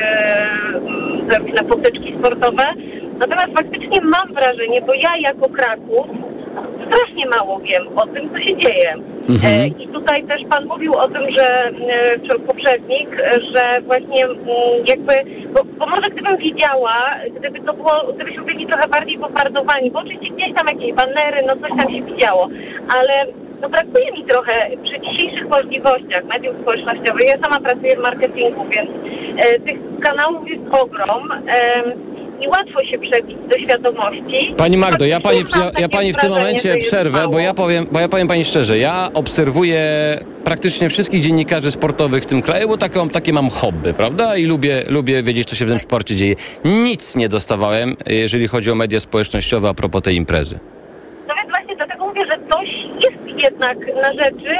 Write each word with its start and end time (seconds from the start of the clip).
e, 0.00 0.46
zrobić 1.30 1.60
na 1.62 1.68
potyczki 1.68 2.14
sportowe. 2.18 2.64
Natomiast 3.18 3.52
faktycznie 3.56 4.00
mam 4.02 4.34
wrażenie, 4.34 4.80
bo 4.86 4.94
ja 4.94 5.10
jako 5.16 5.48
Kraków 5.48 6.06
strasznie 6.86 7.26
mało 7.26 7.60
wiem 7.60 7.98
o 7.98 8.06
tym, 8.06 8.30
co 8.30 8.38
się 8.38 8.56
dzieje. 8.56 8.94
Mhm. 9.28 9.60
E, 9.60 9.66
I 9.66 9.88
tutaj 9.88 10.24
też 10.24 10.42
Pan 10.50 10.66
mówił 10.66 10.94
o 10.94 11.08
tym, 11.08 11.22
że 11.38 11.68
e, 11.68 12.18
czy 12.18 12.38
poprzednik, 12.38 13.16
że 13.54 13.80
właśnie 13.82 14.24
mm, 14.24 14.38
jakby, 14.86 15.14
bo, 15.54 15.64
bo 15.64 15.86
może 15.86 16.10
gdybym 16.10 16.36
wiedziała, 16.36 16.94
gdyby 17.38 17.60
to 17.60 17.72
było, 17.74 18.12
gdybyśmy 18.14 18.42
byli 18.42 18.66
trochę 18.66 18.88
bardziej 18.88 19.18
bombardowani, 19.18 19.90
bo 19.90 19.98
oczywiście 19.98 20.34
gdzieś 20.34 20.54
tam 20.54 20.66
jakieś 20.66 20.92
banery, 20.92 21.38
no 21.46 21.56
coś 21.56 21.70
tam 21.78 21.94
się 21.94 22.02
widziało, 22.02 22.48
ale 22.88 23.26
no 23.60 23.68
brakuje 23.68 24.12
mi 24.12 24.24
trochę 24.24 24.52
przy 24.84 25.00
dzisiejszych 25.00 25.48
możliwościach 25.48 26.24
mediów 26.24 26.56
społecznościowych. 26.62 27.26
Ja 27.26 27.42
sama 27.42 27.60
pracuję 27.60 27.96
w 27.96 28.02
marketingu, 28.02 28.64
więc 28.64 28.90
tych 29.36 29.78
kanałów 30.02 30.48
jest 30.48 30.74
ogrom. 30.74 31.32
E, 31.32 32.12
i 32.42 32.48
łatwo 32.48 32.84
się 32.84 32.98
przebić 32.98 33.36
do 33.50 33.58
świadomości. 33.58 34.54
Pani 34.56 34.76
Magdo, 34.76 35.04
ja 35.04 35.20
pani, 35.20 35.38
ja, 35.38 35.64
ja 35.64 35.70
takie 35.70 35.88
pani 35.88 36.12
w 36.12 36.16
tym 36.16 36.30
momencie 36.30 36.76
przerwę, 36.76 37.28
bo 37.32 37.38
ja 37.38 37.54
powiem, 37.54 37.86
bo 37.92 38.00
ja 38.00 38.08
powiem 38.08 38.28
pani 38.28 38.44
szczerze, 38.44 38.78
ja 38.78 39.08
obserwuję 39.14 39.80
praktycznie 40.44 40.88
wszystkich 40.88 41.22
dziennikarzy 41.22 41.70
sportowych 41.70 42.22
w 42.22 42.26
tym 42.26 42.42
kraju, 42.42 42.68
bo 42.68 42.76
taką, 42.76 43.08
takie 43.08 43.32
mam 43.32 43.50
hobby, 43.50 43.94
prawda? 43.94 44.36
I 44.36 44.46
lubię, 44.46 44.82
lubię 44.88 45.22
wiedzieć, 45.22 45.48
co 45.48 45.56
się 45.56 45.66
w 45.66 45.68
tym 45.68 45.80
sporcie 45.80 46.16
dzieje. 46.16 46.34
Nic 46.64 47.16
nie 47.16 47.28
dostawałem, 47.28 47.96
jeżeli 48.06 48.48
chodzi 48.48 48.70
o 48.70 48.74
media 48.74 49.00
społecznościowe 49.00 49.68
a 49.68 49.74
propos 49.74 50.02
tej 50.02 50.16
imprezy. 50.16 50.58
No 51.28 51.34
więc 51.34 51.50
właśnie 51.50 51.76
dlatego 51.76 52.01
mówię, 52.14 52.26
że 52.32 52.38
coś 52.50 52.68
jest 53.04 53.42
jednak 53.44 53.78
na 54.02 54.12
rzeczy. 54.22 54.54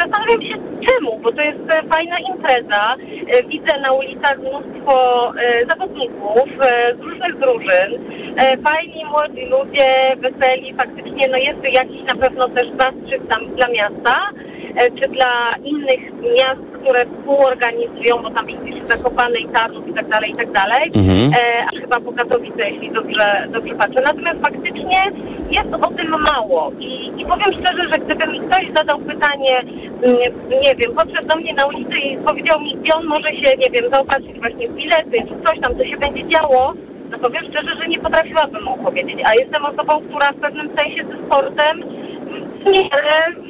Zastanawiam 0.00 0.42
się 0.42 0.56
czemu, 0.88 1.18
bo 1.18 1.32
to 1.32 1.42
jest 1.42 1.74
e, 1.76 1.88
fajna 1.88 2.16
impreza. 2.18 2.94
E, 3.32 3.48
Widzę 3.48 3.80
na 3.80 3.92
ulicach 3.92 4.38
mnóstwo 4.38 4.94
e, 5.36 5.66
zawodników 5.70 6.48
z 6.94 7.00
różnych 7.00 7.38
drużyn. 7.38 8.14
Fajni, 8.64 9.04
młodzi 9.04 9.46
ludzie, 9.50 10.16
weseli. 10.16 10.74
Faktycznie 10.74 11.28
no 11.30 11.36
jest 11.36 11.74
jakiś 11.74 12.02
na 12.14 12.20
pewno 12.20 12.48
też 12.48 12.68
zastrzyk 12.78 13.22
tam 13.28 13.56
dla 13.56 13.68
miasta, 13.68 14.30
czy 15.02 15.08
dla 15.08 15.54
innych 15.64 16.12
miast, 16.22 16.73
które 16.84 17.04
współorganizują, 17.06 18.22
bo 18.22 18.30
tam 18.30 18.50
jest 18.50 18.88
Zakopane 18.88 19.38
i 19.38 19.48
Tarnów 19.48 19.88
i 19.88 19.94
tak 19.94 20.08
dalej, 20.08 20.30
i 20.30 20.34
tak 20.34 20.52
dalej. 20.52 20.82
Mhm. 20.94 21.32
E, 21.32 21.66
a 21.66 21.80
chyba 21.80 22.00
po 22.00 22.12
Katowice, 22.12 22.70
jeśli 22.70 22.92
dobrze, 22.92 23.48
dobrze 23.52 23.74
patrzę. 23.74 24.00
Natomiast 24.04 24.40
faktycznie 24.40 25.00
jest 25.50 25.74
o 25.74 25.90
tym 25.90 26.10
mało. 26.10 26.72
I, 26.78 27.12
I 27.20 27.24
powiem 27.24 27.52
szczerze, 27.52 27.88
że 27.92 27.98
gdyby 27.98 28.26
mi 28.32 28.40
ktoś 28.40 28.64
zadał 28.76 28.98
pytanie, 28.98 29.60
mm, 30.02 30.16
nie 30.62 30.74
wiem, 30.74 30.94
podszedł 30.94 31.28
do 31.28 31.36
mnie 31.36 31.54
na 31.54 31.66
ulicy 31.66 31.98
i 32.00 32.16
powiedział 32.16 32.60
mi, 32.60 32.76
gdzie 32.76 32.94
on 32.94 33.06
może 33.06 33.28
się, 33.28 33.56
nie 33.58 33.70
wiem, 33.70 33.90
zaopatrzyć 33.90 34.40
właśnie 34.40 34.66
w 34.66 34.74
bilety, 34.74 35.16
czy 35.28 35.34
coś 35.46 35.60
tam, 35.60 35.76
co 35.78 35.84
się 35.84 35.96
będzie 35.96 36.28
działo, 36.28 36.74
no 37.10 37.18
powiem 37.18 37.44
szczerze, 37.44 37.76
że 37.82 37.88
nie 37.88 37.98
potrafiłabym 37.98 38.64
mu 38.64 38.76
powiedzieć. 38.76 39.18
A 39.24 39.34
jestem 39.34 39.64
osobą, 39.64 39.92
która 40.08 40.32
w 40.32 40.36
pewnym 40.36 40.70
sensie 40.78 41.04
ze 41.04 41.26
sportem 41.26 41.84
w 42.60 42.66
miarę 42.66 43.44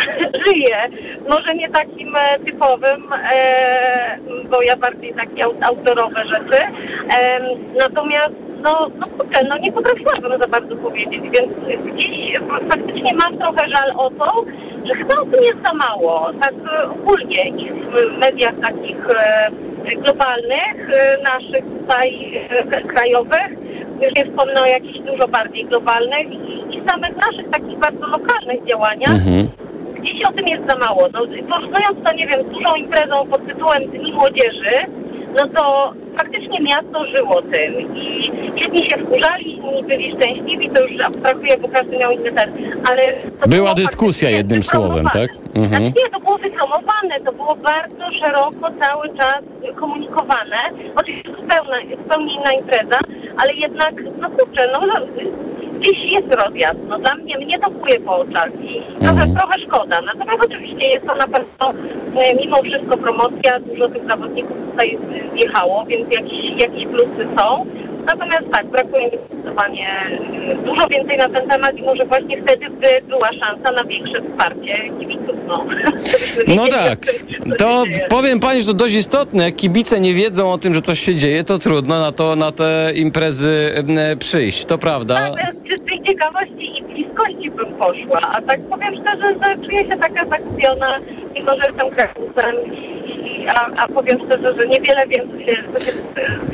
żyje. 0.46 0.88
Może 1.30 1.54
nie 1.54 1.68
takim 1.68 2.16
e, 2.16 2.38
typowym, 2.38 3.12
e, 3.34 4.18
bo 4.50 4.62
ja 4.62 4.76
bardziej 4.76 5.14
takie 5.14 5.44
aut- 5.44 5.64
outdoorowe 5.64 6.24
rzeczy. 6.24 6.62
Natomiast 7.78 8.34
no, 8.62 8.90
no 9.00 9.06
kurczę, 9.18 9.40
no 9.48 9.58
nie 9.58 9.72
potrafiłabym 9.72 10.42
za 10.42 10.48
bardzo 10.48 10.76
powiedzieć, 10.76 11.22
więc 11.22 11.82
gdzieś 11.94 12.38
faktycznie 12.70 13.16
mam 13.16 13.38
trochę 13.38 13.68
żal 13.68 13.96
o 13.96 14.10
to, 14.10 14.44
że 14.84 14.94
chyba 14.94 15.14
o 15.14 15.24
tym 15.24 15.42
jest 15.42 15.66
za 15.66 15.74
mało. 15.74 16.30
Tak 16.40 16.54
ogólnie 16.90 17.48
i 17.48 17.70
w 17.70 18.20
mediach 18.20 18.54
takich 18.62 18.96
e, 19.18 19.50
globalnych, 19.96 20.88
naszych 21.24 21.64
tutaj 21.80 22.40
krajowych, 22.94 23.50
już 24.04 24.14
nie 24.16 24.30
wspomnę 24.30 24.62
o 24.62 24.66
jakichś 24.66 24.98
dużo 24.98 25.28
bardziej 25.28 25.64
globalnych 25.64 26.26
i, 26.32 26.76
i 26.76 26.82
samych 26.88 27.16
naszych 27.16 27.50
takich 27.50 27.78
bardzo 27.78 28.06
lokalnych 28.06 28.68
działaniach. 28.70 29.14
Mhm. 29.14 29.71
Gdzieś 30.02 30.22
o 30.28 30.32
tym 30.32 30.46
jest 30.46 30.70
za 30.70 30.76
mało. 30.78 31.08
No, 31.12 31.20
porównując 31.50 31.98
to, 32.04 32.14
nie 32.14 32.26
wiem, 32.26 32.50
z 32.50 32.54
dużą 32.54 32.74
imprezą 32.74 33.26
pod 33.26 33.46
tytułem 33.46 33.90
Dni 33.90 34.12
Młodzieży, 34.12 34.76
no 35.36 35.48
to 35.56 35.92
faktycznie 36.18 36.60
miasto 36.60 37.06
żyło 37.16 37.42
tym 37.42 37.96
i 37.96 38.30
jedni 38.64 38.90
się 38.90 38.96
wkurzali, 39.04 39.52
inni 39.56 39.82
byli 39.84 40.12
szczęśliwi, 40.16 40.70
to 40.70 40.82
już 40.86 41.00
abstrahuję, 41.04 41.56
bo 41.58 41.68
każdy 41.68 41.96
miał 41.96 42.10
inny 42.12 42.30
ale... 42.90 43.02
Była 43.48 43.74
dyskusja 43.74 44.30
jednym 44.30 44.62
słowem, 44.62 45.04
tak? 45.12 45.30
Mhm. 45.54 45.66
Znaczy 45.68 45.82
nie, 46.04 46.10
to 46.10 46.20
było 46.20 46.38
wypromowane, 46.38 47.20
to 47.24 47.32
było 47.32 47.56
bardzo 47.56 48.04
szeroko 48.20 48.70
cały 48.80 49.08
czas 49.16 49.42
komunikowane. 49.76 50.56
Oczywiście 50.96 51.30
zupełnie, 51.30 51.96
zupełnie 51.96 52.34
inna 52.34 52.52
impreza, 52.52 52.98
ale 53.38 53.54
jednak, 53.54 53.94
no 54.20 54.30
kurczę, 54.30 54.68
no 54.72 54.80
gdzieś 55.78 56.12
jest 56.14 56.34
rozjazd. 56.44 56.78
No 56.88 56.98
dla 56.98 57.14
mnie, 57.14 57.38
mnie 57.38 57.58
to 57.58 57.70
kuje 57.70 58.00
po 58.00 58.16
oczach 58.16 58.48
i 58.62 58.82
trochę, 59.00 59.10
Mhm. 59.22 59.34
trochę 59.36 59.58
szkoda. 59.66 60.00
Natomiast 60.00 60.44
oczywiście 60.44 60.90
jest 60.90 61.06
to 61.06 61.14
na 61.14 61.26
pewno 61.26 61.80
e, 62.20 62.34
mimo 62.34 62.56
wszystko 62.62 62.96
promocja, 62.96 63.60
dużo 63.60 63.88
tych 63.88 64.10
zawodników 64.10 64.56
tutaj 64.70 64.98
zjechało, 65.38 65.84
więc 65.88 66.01
jakieś, 66.10 66.60
jakieś 66.60 66.86
plusy 66.86 67.28
są. 67.38 67.66
Natomiast 68.06 68.42
tak, 68.52 68.66
brakuje 68.66 69.04
mi 69.04 69.18
zdecydowanie 69.26 69.88
e, 70.50 70.54
dużo 70.64 70.86
więcej 70.88 71.18
na 71.18 71.28
ten 71.28 71.48
temat 71.48 71.76
i 71.76 71.82
może 71.82 72.04
właśnie 72.04 72.42
wtedy 72.42 72.70
by 72.70 73.08
była 73.08 73.28
szansa 73.32 73.72
na 73.72 73.84
większe 73.84 74.22
wsparcie 74.22 74.78
kibiców. 75.00 75.36
No, 75.46 75.64
No 76.56 76.66
tak. 76.68 76.98
To 77.58 77.84
powiem 78.08 78.40
pani, 78.40 78.60
że 78.60 78.66
to 78.66 78.74
dość 78.74 78.94
istotne. 78.94 79.44
Jak 79.44 79.56
kibice 79.56 80.00
nie 80.00 80.14
wiedzą 80.14 80.52
o 80.52 80.58
tym, 80.58 80.74
że 80.74 80.80
coś 80.80 80.98
się 80.98 81.14
dzieje, 81.14 81.44
to 81.44 81.58
trudno 81.58 82.00
na 82.00 82.12
to 82.12 82.36
na 82.36 82.52
te 82.52 82.92
imprezy 82.94 83.72
przyjść. 84.18 84.64
To 84.64 84.78
prawda. 84.78 85.14
Tak, 85.14 85.54
z 85.54 85.68
czystej 85.70 86.02
ciekawości 86.08 86.78
i 86.78 86.82
bliskości 86.82 87.50
bym 87.50 87.74
poszła, 87.74 88.20
a 88.36 88.42
tak 88.42 88.60
powiem 88.60 88.94
szczerze, 88.94 89.34
że 89.44 89.68
czuję 89.68 89.84
się 89.88 89.96
taka 89.96 90.26
zakupiona, 90.26 90.98
mimo 91.34 91.50
że 91.50 91.64
jestem 91.64 91.90
krakusem, 91.90 92.56
i, 92.72 92.91
a, 93.48 93.70
a 93.76 93.88
powiem 93.88 94.18
szczerze, 94.26 94.54
że 94.60 94.68
niewiele 94.68 95.06
wiem, 95.06 95.28
co 95.30 95.38
się... 95.38 95.64
Co 95.74 95.80
się 95.80 95.92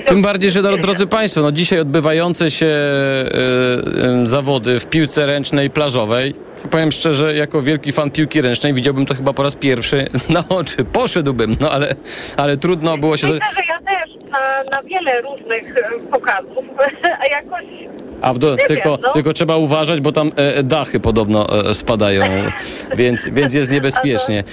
Tym 0.05 0.23
bardziej, 0.23 0.51
że 0.51 0.63
dro- 0.63 0.81
drodzy 0.81 1.07
Państwo, 1.07 1.41
no 1.41 1.53
dzisiaj 1.53 1.81
odbywające 1.81 2.51
się 2.51 2.67
e, 2.67 2.71
e, 2.71 4.27
zawody 4.27 4.81
w 4.81 4.87
piłce 4.87 5.27
ręcznej 5.27 5.71
plażowej, 5.71 6.35
powiem 6.71 6.93
szczerze, 6.93 7.35
jako 7.35 7.63
wielki 7.63 7.93
fan 7.93 8.11
piłki 8.11 8.41
ręcznej 8.41 8.75
widziałbym 8.75 9.07
to 9.07 9.15
chyba 9.15 9.33
po 9.33 9.43
raz 9.43 9.57
pierwszy 9.57 10.07
na 10.31 10.45
oczy. 10.49 10.85
Poszedłbym, 10.85 11.57
no 11.61 11.71
ale, 11.71 11.95
ale 12.37 12.57
trudno 12.57 12.99
było 12.99 13.17
się... 13.17 13.27
Myślę, 13.27 13.47
że 13.57 13.63
ja 13.69 13.79
też 13.79 14.31
na, 14.31 14.39
na 14.77 14.83
wiele 14.83 15.21
różnych 15.21 15.77
e, 15.77 16.11
pokazów, 16.11 16.65
a 17.23 17.27
jakoś... 17.31 17.65
A 18.23 18.33
w 18.33 18.39
do, 18.39 18.57
tylko, 18.57 18.91
wiem, 18.91 19.01
no. 19.03 19.13
tylko 19.13 19.33
trzeba 19.33 19.57
uważać, 19.57 20.01
bo 20.01 20.13
tam 20.13 20.33
e, 20.37 20.63
dachy 20.63 21.01
podobno 21.01 21.69
e, 21.71 21.75
spadają, 21.75 22.23
więc, 22.99 23.29
więc 23.33 23.55
jest 23.55 23.73
niebezpiecznie. 23.73 24.45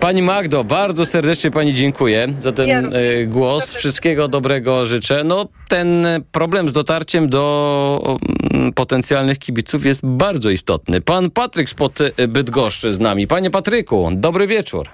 Pani 0.00 0.22
Magdo, 0.22 0.64
bardzo 0.64 1.06
serdecznie 1.06 1.50
Pani 1.50 1.74
dziękuję 1.74 2.28
za 2.38 2.52
ten 2.52 2.70
e, 2.70 2.90
głos. 3.26 3.72
Wszystkiego 3.72 4.28
dobrego 4.28 4.86
życzę. 4.86 5.24
No, 5.24 5.46
ten 5.68 6.06
problem 6.32 6.68
z 6.68 6.72
dotarciem 6.72 7.28
do 7.28 8.18
mm, 8.52 8.72
potencjalnych 8.72 9.38
kibiców 9.38 9.86
jest 9.86 10.06
bardzo 10.06 10.50
istotny. 10.50 11.00
Pan 11.00 11.30
Patryk 11.30 11.68
spod 11.68 12.00
e, 12.00 12.28
Bydgoszczy 12.28 12.92
z 12.92 13.00
nami. 13.00 13.26
Panie 13.26 13.50
Patryku, 13.50 14.08
dobry 14.12 14.46
wieczór. 14.46 14.88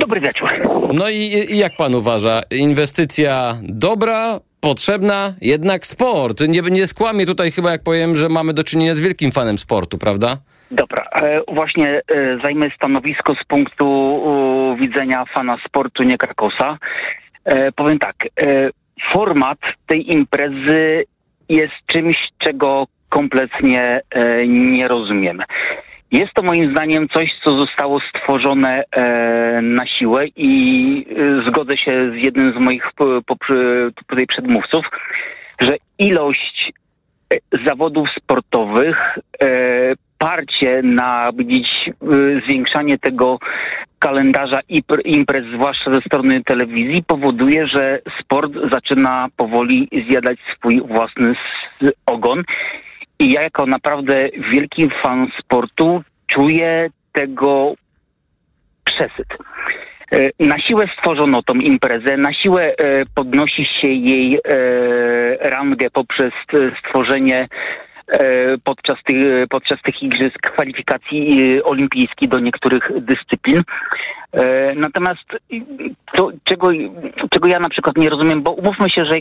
Dobry 0.00 0.20
wieczór. 0.20 0.48
No 0.94 1.08
i, 1.08 1.16
i 1.50 1.58
jak 1.58 1.76
pan 1.76 1.94
uważa? 1.94 2.42
Inwestycja 2.50 3.58
dobra, 3.62 4.40
potrzebna, 4.60 5.32
jednak 5.40 5.86
sport. 5.86 6.40
Nie, 6.48 6.60
nie 6.60 6.86
skłamię 6.86 7.26
tutaj 7.26 7.50
chyba, 7.50 7.70
jak 7.70 7.82
powiem, 7.82 8.16
że 8.16 8.28
mamy 8.28 8.52
do 8.52 8.64
czynienia 8.64 8.94
z 8.94 9.00
wielkim 9.00 9.32
fanem 9.32 9.58
sportu, 9.58 9.98
prawda? 9.98 10.36
Dobra, 10.70 11.04
e, 11.14 11.38
właśnie 11.54 12.00
e, 12.08 12.38
zajmę 12.44 12.66
stanowisko 12.76 13.34
z 13.42 13.46
punktu 13.46 13.86
widzenia 14.80 15.24
fana 15.34 15.56
sportu, 15.66 16.02
nie 16.02 16.18
Krakosa. 16.18 16.78
E, 17.44 17.72
powiem 17.72 17.98
tak, 17.98 18.16
format 19.12 19.58
tej 19.86 20.14
imprezy 20.14 21.04
jest 21.48 21.74
czymś, 21.86 22.16
czego 22.38 22.86
kompletnie 23.08 24.00
nie 24.46 24.88
rozumiem. 24.88 25.42
Jest 26.12 26.32
to 26.34 26.42
moim 26.42 26.70
zdaniem 26.70 27.08
coś, 27.08 27.30
co 27.44 27.58
zostało 27.58 28.00
stworzone 28.00 28.84
e, 28.90 29.62
na 29.62 29.86
siłę 29.86 30.26
i 30.36 31.06
e, 31.10 31.48
zgodzę 31.48 31.78
się 31.78 32.10
z 32.10 32.24
jednym 32.24 32.52
z 32.52 32.64
moich 32.64 32.92
poprzy- 33.26 33.92
tutaj 34.06 34.26
przedmówców, 34.26 34.84
że 35.60 35.76
ilość 35.98 36.72
e, 37.34 37.36
zawodów 37.66 38.08
sportowych, 38.22 39.18
e, 39.42 39.48
parcie 40.18 40.82
na 40.82 41.30
gdzieś 41.34 41.88
e, 41.88 41.92
zwiększanie 42.48 42.98
tego 42.98 43.38
kalendarza 43.98 44.60
imprez, 45.04 45.44
zwłaszcza 45.54 45.92
ze 45.92 46.00
strony 46.00 46.44
telewizji, 46.44 47.02
powoduje, 47.06 47.66
że 47.66 47.98
sport 48.20 48.52
zaczyna 48.72 49.26
powoli 49.36 49.88
zjadać 50.10 50.38
swój 50.56 50.80
własny 50.80 51.34
ogon. 52.06 52.42
I 53.20 53.32
ja 53.32 53.42
jako 53.42 53.66
naprawdę 53.66 54.28
wielki 54.52 54.88
fan 55.02 55.26
sportu 55.40 56.02
czuję 56.26 56.90
tego 57.12 57.74
przesyt. 58.84 59.28
E, 60.12 60.30
na 60.40 60.58
siłę 60.58 60.86
stworzono 60.98 61.42
tą 61.42 61.54
imprezę, 61.54 62.16
na 62.16 62.34
siłę 62.34 62.64
e, 62.64 62.74
podnosi 63.14 63.64
się 63.64 63.88
jej 63.88 64.34
e, 64.34 65.50
rangę 65.50 65.90
poprzez 65.90 66.32
stworzenie 66.78 67.48
podczas 68.64 68.96
tych, 69.04 69.48
podczas 69.48 69.82
tych 69.82 70.02
igrzysk 70.02 70.38
kwalifikacji 70.40 71.62
olimpijskich 71.62 72.28
do 72.28 72.38
niektórych 72.38 72.90
dyscyplin. 73.00 73.62
Natomiast 74.76 75.24
to, 76.12 76.30
czego, 76.44 76.68
czego 77.30 77.48
ja 77.48 77.58
na 77.58 77.68
przykład 77.68 77.96
nie 77.96 78.10
rozumiem, 78.10 78.42
bo 78.42 78.50
umówmy 78.50 78.90
się, 78.90 79.04
że 79.04 79.18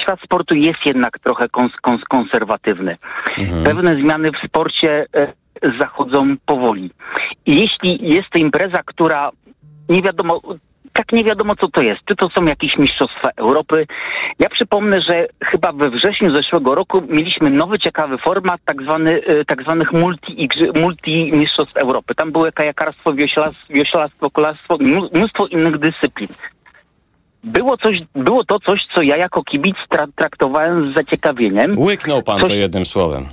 świat 0.00 0.20
sportu 0.24 0.56
jest 0.56 0.86
jednak 0.86 1.18
trochę 1.18 1.48
kons, 1.48 1.72
kons, 1.82 2.04
konserwatywny. 2.04 2.96
Mhm. 3.38 3.64
Pewne 3.64 3.94
zmiany 3.94 4.30
w 4.30 4.46
sporcie 4.46 5.06
zachodzą 5.80 6.36
powoli. 6.46 6.90
I 7.46 7.60
jeśli 7.60 8.14
jest 8.14 8.30
to 8.30 8.38
impreza, 8.38 8.82
która 8.86 9.30
nie 9.88 10.02
wiadomo, 10.02 10.40
tak 10.92 11.12
nie 11.12 11.24
wiadomo 11.24 11.56
co 11.56 11.68
to 11.68 11.82
jest. 11.82 12.00
Czy 12.04 12.16
to 12.16 12.28
są 12.36 12.44
jakieś 12.44 12.78
mistrzostwa 12.78 13.28
Europy? 13.36 13.86
Ja 14.38 14.48
przypomnę, 14.48 15.00
że 15.08 15.26
chyba 15.44 15.72
we 15.72 15.90
wrześniu 15.90 16.34
zeszłego 16.34 16.74
roku 16.74 17.02
mieliśmy 17.08 17.50
nowy, 17.50 17.78
ciekawy 17.78 18.18
format 18.18 18.60
tak, 18.64 18.82
zwany, 18.82 19.22
e, 19.26 19.44
tak 19.44 19.62
zwanych 19.62 19.92
multi, 19.92 20.48
multi 20.74 21.30
Europy. 21.74 22.14
Tam 22.14 22.32
były 22.32 22.52
kajakarstwo, 22.52 23.14
wioślarstwo, 23.14 23.66
wioślarstwo 23.70 24.30
kolarstwo, 24.30 24.76
mnóstwo 25.12 25.46
innych 25.46 25.78
dyscyplin. 25.78 26.28
Było, 27.44 27.76
coś, 27.76 27.98
było 28.14 28.44
to 28.44 28.60
coś, 28.60 28.80
co 28.94 29.02
ja 29.02 29.16
jako 29.16 29.42
kibic 29.44 29.76
tra 29.88 30.06
traktowałem 30.16 30.90
z 30.90 30.94
zaciekawieniem. 30.94 31.78
Łyknął 31.78 32.22
pan 32.22 32.40
coś, 32.40 32.50
to 32.50 32.56
jednym 32.56 32.86
słowem 32.86 33.28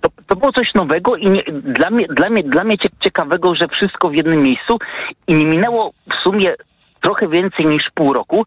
to, 0.00 0.08
to 0.26 0.36
było 0.36 0.52
coś 0.52 0.74
nowego 0.74 1.16
i 1.16 1.30
nie, 1.30 1.42
dla, 1.62 1.90
mnie, 1.90 2.06
dla, 2.06 2.30
mnie, 2.30 2.42
dla 2.42 2.64
mnie 2.64 2.76
ciekawego, 3.00 3.54
że 3.54 3.68
wszystko 3.68 4.10
w 4.10 4.14
jednym 4.14 4.42
miejscu 4.42 4.78
i 5.28 5.34
nie 5.34 5.46
minęło 5.46 5.92
w 6.10 6.22
sumie 6.24 6.54
trochę 7.04 7.28
więcej 7.28 7.66
niż 7.66 7.82
pół 7.94 8.12
roku 8.12 8.44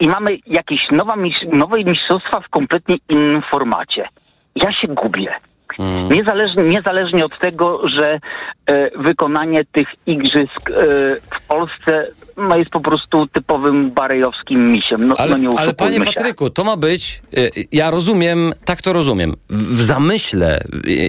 i 0.00 0.08
mamy 0.08 0.38
jakieś 0.46 0.80
nowa, 0.90 1.14
nowe 1.52 1.84
mistrzostwa 1.84 2.40
w 2.40 2.48
kompletnie 2.48 2.96
innym 3.08 3.42
formacie. 3.50 4.08
Ja 4.54 4.72
się 4.72 4.88
gubię. 4.88 5.34
Hmm. 5.76 6.08
Niezależnie, 6.08 6.62
niezależnie 6.62 7.24
od 7.24 7.38
tego, 7.38 7.88
że 7.88 8.18
e, 8.66 8.90
wykonanie 8.98 9.64
tych 9.72 9.88
igrzysk 10.06 10.70
e, 10.70 10.74
w 11.16 11.46
Polsce 11.48 12.06
no, 12.36 12.56
jest 12.56 12.70
po 12.70 12.80
prostu 12.80 13.26
typowym 13.26 13.90
barejowskim 13.90 14.72
misiem. 14.72 15.08
No, 15.08 15.14
ale, 15.18 15.38
no 15.38 15.50
ale 15.56 15.74
panie 15.74 15.96
się. 15.96 16.04
Patryku, 16.04 16.50
to 16.50 16.64
ma 16.64 16.76
być, 16.76 17.22
e, 17.36 17.40
ja 17.72 17.90
rozumiem, 17.90 18.52
tak 18.64 18.82
to 18.82 18.92
rozumiem, 18.92 19.34
w 19.50 19.82
zamyśle 19.82 20.64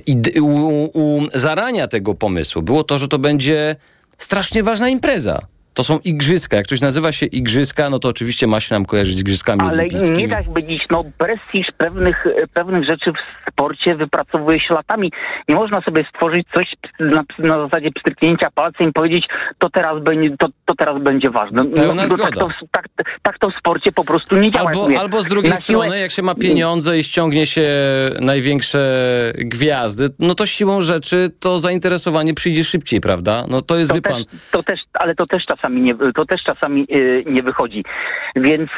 i 0.08 0.42
u, 0.42 0.90
u 0.94 1.22
zarania 1.34 1.88
tego 1.88 2.16
pomysłu 2.16 2.62
było 2.62 2.84
to, 2.84 2.98
że 2.98 3.08
to 3.08 3.20
będzie 3.20 3.76
strasznie 4.18 4.64
ważna 4.64 4.90
impreza. 4.90 5.40
To 5.74 5.84
są 5.84 6.00
igrzyska. 6.00 6.58
Jak 6.58 6.68
coś 6.68 6.82
nazywa 6.82 7.12
się 7.12 7.26
igrzyska, 7.26 7.90
no 7.90 8.00
to 8.00 8.10
oczywiście 8.10 8.48
ma 8.48 8.60
się 8.60 8.76
nam 8.76 8.86
kojarzyć 8.86 9.18
z 9.18 9.20
igrzyskami 9.20 9.62
Ale 9.62 9.88
nie 9.88 10.28
da 10.28 10.44
się 10.44 10.50
powiedzieć, 10.50 10.84
no 10.90 11.04
prestiż 11.18 11.68
pewnych, 11.78 12.26
pewnych 12.54 12.86
rzeczy 12.90 13.12
w 13.12 13.52
sporcie 13.52 13.96
wypracowuje 13.96 14.60
się 14.60 14.74
latami. 14.74 15.12
Nie 15.50 15.56
można 15.56 15.82
sobie 15.82 16.06
stworzyć 16.16 16.48
coś 16.54 16.66
na, 17.00 17.24
na 17.40 17.68
zasadzie 17.68 17.92
pstryknięcia 17.92 18.52
palcem 18.56 18.90
i 18.90 18.94
powiedzieć, 18.94 19.28
to 19.58 19.70
teraz 19.70 20.04
będzie, 20.04 20.38
to, 20.38 20.48
to 20.66 20.76
teraz 20.76 21.02
będzie 21.02 21.30
ważne. 21.30 21.64
No, 21.64 21.94
no 21.94 22.18
tak, 22.18 22.36
to, 22.36 22.50
tak, 22.72 22.86
tak, 23.22 23.40
to 23.40 23.50
w 23.50 23.56
sporcie 23.60 23.92
po 23.92 24.04
prostu 24.04 24.38
nie 24.38 24.52
działa. 24.52 24.70
Albo, 24.70 25.00
albo 25.00 25.22
z 25.22 25.28
drugiej 25.28 25.58
strony, 25.58 25.86
siłę... 25.86 26.00
jak 26.00 26.12
się 26.12 26.22
ma 26.22 26.36
pieniądze 26.36 27.00
i 27.00 27.04
ściągnie 27.04 27.46
się 27.46 27.70
największe 28.20 28.82
gwiazdy, 29.36 30.10
no 30.20 30.36
to 30.36 30.46
siłą 30.46 30.82
rzeczy 30.82 31.30
to 31.40 31.60
zainteresowanie 31.60 32.34
przyjdzie 32.34 32.64
szybciej, 32.64 33.02
prawda? 33.02 33.46
No 33.50 33.62
to 33.62 33.78
jest, 33.78 33.90
to 33.90 33.96
wie 33.96 34.02
też, 34.02 34.14
pan... 34.14 34.24
To 34.52 34.64
też, 34.64 34.80
ale 34.94 35.16
to 35.16 35.26
też 35.26 35.46
czasami 35.62 35.82
nie, 35.82 35.96
to 35.96 36.26
też 36.26 36.44
czasami 36.44 36.86
yy, 36.90 37.24
nie 37.26 37.44
wychodzi. 37.44 37.84
Więc 38.36 38.70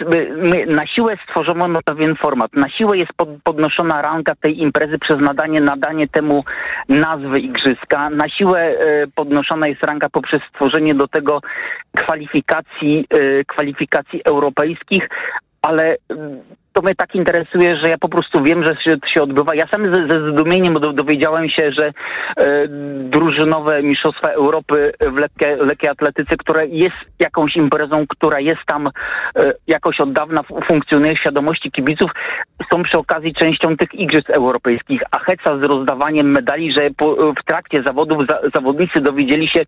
my, 0.44 0.66
na 0.66 0.88
siłę 0.88 1.18
stworzono 1.24 1.80
pewien 1.86 2.16
format. 2.16 2.54
Na 2.54 2.70
siłę 2.70 2.98
jest 2.98 3.14
pod, 3.18 3.30
podnoszona 3.44 4.02
ranga 4.02 4.34
tej 4.42 4.62
imprezy 4.62 5.00
przez 5.00 5.20
nadanie, 5.20 5.62
nadanie 5.62 6.08
temu 6.08 6.44
nazwy 6.90 7.40
igrzyska. 7.40 8.10
Na 8.10 8.30
siłę 8.30 8.72
yy, 8.72 9.08
podnoszona 9.16 9.68
jest 9.68 9.84
ranga 9.84 10.10
poprzez 10.10 10.40
stworzenie 10.50 10.96
do 10.96 11.08
tego 11.08 11.42
kwalifikacji, 11.98 13.06
yy, 13.14 13.46
kwalifikacji 13.48 14.22
europejskich, 14.26 15.10
ale 15.62 15.98
to 16.74 16.82
mnie 16.82 16.96
tak 16.96 17.16
interesuje, 17.16 17.76
że 17.84 17.90
ja 17.90 17.98
po 17.98 18.10
prostu 18.10 18.44
wiem, 18.44 18.66
że 18.66 18.76
się, 18.76 18.96
się 19.06 19.24
odbywa. 19.24 19.56
Ja 19.56 19.68
sam 19.68 19.96
ze, 19.96 20.08
ze 20.08 20.32
zdumieniem 20.32 20.74
dowiedziałem 20.74 21.50
się, 21.50 21.72
że 21.72 21.88
e, 22.38 22.68
drużynowe 23.10 23.84
Mistrzostwa 23.84 24.30
Europy 24.30 24.94
w 25.02 25.18
lekkie, 25.18 25.56
lekkiej 25.56 25.90
atletyce, 25.90 26.38
które 26.38 26.68
jest 26.68 26.96
jakąś 27.20 27.56
imprezą, 27.56 28.06
która 28.08 28.40
jest 28.40 28.62
tam 28.68 28.88
e, 28.88 28.92
jakoś 29.68 30.00
od 30.00 30.14
dawna 30.14 30.42
funkcjonuje 30.68 31.16
w 31.16 31.20
świadomości 31.20 31.72
kibiców, 31.72 32.12
są 32.72 32.84
przy 32.84 32.98
okazji 32.98 33.34
częścią 33.34 33.78
tych 33.78 33.94
Igrzysk 33.94 34.30
Europejskich. 34.30 35.02
A 35.12 35.20
heca 35.20 35.58
z 35.58 35.64
rozdawaniem 35.64 36.32
medali, 36.32 36.72
że 36.72 36.90
po, 36.98 37.34
w 37.34 37.44
trakcie 37.46 37.84
zawodów 37.86 38.24
za, 38.30 38.40
zawodnicy 38.56 39.02
dowiedzieli 39.02 39.50
się, 39.50 39.66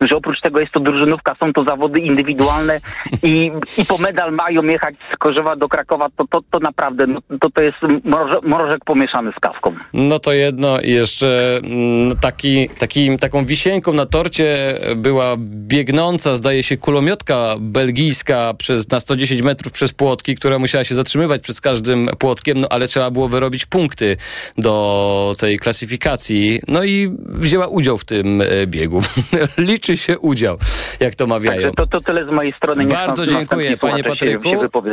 że 0.00 0.16
oprócz 0.16 0.40
tego 0.40 0.60
jest 0.60 0.72
to 0.72 0.80
drużynówka, 0.80 1.34
są 1.40 1.52
to 1.52 1.64
zawody 1.64 2.00
indywidualne 2.00 2.80
i, 3.22 3.52
i 3.78 3.84
po 3.84 3.98
medal 3.98 4.32
mają 4.32 4.62
jechać 4.62 4.94
z 5.14 5.16
Korzewa 5.16 5.56
do 5.56 5.68
Krakowa, 5.68 6.08
to, 6.16 6.24
to, 6.30 6.40
to 6.50 6.58
naprawdę, 6.58 7.06
no, 7.06 7.20
to, 7.40 7.50
to 7.50 7.62
jest 7.62 7.78
mrożek, 8.04 8.42
mrożek 8.42 8.84
pomieszany 8.84 9.32
z 9.36 9.40
kawką. 9.40 9.72
No 9.92 10.18
to 10.18 10.32
jedno 10.32 10.80
i 10.80 10.90
jeszcze 10.90 11.60
mm, 11.64 12.16
taki, 12.16 12.68
taki, 12.78 13.18
taką 13.18 13.44
wisienką 13.44 13.92
na 13.92 14.06
torcie 14.06 14.74
była 14.96 15.34
biegnąca, 15.38 16.36
zdaje 16.36 16.62
się, 16.62 16.76
kulomiotka 16.76 17.56
belgijska 17.60 18.54
przez, 18.58 18.90
na 18.90 19.00
110 19.00 19.42
metrów 19.42 19.72
przez 19.72 19.92
płotki, 19.92 20.34
która 20.34 20.58
musiała 20.58 20.84
się 20.84 20.94
zatrzymywać 20.94 21.42
przed 21.42 21.60
każdym 21.60 22.08
płotkiem, 22.18 22.37
no 22.54 22.68
ale 22.70 22.86
trzeba 22.86 23.10
było 23.10 23.28
wyrobić 23.28 23.66
punkty 23.66 24.16
do 24.58 25.34
tej 25.38 25.58
klasyfikacji. 25.58 26.60
No 26.68 26.84
i 26.84 27.16
wzięła 27.26 27.66
udział 27.66 27.98
w 27.98 28.04
tym 28.04 28.40
e, 28.40 28.66
biegu. 28.66 29.02
Liczy 29.58 29.96
się 29.96 30.18
udział, 30.18 30.58
jak 31.00 31.14
to 31.14 31.26
mawiają. 31.26 31.72
to, 31.72 31.86
to 31.86 32.00
tyle 32.00 32.26
z 32.26 32.30
mojej 32.30 32.52
strony. 32.52 32.86
Bardzo 32.86 33.26
dziękuję, 33.26 33.76
panie 33.76 34.04
Patryku. 34.04 34.44
Się, 34.44 34.50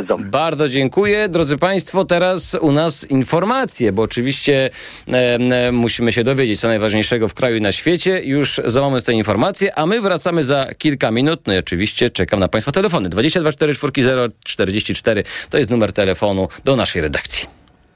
się 0.08 0.16
Bardzo 0.18 0.68
dziękuję. 0.68 1.28
Drodzy 1.28 1.58
Państwo, 1.58 2.04
teraz 2.04 2.56
u 2.60 2.72
nas 2.72 3.04
informacje, 3.04 3.92
bo 3.92 4.02
oczywiście 4.02 4.70
e, 5.08 5.72
musimy 5.72 6.12
się 6.12 6.24
dowiedzieć 6.24 6.60
co 6.60 6.68
najważniejszego 6.68 7.28
w 7.28 7.34
kraju 7.34 7.56
i 7.56 7.60
na 7.60 7.72
świecie. 7.72 8.20
Już 8.24 8.60
za 8.64 8.80
moment 8.80 9.04
te 9.04 9.12
informacje, 9.12 9.78
a 9.78 9.86
my 9.86 10.00
wracamy 10.00 10.44
za 10.44 10.66
kilka 10.78 11.10
minut. 11.10 11.40
No 11.46 11.54
i 11.54 11.58
oczywiście 11.58 12.10
czekam 12.10 12.40
na 12.40 12.48
Państwa 12.48 12.72
telefony. 12.72 13.08
22 13.08 13.52
440 13.52 14.36
44 14.44 15.22
to 15.50 15.58
jest 15.58 15.70
numer 15.70 15.92
telefonu 15.92 16.48
do 16.64 16.76
naszej 16.76 17.02
redakcji. 17.02 17.35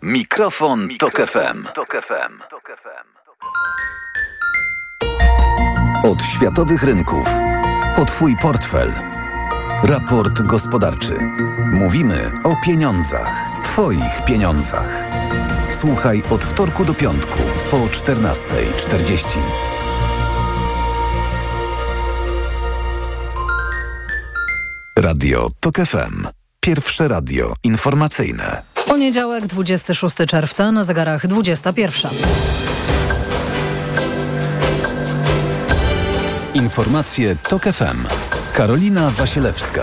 Mikrofon, 0.03 0.87
Mikrofon 0.87 0.99
Tok 0.99 1.29
FM. 1.29 1.67
Tok 1.75 2.03
FM. 2.07 2.51
Od 6.05 6.23
światowych 6.23 6.83
rynków. 6.83 7.29
O 7.97 8.05
Twój 8.05 8.37
portfel. 8.37 8.95
Raport 9.85 10.43
gospodarczy. 10.43 11.19
Mówimy 11.73 12.33
o 12.45 12.57
pieniądzach. 12.65 13.63
Twoich 13.65 14.25
pieniądzach. 14.27 15.05
Słuchaj 15.71 16.23
od 16.31 16.45
wtorku 16.45 16.85
do 16.85 16.95
piątku 16.95 17.39
po 17.71 17.77
14.40. 17.77 19.39
Radio 24.99 25.49
TOK 25.61 25.77
FM. 25.77 26.29
Pierwsze 26.61 27.09
radio 27.09 27.55
informacyjne. 27.65 28.63
Poniedziałek, 28.87 29.47
26 29.47 30.17
czerwca, 30.27 30.73
na 30.73 30.85
zegarach 30.85 31.27
21. 31.27 32.11
Informacje 36.55 37.37
TOK 37.49 37.63
FM. 37.63 38.07
Karolina 38.53 39.11
Wasielewska. 39.11 39.83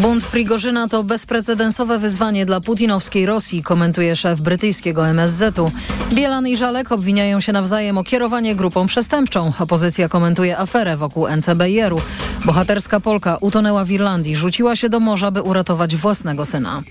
Bunt 0.00 0.26
Prigorzyna 0.26 0.88
to 0.88 1.04
bezprecedensowe 1.04 1.98
wyzwanie 1.98 2.46
dla 2.46 2.60
putinowskiej 2.60 3.26
Rosji, 3.26 3.62
komentuje 3.62 4.16
szef 4.16 4.40
brytyjskiego 4.40 5.08
MSZ-u. 5.08 5.70
Bielan 6.12 6.48
i 6.48 6.56
Żalek 6.56 6.92
obwiniają 6.92 7.40
się 7.40 7.52
nawzajem 7.52 7.98
o 7.98 8.04
kierowanie 8.04 8.54
grupą 8.54 8.86
przestępczą. 8.86 9.52
Opozycja 9.58 10.08
komentuje 10.08 10.58
aferę 10.58 10.96
wokół 10.96 11.28
NCBR-u. 11.28 12.00
Bohaterska 12.44 13.00
Polka 13.00 13.38
utonęła 13.40 13.84
w 13.84 13.90
Irlandii, 13.90 14.36
rzuciła 14.36 14.76
się 14.76 14.88
do 14.88 15.00
morza, 15.00 15.30
by 15.30 15.42
uratować 15.42 15.96
własnego 15.96 16.44
syna. 16.44 16.82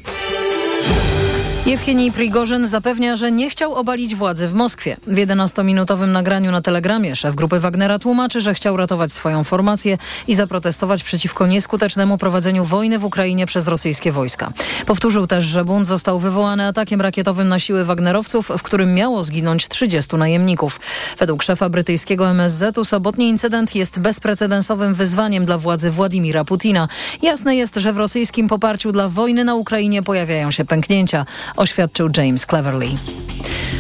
Jewgenij 1.69 2.11
Prigorzyn 2.11 2.67
zapewnia, 2.67 3.15
że 3.15 3.31
nie 3.31 3.49
chciał 3.49 3.75
obalić 3.75 4.15
władzy 4.15 4.47
w 4.47 4.53
Moskwie. 4.53 4.97
W 5.07 5.15
11-minutowym 5.15 6.07
nagraniu 6.07 6.51
na 6.51 6.61
Telegramie 6.61 7.15
szef 7.15 7.35
grupy 7.35 7.59
Wagnera 7.59 7.99
tłumaczy, 7.99 8.41
że 8.41 8.53
chciał 8.53 8.77
ratować 8.77 9.11
swoją 9.11 9.43
formację 9.43 9.97
i 10.27 10.35
zaprotestować 10.35 11.03
przeciwko 11.03 11.47
nieskutecznemu 11.47 12.17
prowadzeniu 12.17 12.65
wojny 12.65 12.99
w 12.99 13.05
Ukrainie 13.05 13.45
przez 13.45 13.67
rosyjskie 13.67 14.11
wojska. 14.11 14.53
Powtórzył 14.85 15.27
też, 15.27 15.45
że 15.45 15.65
bunt 15.65 15.87
został 15.87 16.19
wywołany 16.19 16.67
atakiem 16.67 17.01
rakietowym 17.01 17.47
na 17.47 17.59
siły 17.59 17.85
Wagnerowców, 17.85 18.51
w 18.57 18.63
którym 18.63 18.93
miało 18.93 19.23
zginąć 19.23 19.67
30 19.67 20.15
najemników. 20.15 20.79
Według 21.19 21.43
szefa 21.43 21.69
brytyjskiego 21.69 22.29
MSZ-u 22.29 22.85
sobotni 22.85 23.27
incydent 23.27 23.75
jest 23.75 23.99
bezprecedensowym 23.99 24.93
wyzwaniem 24.93 25.45
dla 25.45 25.57
władzy 25.57 25.91
Władimira 25.91 26.45
Putina. 26.45 26.87
Jasne 27.21 27.55
jest, 27.55 27.75
że 27.75 27.93
w 27.93 27.97
rosyjskim 27.97 28.47
poparciu 28.47 28.91
dla 28.91 29.09
wojny 29.09 29.43
na 29.43 29.55
Ukrainie 29.55 30.03
pojawiają 30.03 30.51
się 30.51 30.65
pęknięcia 30.65 31.25
oświadczył 31.59 32.09
James 32.17 32.45
Cleverly. 32.45 32.87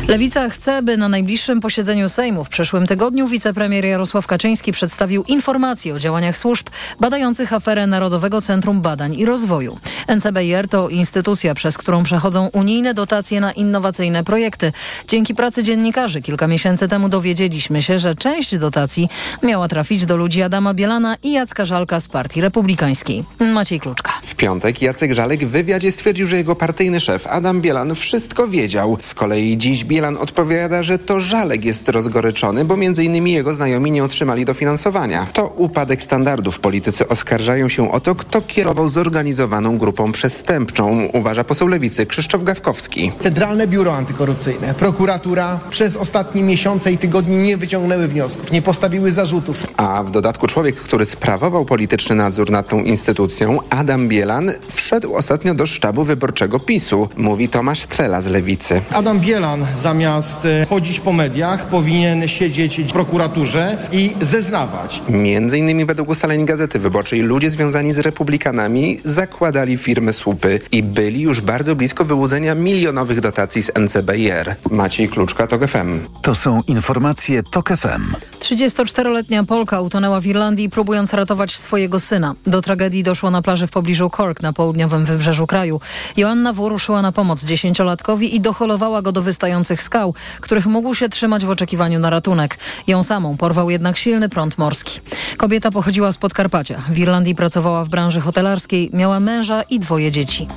Lewica 0.07 0.49
chce, 0.49 0.81
by 0.83 0.97
na 0.97 1.09
najbliższym 1.09 1.61
posiedzeniu 1.61 2.09
Sejmu 2.09 2.43
w 2.43 2.49
przyszłym 2.49 2.87
tygodniu 2.87 3.27
wicepremier 3.27 3.85
Jarosław 3.85 4.27
Kaczyński 4.27 4.71
przedstawił 4.71 5.23
informacje 5.27 5.93
o 5.93 5.99
działaniach 5.99 6.37
służb 6.37 6.67
badających 6.99 7.53
aferę 7.53 7.87
Narodowego 7.87 8.41
Centrum 8.41 8.81
Badań 8.81 9.15
i 9.15 9.25
Rozwoju. 9.25 9.79
NCBR 10.07 10.67
to 10.69 10.89
instytucja, 10.89 11.53
przez 11.53 11.77
którą 11.77 12.03
przechodzą 12.03 12.49
unijne 12.53 12.93
dotacje 12.93 13.41
na 13.41 13.51
innowacyjne 13.51 14.23
projekty. 14.23 14.71
Dzięki 15.07 15.35
pracy 15.35 15.63
dziennikarzy 15.63 16.21
kilka 16.21 16.47
miesięcy 16.47 16.87
temu 16.87 17.09
dowiedzieliśmy 17.09 17.83
się, 17.83 17.99
że 17.99 18.15
część 18.15 18.57
dotacji 18.57 19.09
miała 19.43 19.67
trafić 19.67 20.05
do 20.05 20.17
ludzi 20.17 20.41
Adama 20.41 20.73
Bielana 20.73 21.15
i 21.23 21.31
Jacka 21.31 21.65
Żalka 21.65 21.99
z 21.99 22.07
Partii 22.07 22.41
Republikańskiej. 22.41 23.23
Maciej 23.39 23.79
Kluczka. 23.79 24.11
W 24.23 24.35
piątek 24.35 24.81
Jacek 24.81 25.13
Żalek 25.13 25.45
w 25.45 25.49
wywiadzie 25.49 25.91
stwierdził, 25.91 26.27
że 26.27 26.37
jego 26.37 26.55
partyjny 26.55 26.99
szef 26.99 27.27
Adam 27.27 27.61
Bielan 27.61 27.68
wszystko 27.95 28.47
wiedział. 28.47 28.97
Z 29.01 29.13
kolei 29.13 29.57
dziś 29.57 29.85
Bielan 29.85 30.17
odpowiada, 30.17 30.83
że 30.83 30.99
to 30.99 31.21
Żalek 31.21 31.65
jest 31.65 31.89
rozgoryczony, 31.89 32.65
bo 32.65 32.73
m.in. 32.73 33.27
jego 33.27 33.55
znajomi 33.55 33.91
nie 33.91 34.03
otrzymali 34.03 34.45
dofinansowania. 34.45 35.27
To 35.33 35.47
upadek 35.47 36.01
standardów. 36.01 36.59
Politycy 36.59 37.07
oskarżają 37.07 37.69
się 37.69 37.91
o 37.91 37.99
to, 37.99 38.15
kto 38.15 38.41
kierował 38.41 38.89
zorganizowaną 38.89 39.77
grupą 39.77 40.11
przestępczą, 40.11 41.09
uważa 41.13 41.43
poseł 41.43 41.67
Lewicy 41.67 42.05
Krzysztof 42.05 42.43
Gawkowski. 42.43 43.11
Centralne 43.19 43.67
Biuro 43.67 43.95
Antykorupcyjne, 43.95 44.73
prokuratura 44.73 45.59
przez 45.69 45.97
ostatnie 45.97 46.43
miesiące 46.43 46.91
i 46.91 46.97
tygodnie 46.97 47.37
nie 47.37 47.57
wyciągnęły 47.57 48.07
wniosków, 48.07 48.51
nie 48.51 48.61
postawiły 48.61 49.11
zarzutów. 49.11 49.67
A 49.77 50.03
w 50.03 50.11
dodatku 50.11 50.47
człowiek, 50.47 50.75
który 50.75 51.05
sprawował 51.05 51.65
polityczny 51.65 52.15
nadzór 52.15 52.51
nad 52.51 52.67
tą 52.67 52.83
instytucją, 52.83 53.57
Adam 53.69 54.07
Bielan, 54.07 54.51
wszedł 54.71 55.15
ostatnio 55.15 55.53
do 55.53 55.65
sztabu 55.65 56.03
wyborczego 56.03 56.59
PiSu, 56.59 57.09
mówi 57.17 57.48
Tomasz 57.51 57.85
Trela 57.85 58.21
z 58.21 58.25
Lewicy. 58.25 58.81
Adam 58.91 59.19
Bielan 59.19 59.65
zamiast 59.75 60.45
e, 60.45 60.65
chodzić 60.65 60.99
po 60.99 61.13
mediach 61.13 61.65
powinien 61.65 62.27
siedzieć 62.27 62.81
w 62.81 62.91
prokuraturze 62.91 63.77
i 63.91 64.15
zeznawać. 64.21 65.01
Między 65.09 65.57
innymi 65.57 65.85
według 65.85 66.09
ustaleń 66.09 66.45
Gazety 66.45 66.79
Wyborczej 66.79 67.21
ludzie 67.21 67.51
związani 67.51 67.93
z 67.93 67.99
republikanami 67.99 68.99
zakładali 69.05 69.77
firmy 69.77 70.13
słupy 70.13 70.59
i 70.71 70.83
byli 70.83 71.21
już 71.21 71.41
bardzo 71.41 71.75
blisko 71.75 72.05
wyłudzenia 72.05 72.55
milionowych 72.55 73.19
dotacji 73.21 73.63
z 73.63 73.71
NCBR. 73.75 74.55
Maciej 74.71 75.09
Kluczka, 75.09 75.47
TOK 75.47 75.67
FM. 75.67 75.99
To 76.21 76.35
są 76.35 76.61
informacje 76.67 77.43
TOK 77.43 77.69
FM. 77.69 78.15
34-letnia 78.39 79.43
Polka 79.43 79.81
utonęła 79.81 80.21
w 80.21 80.25
Irlandii, 80.25 80.69
próbując 80.69 81.13
ratować 81.13 81.57
swojego 81.57 81.99
syna. 81.99 82.35
Do 82.47 82.61
tragedii 82.61 83.03
doszło 83.03 83.31
na 83.31 83.41
plaży 83.41 83.67
w 83.67 83.71
pobliżu 83.71 84.09
Cork 84.09 84.41
na 84.41 84.53
południowym 84.53 85.05
wybrzeżu 85.05 85.47
kraju. 85.47 85.81
Joanna 86.17 86.53
W. 86.53 86.69
ruszyła 86.69 87.01
na 87.01 87.11
pomoc 87.11 87.38
dziesięciolatkowi 87.45 88.35
i 88.35 88.39
docholowała 88.39 89.01
go 89.01 89.11
do 89.11 89.21
wystających 89.21 89.83
skał, 89.83 90.13
których 90.41 90.65
mógł 90.65 90.93
się 90.93 91.09
trzymać 91.09 91.45
w 91.45 91.49
oczekiwaniu 91.49 91.99
na 91.99 92.09
ratunek. 92.09 92.57
Ją 92.87 93.03
samą 93.03 93.37
porwał 93.37 93.69
jednak 93.69 93.97
silny 93.97 94.29
prąd 94.29 94.57
morski. 94.57 94.99
Kobieta 95.37 95.71
pochodziła 95.71 96.11
z 96.11 96.17
Podkarpacia. 96.17 96.81
W 96.89 96.97
Irlandii 96.97 97.35
pracowała 97.35 97.85
w 97.85 97.89
branży 97.89 98.21
hotelarskiej, 98.21 98.89
miała 98.93 99.19
męża 99.19 99.61
i 99.61 99.79
dwoje 99.79 100.11
dzieci. 100.11 100.47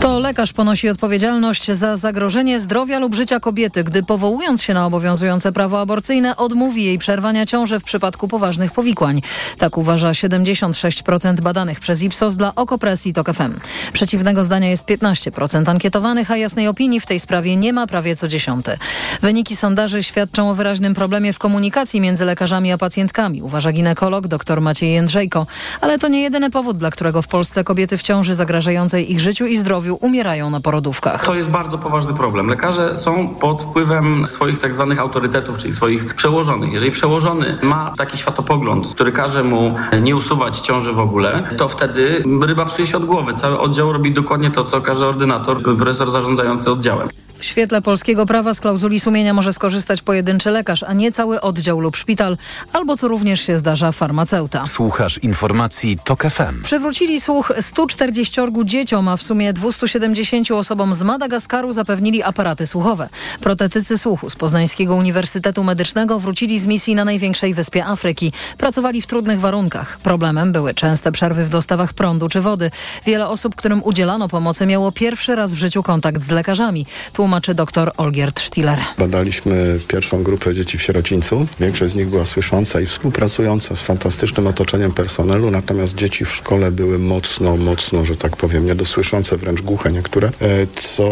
To 0.00 0.18
lekarz 0.18 0.52
ponosi 0.52 0.88
odpowiedzialność 0.88 1.70
za 1.72 1.96
zagrożenie 1.96 2.60
zdrowia 2.60 2.98
lub 2.98 3.14
życia 3.14 3.40
kobiety, 3.40 3.84
gdy 3.84 4.02
powołując 4.02 4.62
się 4.62 4.74
na 4.74 4.86
obowiązujące 4.86 5.52
prawo 5.52 5.80
aborcyjne 5.80 6.36
odmówi 6.36 6.84
jej 6.84 6.98
przerwania 6.98 7.46
ciąży 7.46 7.80
w 7.80 7.84
przypadku 7.84 8.28
poważnych 8.28 8.72
powikłań. 8.72 9.22
Tak 9.58 9.78
uważa 9.78 10.10
76% 10.10 11.40
badanych 11.40 11.80
przez 11.80 12.02
Ipsos 12.02 12.36
dla 12.36 12.54
Okopresji 12.54 13.12
TOK 13.12 13.32
FM. 13.32 13.60
Przeciwnego 13.92 14.44
zdania 14.44 14.68
jest 14.70 14.86
15% 14.86 15.70
ankietowanych, 15.70 16.30
a 16.30 16.36
jasnej 16.36 16.68
opinii 16.68 17.00
w 17.00 17.06
tej 17.06 17.20
sprawie 17.20 17.56
nie 17.56 17.72
ma 17.72 17.86
prawie 17.86 18.16
co 18.16 18.28
dziesiąty. 18.28 18.78
Wyniki 19.22 19.56
sondaży 19.56 20.02
świadczą 20.02 20.50
o 20.50 20.54
wyraźnym 20.54 20.94
problemie 20.94 21.32
w 21.32 21.38
komunikacji 21.38 22.00
między 22.00 22.24
lekarzami 22.24 22.72
a 22.72 22.78
pacjentkami, 22.78 23.42
uważa 23.42 23.72
ginekolog 23.72 24.28
dr 24.28 24.60
Maciej 24.60 24.92
Jędrzejko. 24.92 25.46
Ale 25.80 25.98
to 25.98 26.08
nie 26.08 26.22
jedyny 26.22 26.50
powód, 26.50 26.78
dla 26.78 26.90
którego 26.90 27.22
w 27.22 27.28
Polsce 27.28 27.64
kobiety 27.64 27.98
w 27.98 28.02
ciąży 28.02 28.34
zagrażającej 28.34 29.12
ich 29.12 29.20
życiu 29.20 29.46
i 29.46 29.56
zdrowiu 29.56 29.89
umierają 29.94 30.50
na 30.50 30.60
porodówkach. 30.60 31.24
To 31.24 31.34
jest 31.34 31.50
bardzo 31.50 31.78
poważny 31.78 32.14
problem. 32.14 32.46
Lekarze 32.46 32.96
są 32.96 33.28
pod 33.28 33.62
wpływem 33.62 34.26
swoich 34.26 34.58
tak 34.58 34.74
zwanych 34.74 35.00
autorytetów, 35.00 35.58
czyli 35.58 35.74
swoich 35.74 36.14
przełożonych. 36.14 36.72
Jeżeli 36.72 36.92
przełożony 36.92 37.58
ma 37.62 37.92
taki 37.98 38.18
światopogląd, 38.18 38.94
który 38.94 39.12
każe 39.12 39.44
mu 39.44 39.74
nie 40.02 40.16
usuwać 40.16 40.60
ciąży 40.60 40.92
w 40.92 40.98
ogóle, 40.98 41.42
to 41.56 41.68
wtedy 41.68 42.24
ryba 42.42 42.66
psuje 42.66 42.86
się 42.86 42.96
od 42.96 43.04
głowy. 43.04 43.34
Cały 43.34 43.58
oddział 43.58 43.92
robi 43.92 44.12
dokładnie 44.12 44.50
to, 44.50 44.64
co 44.64 44.80
każe 44.80 45.06
ordynator, 45.06 45.62
profesor 45.62 46.10
zarządzający 46.10 46.72
oddziałem. 46.72 47.08
W 47.40 47.44
świetle 47.44 47.82
polskiego 47.82 48.26
prawa 48.26 48.54
z 48.54 48.60
klauzuli 48.60 49.00
sumienia 49.00 49.34
może 49.34 49.52
skorzystać 49.52 50.02
pojedynczy 50.02 50.50
lekarz, 50.50 50.82
a 50.82 50.92
nie 50.92 51.12
cały 51.12 51.40
oddział 51.40 51.80
lub 51.80 51.96
szpital, 51.96 52.36
albo 52.72 52.96
co 52.96 53.08
również 53.08 53.40
się 53.40 53.58
zdarza 53.58 53.92
farmaceuta. 53.92 54.66
Słuchasz 54.66 55.18
informacji 55.18 55.98
TOK 56.04 56.22
FM. 56.22 56.62
Przywrócili 56.62 57.20
słuch 57.20 57.52
140 57.60 58.40
dzieciom, 58.64 59.08
a 59.08 59.16
w 59.16 59.22
sumie 59.22 59.52
270 59.80 60.50
osobom 60.50 60.94
z 60.94 61.02
Madagaskaru 61.02 61.72
zapewnili 61.72 62.22
aparaty 62.22 62.66
słuchowe. 62.66 63.08
Protetycy 63.40 63.98
słuchu 63.98 64.30
z 64.30 64.36
Poznańskiego 64.36 64.94
Uniwersytetu 64.94 65.64
Medycznego 65.64 66.20
wrócili 66.20 66.58
z 66.58 66.66
misji 66.66 66.94
na 66.94 67.04
największej 67.04 67.54
wyspie 67.54 67.84
Afryki. 67.86 68.32
Pracowali 68.58 69.02
w 69.02 69.06
trudnych 69.06 69.40
warunkach. 69.40 69.98
Problemem 70.02 70.52
były 70.52 70.74
częste 70.74 71.12
przerwy 71.12 71.44
w 71.44 71.48
dostawach 71.48 71.92
prądu 71.92 72.28
czy 72.28 72.40
wody. 72.40 72.70
Wiele 73.06 73.28
osób, 73.28 73.54
którym 73.54 73.82
udzielano 73.82 74.28
pomocy, 74.28 74.66
miało 74.66 74.92
pierwszy 74.92 75.36
raz 75.36 75.54
w 75.54 75.58
życiu 75.58 75.82
kontakt 75.82 76.22
z 76.22 76.30
lekarzami. 76.30 76.86
Tłumaczy 77.12 77.54
dr 77.54 77.92
Olgierd 77.96 78.40
Stiller. 78.40 78.78
Badaliśmy 78.98 79.78
pierwszą 79.88 80.22
grupę 80.22 80.54
dzieci 80.54 80.78
w 80.78 80.82
sierocińcu. 80.82 81.46
Większość 81.60 81.92
z 81.92 81.96
nich 81.96 82.08
była 82.08 82.24
słysząca 82.24 82.80
i 82.80 82.86
współpracująca 82.86 83.76
z 83.76 83.80
fantastycznym 83.82 84.46
otoczeniem 84.46 84.92
personelu, 84.92 85.50
natomiast 85.50 85.94
dzieci 85.94 86.24
w 86.24 86.32
szkole 86.32 86.72
były 86.72 86.98
mocno, 86.98 87.56
mocno, 87.56 88.04
że 88.04 88.16
tak 88.16 88.36
powiem, 88.36 88.66
niedosłyszące, 88.66 89.36
wręcz 89.36 89.62
głuche 89.70 89.92
niektóre, 89.92 90.28
e, 90.28 90.66
co 90.66 91.04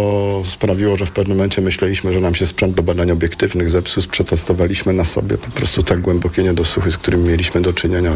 sprawiło, 0.44 0.96
że 0.96 1.06
w 1.06 1.10
pewnym 1.10 1.36
momencie 1.36 1.62
myśleliśmy, 1.62 2.12
że 2.12 2.20
nam 2.20 2.34
się 2.34 2.46
sprzęt 2.46 2.74
do 2.74 2.82
badań 2.82 3.10
obiektywnych 3.10 3.70
zepsuł. 3.70 4.02
Przetestowaliśmy 4.10 4.92
na 4.92 5.04
sobie 5.04 5.38
po 5.38 5.50
prostu 5.50 5.82
tak 5.82 6.00
głębokie 6.00 6.42
niedosłuchy, 6.42 6.92
z 6.92 6.98
którymi 6.98 7.28
mieliśmy 7.28 7.60
do 7.62 7.72
czynienia 7.72 8.12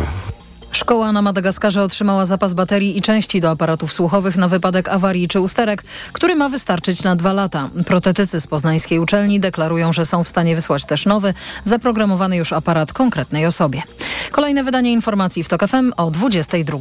Szkoła 0.72 1.12
na 1.12 1.22
Madagaskarze 1.22 1.82
otrzymała 1.82 2.26
zapas 2.26 2.54
baterii 2.54 2.98
i 2.98 3.02
części 3.02 3.40
do 3.40 3.50
aparatów 3.50 3.92
słuchowych 3.92 4.36
na 4.36 4.48
wypadek 4.48 4.88
awarii 4.88 5.28
czy 5.28 5.40
usterek, 5.40 5.82
który 6.12 6.34
ma 6.34 6.48
wystarczyć 6.48 7.02
na 7.02 7.16
dwa 7.16 7.32
lata. 7.32 7.68
Protetycy 7.86 8.40
z 8.40 8.46
poznańskiej 8.46 8.98
uczelni 8.98 9.40
deklarują, 9.40 9.92
że 9.92 10.04
są 10.04 10.24
w 10.24 10.28
stanie 10.28 10.54
wysłać 10.54 10.84
też 10.84 11.06
nowy, 11.06 11.34
zaprogramowany 11.64 12.36
już 12.36 12.52
aparat 12.52 12.92
konkretnej 12.92 13.46
osobie. 13.46 13.82
Kolejne 14.30 14.64
wydanie 14.64 14.92
informacji 14.92 15.44
w 15.44 15.48
TOK 15.48 15.68
FM 15.68 15.92
o 15.96 16.10
22. 16.10 16.78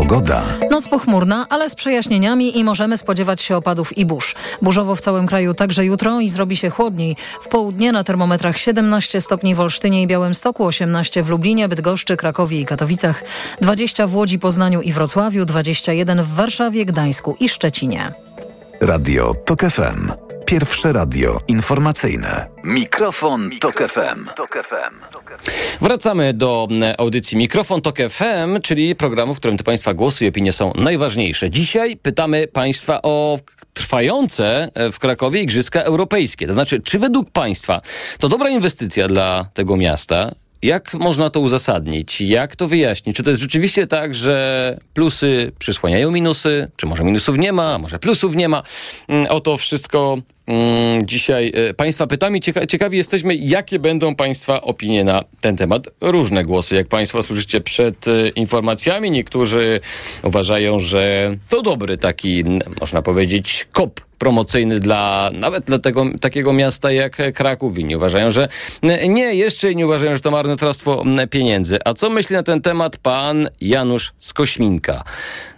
Pogoda. 0.00 0.42
Noc 0.70 0.88
pochmurna, 0.88 1.46
ale 1.48 1.70
z 1.70 1.74
przejaśnieniami 1.74 2.58
i 2.58 2.64
możemy 2.64 2.96
spodziewać 2.96 3.42
się 3.42 3.56
opadów 3.56 3.98
i 3.98 4.06
burz. 4.06 4.34
Burzowo 4.62 4.94
w 4.94 5.00
całym 5.00 5.26
kraju 5.26 5.54
także 5.54 5.84
jutro 5.84 6.20
i 6.20 6.30
zrobi 6.30 6.56
się 6.56 6.70
chłodniej. 6.70 7.16
W 7.40 7.48
południe 7.48 7.92
na 7.92 8.04
termometrach 8.04 8.58
17 8.58 9.20
stopni 9.20 9.54
w 9.54 9.60
Olsztynie 9.60 10.02
i 10.02 10.06
Białymstoku, 10.06 10.64
18 10.64 11.22
w 11.22 11.28
Lublinie, 11.28 11.68
Bydgoszczy, 11.68 12.16
Krakowie 12.16 12.60
i 12.60 12.64
Katowicach, 12.64 13.24
20 13.60 14.06
w 14.06 14.14
Łodzi, 14.14 14.38
Poznaniu 14.38 14.80
i 14.80 14.92
Wrocławiu, 14.92 15.44
21 15.44 16.22
w 16.22 16.34
Warszawie, 16.34 16.84
Gdańsku 16.84 17.36
i 17.40 17.48
Szczecinie. 17.48 18.12
Radio 18.80 19.34
TOK 19.44 19.60
FM. 19.60 20.12
Pierwsze 20.46 20.92
radio 20.92 21.40
informacyjne. 21.48 22.46
Mikrofon, 22.64 23.50
Tok 23.60 23.82
FM. 23.82 24.26
Wracamy 25.80 26.34
do 26.34 26.68
mm, 26.70 26.94
audycji 26.98 27.38
Mikrofon 27.38 27.82
Tok 27.82 27.96
FM, 27.96 28.60
czyli 28.62 28.96
programu, 28.96 29.34
w 29.34 29.36
którym 29.36 29.56
te 29.56 29.64
Państwa 29.64 29.94
głosy 29.94 30.24
i 30.24 30.28
opinie 30.28 30.52
są 30.52 30.72
najważniejsze. 30.74 31.50
Dzisiaj 31.50 31.96
pytamy 31.96 32.46
Państwa 32.48 33.02
o 33.02 33.38
trwające 33.74 34.68
e, 34.74 34.92
w 34.92 34.98
Krakowie 34.98 35.42
Igrzyska 35.42 35.82
Europejskie. 35.82 36.46
To 36.46 36.52
znaczy, 36.52 36.80
czy 36.80 36.98
według 36.98 37.30
Państwa 37.30 37.80
to 38.18 38.28
dobra 38.28 38.50
inwestycja 38.50 39.08
dla 39.08 39.46
tego 39.54 39.76
miasta? 39.76 40.34
Jak 40.62 40.94
można 40.94 41.30
to 41.30 41.40
uzasadnić? 41.40 42.20
Jak 42.20 42.56
to 42.56 42.68
wyjaśnić? 42.68 43.16
Czy 43.16 43.22
to 43.22 43.30
jest 43.30 43.42
rzeczywiście 43.42 43.86
tak, 43.86 44.14
że 44.14 44.78
plusy 44.94 45.52
przysłaniają 45.58 46.10
minusy? 46.10 46.70
Czy 46.76 46.86
może 46.86 47.04
minusów 47.04 47.38
nie 47.38 47.52
ma? 47.52 47.78
Może 47.78 47.98
plusów 47.98 48.36
nie 48.36 48.48
ma? 48.48 48.62
Mm, 49.08 49.26
O 49.30 49.40
to 49.40 49.56
wszystko 49.56 50.18
dzisiaj 51.02 51.52
e, 51.54 51.74
Państwa 51.74 52.06
pytamy. 52.06 52.40
Cieka 52.40 52.66
ciekawi 52.66 52.96
jesteśmy, 52.96 53.34
jakie 53.34 53.78
będą 53.78 54.14
Państwa 54.14 54.60
opinie 54.60 55.04
na 55.04 55.24
ten 55.40 55.56
temat. 55.56 55.88
Różne 56.00 56.44
głosy, 56.44 56.74
jak 56.74 56.88
Państwo 56.88 57.22
słyszycie 57.22 57.60
przed 57.60 58.08
e, 58.08 58.28
informacjami. 58.28 59.10
Niektórzy 59.10 59.80
uważają, 60.22 60.78
że 60.78 61.36
to 61.48 61.62
dobry 61.62 61.98
taki, 61.98 62.44
można 62.80 63.02
powiedzieć, 63.02 63.66
kop 63.72 64.00
promocyjny 64.18 64.78
dla 64.78 65.30
nawet 65.34 65.64
dla 65.64 65.78
tego, 65.78 66.06
takiego 66.20 66.52
miasta 66.52 66.92
jak 66.92 67.32
Kraków. 67.34 67.78
Inni 67.78 67.96
uważają, 67.96 68.30
że 68.30 68.48
nie, 69.08 69.34
jeszcze 69.34 69.72
inni 69.72 69.84
uważają, 69.84 70.14
że 70.14 70.20
to 70.20 70.30
marnotrawstwo 70.30 71.04
pieniędzy. 71.30 71.78
A 71.84 71.94
co 71.94 72.10
myśli 72.10 72.36
na 72.36 72.42
ten 72.42 72.62
temat 72.62 72.96
pan 72.96 73.48
Janusz 73.60 74.12
Skośminka? 74.18 75.04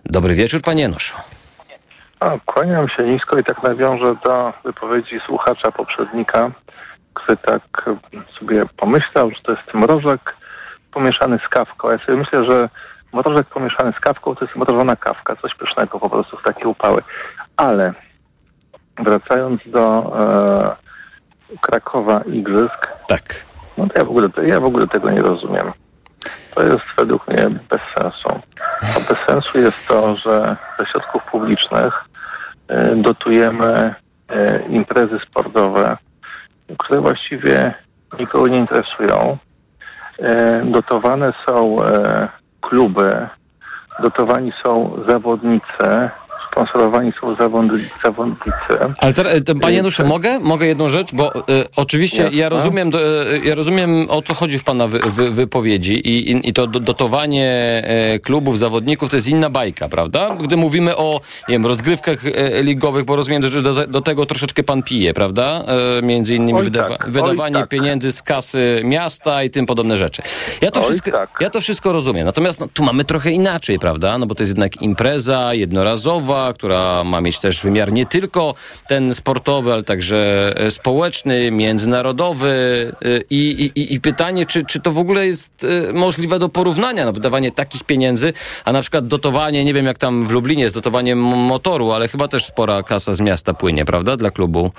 Dobry 0.04 0.34
wieczór, 0.34 0.62
panie 0.62 0.82
Januszu. 0.82 1.14
A, 2.22 2.38
kłaniam 2.46 2.88
się 2.88 3.02
nisko 3.02 3.38
i 3.38 3.44
tak 3.44 3.62
nawiążę 3.62 4.14
do 4.24 4.52
wypowiedzi 4.64 5.20
słuchacza 5.26 5.72
poprzednika, 5.72 6.50
który 7.14 7.36
tak 7.36 7.62
sobie 8.38 8.64
pomyślał, 8.76 9.30
że 9.30 9.42
to 9.42 9.52
jest 9.52 9.74
mrożek 9.74 10.36
pomieszany 10.92 11.38
z 11.46 11.48
kawką. 11.48 11.90
Ja 11.90 11.98
sobie 11.98 12.18
myślę, 12.18 12.44
że 12.44 12.68
mrożek 13.12 13.46
pomieszany 13.46 13.92
z 13.92 14.00
kawką 14.00 14.34
to 14.34 14.44
jest 14.44 14.56
mrożona 14.56 14.96
kawka, 14.96 15.36
coś 15.36 15.54
pysznego 15.54 16.00
po 16.00 16.10
prostu 16.10 16.36
w 16.36 16.42
takie 16.42 16.68
upały. 16.68 17.02
Ale 17.56 17.92
wracając 18.98 19.60
do 19.66 20.12
e, 20.18 21.56
Krakowa 21.60 22.20
Igrzysk, 22.20 22.88
Tak. 23.08 23.22
no 23.78 23.86
to 23.86 23.92
ja 23.98 24.04
w, 24.04 24.08
ogóle, 24.08 24.28
ja 24.46 24.60
w 24.60 24.64
ogóle 24.64 24.86
tego 24.86 25.10
nie 25.10 25.22
rozumiem. 25.22 25.72
To 26.54 26.62
jest 26.62 26.84
według 26.98 27.28
mnie 27.28 27.48
bez 27.70 27.80
sensu. 27.98 28.28
A 28.80 29.08
bez 29.08 29.18
sensu 29.28 29.58
jest 29.58 29.88
to, 29.88 30.16
że 30.16 30.56
ze 30.78 30.86
środków 30.86 31.22
publicznych 31.24 32.11
dotujemy 32.96 33.94
e, 34.28 34.62
imprezy 34.68 35.18
sportowe, 35.28 35.96
które 36.78 37.00
właściwie 37.00 37.74
nikogo 38.18 38.48
nie 38.48 38.58
interesują. 38.58 39.38
E, 40.18 40.62
Dotowane 40.64 41.32
są 41.46 41.84
e, 41.84 42.28
kluby, 42.60 43.28
dotowani 44.02 44.52
są 44.64 45.02
zawodnicy, 45.08 46.10
sponsorowani 46.52 47.12
są 47.20 47.36
zawodnicy. 48.04 48.50
Ale 48.98 49.12
teraz, 49.12 49.34
e, 49.34 49.54
panie 49.60 49.76
Januszu, 49.76 50.06
mogę? 50.06 50.38
Mogę 50.38 50.66
jedną 50.66 50.88
rzecz? 50.88 51.14
Bo 51.14 51.34
e, 51.34 51.40
oczywiście 51.76 52.22
Jasne. 52.22 52.38
ja 52.38 52.48
rozumiem, 52.48 52.90
e, 52.94 53.38
ja 53.48 53.54
rozumiem 53.54 54.06
o 54.10 54.22
co 54.22 54.34
chodzi 54.34 54.58
w 54.58 54.64
pana 54.64 54.86
wy, 54.86 54.98
wy, 55.10 55.30
wypowiedzi 55.30 55.94
i, 55.94 56.30
i, 56.32 56.48
i 56.48 56.52
to 56.52 56.66
do- 56.66 56.80
dotowanie 56.80 57.48
e, 57.86 58.18
klubów, 58.18 58.58
zawodników 58.58 59.10
to 59.10 59.16
jest 59.16 59.28
inna 59.28 59.50
bajka, 59.50 59.88
prawda? 59.88 60.36
Gdy 60.40 60.56
mówimy 60.56 60.96
o, 60.96 61.20
nie 61.48 61.52
wiem, 61.54 61.66
rozgrywkach 61.66 62.18
ligowych, 62.62 63.04
bo 63.04 63.16
rozumiem, 63.16 63.42
że 63.42 63.62
do, 63.62 63.86
do 63.86 64.00
tego 64.00 64.26
troszeczkę 64.26 64.62
pan 64.62 64.82
pije, 64.82 65.14
prawda? 65.14 65.64
Między 66.02 66.34
innymi 66.34 66.58
Oj, 66.58 66.64
wydawa, 66.64 66.88
tak, 66.88 67.06
oj, 67.06 67.12
wydawanie 67.12 67.54
tak. 67.54 67.68
pieniędzy 67.68 68.12
z 68.12 68.22
kasy 68.22 68.80
miasta 68.84 69.42
i 69.42 69.50
tym 69.50 69.66
podobne 69.66 69.96
rzeczy. 69.96 70.22
Ja 70.60 70.70
to, 70.70 70.80
Oj, 70.80 70.86
wszystko, 70.86 71.10
tak. 71.10 71.30
ja 71.40 71.50
to 71.50 71.60
wszystko 71.60 71.92
rozumiem. 71.92 72.26
Natomiast 72.26 72.60
no, 72.60 72.68
tu 72.74 72.84
mamy 72.84 73.04
trochę 73.04 73.30
inaczej, 73.30 73.78
prawda? 73.78 74.18
No 74.18 74.26
bo 74.26 74.34
to 74.34 74.42
jest 74.42 74.50
jednak 74.50 74.82
impreza 74.82 75.54
jednorazowa, 75.54 76.41
która 76.54 77.04
ma 77.04 77.20
mieć 77.20 77.38
też 77.38 77.62
wymiar 77.62 77.92
nie 77.92 78.06
tylko 78.06 78.54
ten 78.88 79.14
sportowy, 79.14 79.72
ale 79.72 79.82
także 79.82 80.52
e, 80.56 80.70
społeczny, 80.70 81.50
międzynarodowy. 81.50 82.48
e, 83.04 83.08
I, 83.30 83.70
i, 83.74 83.94
i 83.94 84.00
pytanie, 84.00 84.46
czy, 84.46 84.64
czy 84.64 84.80
to 84.80 84.92
w 84.92 84.98
ogóle 84.98 85.26
jest 85.26 85.66
e, 85.88 85.92
możliwe 85.92 86.38
do 86.38 86.48
porównania, 86.48 87.04
no, 87.04 87.12
wydawanie 87.12 87.50
takich 87.50 87.84
pieniędzy, 87.84 88.32
a 88.64 88.72
na 88.72 88.80
przykład 88.80 89.06
dotowanie, 89.06 89.64
nie 89.64 89.74
wiem 89.74 89.86
jak 89.86 89.98
tam 89.98 90.26
w 90.26 90.30
Lublinie 90.30 90.62
jest 90.62 90.74
dotowanie 90.74 91.16
motoru, 91.16 91.92
ale 91.92 92.08
chyba 92.08 92.28
też 92.28 92.44
spora 92.44 92.82
kasa 92.82 93.14
z 93.14 93.20
miasta 93.20 93.54
płynie, 93.54 93.84
prawda? 93.84 94.16
Dla 94.16 94.30
klubu, 94.30 94.70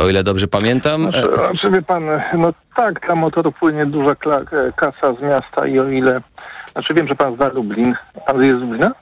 o 0.00 0.08
ile 0.08 0.24
dobrze 0.24 0.46
pamiętam. 0.48 1.02
Znaczy, 1.02 1.28
znaczy 1.34 1.70
wie 1.70 1.82
pan, 1.82 2.04
no 2.38 2.52
tak, 2.76 3.06
dla 3.06 3.14
motoru 3.14 3.52
płynie 3.52 3.86
duża 3.86 4.14
kasa 4.76 5.14
z 5.18 5.22
miasta 5.22 5.66
i 5.66 5.78
o 5.78 5.88
ile... 5.88 6.20
Znaczy 6.72 6.94
wiem, 6.94 7.08
że 7.08 7.14
pan 7.14 7.36
zna 7.36 7.48
Lublin. 7.48 7.94
Pan 8.26 8.42
jest 8.42 8.58
z 8.58 8.60
Lublina? 8.60 8.92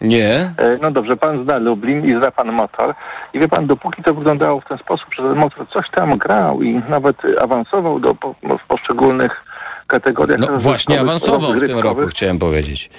Nie. 0.00 0.52
E, 0.58 0.78
No 0.82 0.90
dobrze, 0.90 1.16
pan 1.16 1.44
zna 1.44 1.58
Lublin 1.58 2.04
i 2.06 2.10
zna 2.10 2.30
pan 2.30 2.52
motor. 2.52 2.94
I 3.32 3.38
wie 3.40 3.48
pan, 3.48 3.66
dopóki 3.66 4.02
to 4.02 4.14
wyglądało 4.14 4.60
w 4.60 4.64
ten 4.68 4.78
sposób, 4.78 5.06
że 5.16 5.22
ten 5.22 5.34
motor 5.36 5.68
coś 5.68 5.90
tam 5.90 6.18
grał 6.18 6.62
i 6.62 6.82
nawet 6.88 7.16
awansował 7.40 8.00
do, 8.00 8.14
po, 8.14 8.34
w 8.64 8.66
poszczególnych 8.68 9.44
kategoriach. 9.86 10.38
No 10.40 10.46
właśnie 10.58 11.00
awansował 11.00 11.52
w 11.52 11.66
tym 11.66 11.78
roku, 11.78 12.06
chciałem 12.06 12.38
powiedzieć. 12.38 12.90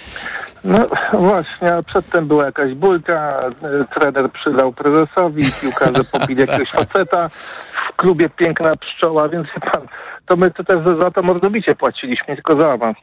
No 0.64 0.78
właśnie, 1.14 1.74
a 1.74 1.82
przedtem 1.82 2.28
była 2.28 2.46
jakaś 2.46 2.74
bójka, 2.74 3.40
e, 3.42 3.52
trener 4.00 4.32
przydał 4.32 4.74
prezesowi, 4.74 5.44
piłkarze 5.62 6.04
pobili 6.20 6.42
jakiegoś 6.42 6.72
faceta, 6.72 7.30
w 7.30 7.96
klubie 7.96 8.30
piękna 8.30 8.76
pszczoła, 8.76 9.30
więc 9.30 9.48
wie 9.48 9.72
pan, 9.72 9.82
to 10.26 10.36
my 10.36 10.52
to 10.52 10.64
też 10.64 10.78
za- 11.02 11.12
to 11.12 11.22
mordobicie 11.22 11.76
płaciliśmy, 11.76 12.36
tylko 12.36 12.62
za 12.62 12.72
awans. 12.72 12.98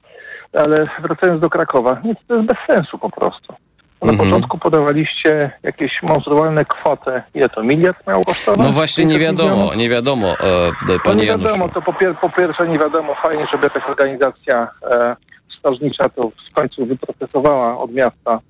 Ale 0.52 0.88
wracając 1.02 1.40
do 1.40 1.50
Krakowa, 1.50 2.00
nic, 2.04 2.18
to 2.28 2.34
jest 2.34 2.46
bez 2.46 2.56
sensu 2.66 2.98
po 2.98 3.10
prostu. 3.10 3.54
Na 4.02 4.10
Mhm. 4.12 4.30
początku 4.30 4.58
podawaliście 4.58 5.50
jakieś 5.62 6.02
monstrualne 6.02 6.64
kwoty. 6.64 7.22
Ile 7.34 7.48
to 7.48 7.62
miliard 7.62 8.06
miało 8.06 8.24
kosztować? 8.24 8.66
No 8.66 8.72
właśnie 8.72 9.04
nie 9.04 9.18
500 9.18 9.38
wiadomo, 9.46 9.74
nie 9.74 9.88
wiadomo, 9.88 10.26
e, 10.28 10.70
No 10.88 10.94
panie 11.04 11.20
nie 11.20 11.26
Januszu. 11.26 11.48
wiadomo, 11.54 11.68
to 11.72 11.82
po, 11.82 11.92
pier- 11.92 12.14
po 12.20 12.30
pierwsze 12.30 12.68
nie 12.68 12.78
wiadomo, 12.78 13.14
fajnie, 13.22 13.46
żeby 13.52 13.64
jakaś 13.64 13.82
organizacja 13.88 14.68
e, 14.90 15.16
strażnicza 15.58 16.08
to 16.08 16.30
w 16.50 16.54
końcu 16.54 16.86
wyprocesowała 16.86 17.78
od 17.78 17.92
miasta, 17.92 18.40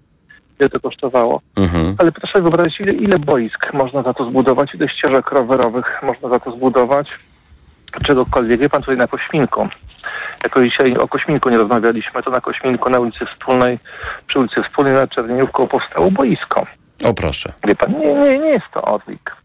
ile 0.60 0.68
to 0.68 0.80
kosztowało. 0.80 1.40
Mhm. 1.56 1.94
Ale 1.98 2.12
proszę 2.12 2.42
wyobrazić, 2.42 2.80
ile, 2.80 2.92
ile 2.92 3.18
boisk 3.18 3.72
można 3.72 4.02
za 4.02 4.14
to 4.14 4.24
zbudować, 4.30 4.74
ile 4.74 4.88
ścieżek 4.88 5.30
rowerowych 5.30 6.00
można 6.02 6.28
za 6.28 6.40
to 6.40 6.52
zbudować, 6.52 7.08
czegokolwiek. 8.00 8.60
Wie 8.60 8.68
pan 8.68 8.80
tutaj 8.80 8.96
na 8.96 9.06
Kośminku, 9.06 9.68
jako 10.44 10.62
dzisiaj 10.62 10.96
o 10.96 11.08
Kośminku 11.08 11.50
nie 11.50 11.58
rozmawialiśmy, 11.58 12.22
to 12.22 12.30
na 12.30 12.40
Kośminku 12.40 12.90
na 12.90 13.00
ulicy 13.00 13.26
Wspólnej, 13.26 13.78
przy 14.26 14.38
ulicy 14.38 14.62
Wspólnej 14.62 14.94
nad 14.94 15.10
Czerniówką 15.10 15.68
powstało 15.68 16.10
boisko. 16.10 16.66
O 17.04 17.14
proszę. 17.14 17.52
Wie 17.68 17.74
pan, 17.74 17.98
nie, 17.98 18.14
nie, 18.14 18.38
nie 18.38 18.48
jest 18.48 18.66
to 18.74 18.82
odlik. 18.82 19.36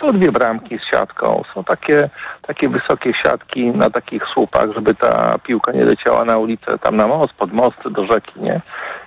Są 0.00 0.12
dwie 0.12 0.32
bramki 0.32 0.78
z 0.78 0.90
siatką, 0.90 1.42
są 1.54 1.64
takie, 1.64 2.08
takie 2.42 2.68
wysokie 2.68 3.12
siatki 3.22 3.66
na 3.66 3.90
takich 3.90 4.22
słupach, 4.34 4.68
żeby 4.74 4.94
ta 4.94 5.38
piłka 5.38 5.72
nie 5.72 5.84
leciała 5.84 6.24
na 6.24 6.38
ulicę, 6.38 6.78
tam 6.78 6.96
na 6.96 7.06
most, 7.06 7.32
pod 7.32 7.52
most, 7.52 7.88
do 7.90 8.06
rzeki, 8.06 8.40
nie? 8.40 8.60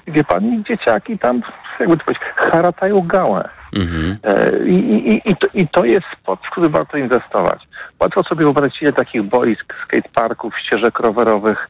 I 0.08 0.12
wie 0.12 0.23
pan, 0.23 0.45
i 0.45 0.63
dzieciaki 0.63 1.19
tam, 1.19 1.41
jakby 1.79 1.97
to 1.97 2.03
powiedzieć, 2.03 2.23
haratają 2.36 3.01
gałę. 3.01 3.49
Mhm. 3.73 4.17
E, 4.23 4.67
I, 4.67 4.73
i, 5.13 5.21
i- 5.30 5.36
to, 5.36 5.47
I 5.54 5.67
to 5.67 5.86
jest 5.86 6.06
sport, 6.21 6.41
w 6.47 6.49
który 6.51 6.69
warto 6.69 6.97
inwestować. 6.97 7.67
Łatwo 7.99 8.23
sobie 8.23 8.41
wyobrazić, 8.45 8.82
ile 8.82 8.93
takich 8.93 9.23
boisk, 9.23 9.73
skateparków, 9.84 10.54
ścieżek 10.60 10.99
rowerowych, 10.99 11.67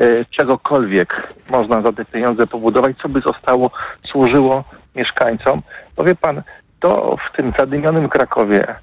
e, 0.00 0.24
czegokolwiek 0.24 1.28
można 1.50 1.80
za 1.80 1.92
te 1.92 2.04
pieniądze 2.04 2.46
pobudować, 2.46 2.96
co 3.02 3.08
by 3.08 3.20
zostało, 3.20 3.70
służyło 4.06 4.64
mieszkańcom. 4.94 5.62
Bo 5.96 6.04
wie 6.04 6.14
pan, 6.14 6.42
to 6.80 7.16
w 7.32 7.36
tym 7.36 7.52
zadymionym 7.58 8.08
Krakowie 8.08 8.74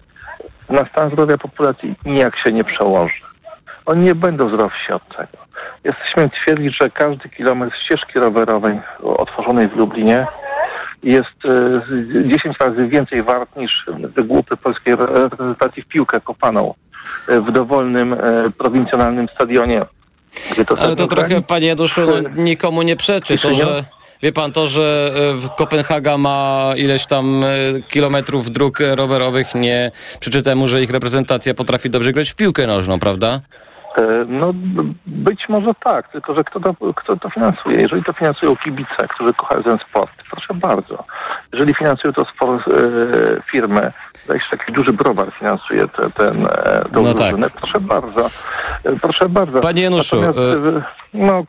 na 0.69 0.85
stan 0.85 1.09
zdrowia 1.11 1.37
populacji 1.37 1.95
nijak 2.05 2.33
się 2.45 2.53
nie 2.53 2.63
przełoży. 2.63 3.21
Oni 3.85 4.01
nie 4.03 4.15
będą 4.15 4.49
zdrowsi 4.49 4.91
od 4.93 5.07
tego. 5.17 5.37
Jesteśmy 5.83 6.29
twierdzić, 6.29 6.77
że 6.81 6.89
każdy 6.89 7.29
kilometr 7.29 7.75
ścieżki 7.85 8.19
rowerowej 8.19 8.79
otworzonej 9.03 9.67
w 9.67 9.75
Lublinie 9.75 10.27
jest 11.03 11.27
e, 11.45 11.81
z- 11.95 12.27
10 12.31 12.57
razy 12.59 12.87
więcej 12.87 13.23
wart 13.23 13.55
niż 13.55 13.85
wygłupy 14.15 14.57
polskiej 14.57 14.93
re- 14.93 15.05
reprezentacji 15.05 15.83
w 15.83 15.87
piłkę 15.87 16.21
kopaną 16.21 16.73
e, 17.29 17.41
w 17.41 17.51
dowolnym 17.51 18.13
e, 18.13 18.17
prowincjonalnym 18.57 19.27
stadionie. 19.35 19.85
To 20.67 20.79
Ale 20.81 20.95
to 20.95 21.07
trochę, 21.07 21.41
panie 21.41 21.67
Januszu, 21.67 22.01
no, 22.05 22.29
nikomu 22.43 22.81
nie 22.81 22.95
przeczy. 22.95 23.37
To, 23.37 23.53
że 23.53 23.83
wie 24.23 24.31
pan, 24.31 24.51
to, 24.51 24.67
że 24.67 25.11
e, 25.45 25.49
Kopenhaga 25.57 26.17
ma 26.17 26.69
ileś 26.77 27.05
tam 27.05 27.43
e, 27.43 27.47
kilometrów 27.89 28.51
dróg 28.51 28.81
e, 28.81 28.95
rowerowych, 28.95 29.55
nie 29.55 29.91
przeczy 30.19 30.43
temu, 30.43 30.67
że 30.67 30.81
ich 30.81 30.89
reprezentacja 30.91 31.53
potrafi 31.53 31.89
dobrze 31.89 32.13
grać 32.13 32.29
w 32.31 32.35
piłkę 32.35 32.67
nożną, 32.67 32.99
prawda? 32.99 33.41
E, 33.97 34.25
No 34.27 34.51
być 35.05 35.49
może 35.49 35.73
tak, 35.83 36.11
tylko 36.11 36.35
że 36.35 36.43
kto 36.43 36.59
to, 36.59 36.93
kto 36.95 37.17
to 37.17 37.29
finansuje? 37.29 37.81
Jeżeli 37.81 38.03
to 38.03 38.13
finansują 38.13 38.55
kibice, 38.55 39.07
którzy 39.09 39.33
kochają 39.33 39.63
ten 39.63 39.77
sport, 39.89 40.11
proszę 40.31 40.53
bardzo. 40.53 41.03
Jeżeli 41.53 41.75
finansują 41.75 42.13
to 42.13 42.25
sport, 42.25 42.67
e, 42.67 42.71
firmy, 43.51 43.91
jakiś 44.29 44.49
taki 44.51 44.71
duży 44.73 44.93
browar 44.93 45.31
finansuje 45.31 45.87
te, 45.87 46.09
ten, 46.09 46.45
e, 46.45 46.49
tą 46.93 47.03
No 47.03 47.13
drużynę, 47.13 47.49
tak. 47.49 47.59
proszę 47.61 47.79
bardzo. 47.79 48.29
E, 48.85 48.95
proszę 49.01 49.29
bardzo. 49.29 49.59
Panie 49.59 49.81
Januszu, 49.81 50.21
Natomiast, 50.21 50.65
e, 50.65 50.77
e, 50.77 50.81
no, 51.13 51.43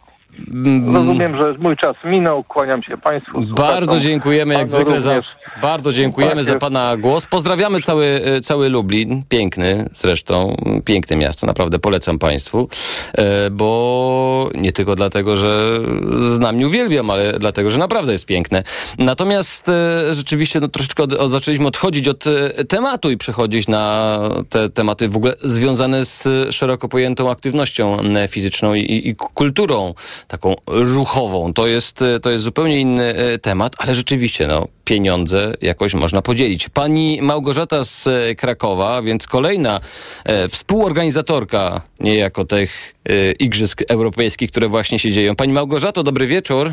Rozumiem, 0.95 1.37
że 1.37 1.55
mój 1.59 1.77
czas 1.77 1.97
minął, 2.05 2.45
kłaniam 2.45 2.83
się 2.83 2.97
Państwu. 2.97 3.41
Bardzo 3.41 4.01
dziękujemy 4.01 4.55
jak 4.55 4.71
zwykle 4.71 5.01
za, 5.01 5.21
bardzo 5.63 5.93
dziękujemy 5.93 6.35
Tak 6.35 6.45
za 6.45 6.53
jest. 6.53 6.61
pana 6.61 6.97
głos. 6.97 7.27
Pozdrawiamy 7.27 7.81
cały, 7.81 8.07
e, 8.25 8.41
cały 8.41 8.69
Lublin, 8.69 9.23
piękny 9.29 9.89
zresztą, 9.93 10.57
piękne 10.85 11.17
miasto, 11.17 11.47
naprawdę 11.47 11.79
polecam 11.79 12.19
państwu, 12.19 12.69
e, 13.15 13.51
bo 13.51 14.51
nie 14.55 14.73
tylko 14.73 14.97
dlatego, 14.97 15.37
że 15.37 15.81
znam 16.13 16.61
i 16.61 16.65
uwielbiam, 16.65 17.11
ale 17.11 17.33
dlatego, 17.39 17.71
że 17.71 17.79
naprawdę 17.79 18.13
jest 18.13 18.27
piękne. 18.27 18.63
Natomiast 18.99 19.69
e, 19.69 20.15
rzeczywiście 20.15 20.61
no, 20.61 20.69
troszeczkę 20.69 21.03
od, 21.03 21.13
od, 21.13 21.31
zaczęliśmy 21.31 21.67
odchodzić 21.67 22.09
od 22.09 22.25
tematu 22.69 23.11
i 23.11 23.17
przechodzić 23.17 23.69
na 23.69 24.19
te 24.49 24.71
tematy 24.71 25.09
w 25.09 25.17
ogóle 25.17 25.35
związane 25.43 26.05
z 26.05 26.29
szeroko 26.55 26.89
pojętą 26.89 27.31
aktywnością 27.31 27.97
fizyczną 28.29 28.75
i, 28.75 29.09
i 29.09 29.17
kulturą 29.17 29.95
taką 30.31 30.55
ruchową. 30.67 31.53
To 31.53 31.67
jest, 31.67 32.03
e, 32.03 32.21
to 32.21 32.31
jest 32.31 32.45
zupełnie 32.45 32.81
inny 32.81 33.15
e, 33.15 33.39
temat, 33.39 33.73
ale 33.79 33.95
rzeczywiście 33.95 34.47
no, 34.47 34.69
pieniądze 34.85 35.55
jakoś 35.63 35.95
można 35.95 36.23
podzielić. 36.23 36.69
Pani 36.69 37.19
Małgorzata 37.23 37.85
z 37.85 38.07
e, 38.07 38.35
Krakowa, 38.35 39.03
więc 39.03 39.27
kolejna 39.27 39.81
e, 40.25 40.49
współorganizatorka 40.49 41.81
niejako 42.01 42.45
tych 42.45 42.95
e, 43.09 43.33
Igrzysk 43.33 43.83
Europejskich, 43.89 44.51
które 44.51 44.69
właśnie 44.69 44.99
się 44.99 45.13
dzieją. 45.13 45.37
Pani 45.37 45.53
Małgorzato, 45.53 46.03
dobry 46.03 46.27
wieczór. 46.27 46.73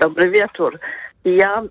Dobry 0.00 0.30
wieczór. 0.30 0.78
Ja 1.24 1.62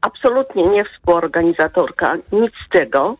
absolutnie 0.00 0.66
nie 0.66 0.84
współorganizatorka, 0.84 2.16
nic 2.32 2.52
z 2.66 2.68
tego. 2.72 3.16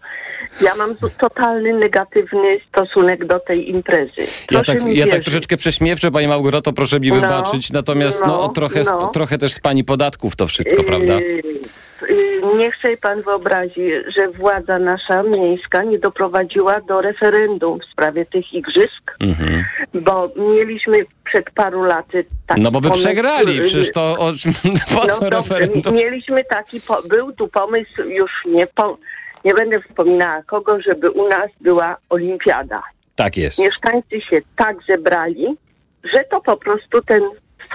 Ja 0.63 0.75
mam 0.75 0.97
totalny 1.21 1.73
negatywny 1.73 2.61
stosunek 2.69 3.27
do 3.27 3.41
tej 3.41 3.71
imprezy. 3.71 4.15
Ja 4.19 4.27
Proszę 4.63 4.65
tak, 4.65 4.97
ja 4.97 5.07
tak 5.07 5.21
troszeczkę 5.23 5.57
prześmiewczę, 5.57 6.11
Pani 6.11 6.29
Małgorzato, 6.29 6.73
proszę 6.73 7.01
mi 7.01 7.09
No, 7.09 7.15
wybaczyć. 7.15 7.73
Natomiast 7.73 8.21
no, 8.21 8.27
no, 8.27 8.49
trochę, 8.49 8.83
no. 8.85 9.07
trochę 9.09 9.39
też 9.39 9.53
z 9.53 9.61
Pani 9.61 9.85
podatków 9.85 10.37
to 10.37 10.47
wszystko, 10.47 10.85
prawda? 10.85 11.15
Yy, 11.15 11.43
Niech 12.59 12.77
sobie 12.77 12.97
pan 12.97 13.23
wyobrazi, 13.23 13.91
że 14.17 14.29
władza 14.29 14.79
nasza 14.79 15.23
miejska 15.23 15.83
nie 15.83 15.99
doprowadziła 15.99 16.81
do 16.81 17.01
referendum 17.01 17.79
w 17.81 17.93
sprawie 17.93 18.25
tych 18.27 18.53
igrzysk, 18.53 19.17
Mhm. 19.21 19.65
bo 19.95 20.31
mieliśmy 20.37 20.99
przed 21.25 21.51
paru 21.51 21.83
laty 21.85 22.25
taki 22.47 22.61
No 22.61 22.71
bo 22.71 22.81
by 22.81 22.89
pomysł, 22.89 23.05
przegrali, 23.07 23.55
yy, 23.57 23.61
przecież 23.61 23.93
to 23.93 24.17
o 24.19 24.33
czym 24.33 24.53
po 24.95 25.03
no 25.21 25.31
referendum? 25.31 25.95
mieliśmy 25.95 26.45
taki, 26.45 26.81
po, 26.81 27.03
był 27.09 27.33
tu 27.33 27.49
pomysł, 27.49 28.03
już 28.03 28.31
nie, 28.47 28.67
po, 28.67 28.99
nie 29.45 29.55
będę 29.55 29.81
wspominała 29.81 30.43
kogo, 30.43 30.81
żeby 30.81 31.11
u 31.11 31.29
nas 31.29 31.51
była 31.61 31.97
olimpiada. 32.11 32.83
Tak 33.17 33.37
jest. 33.37 33.59
Mieszkańcy 33.59 34.21
się 34.21 34.41
tak 34.57 34.77
zebrali, 34.89 35.47
że 36.15 36.25
to 36.31 36.41
po 36.41 36.57
prostu 36.57 37.03
ten 37.03 37.23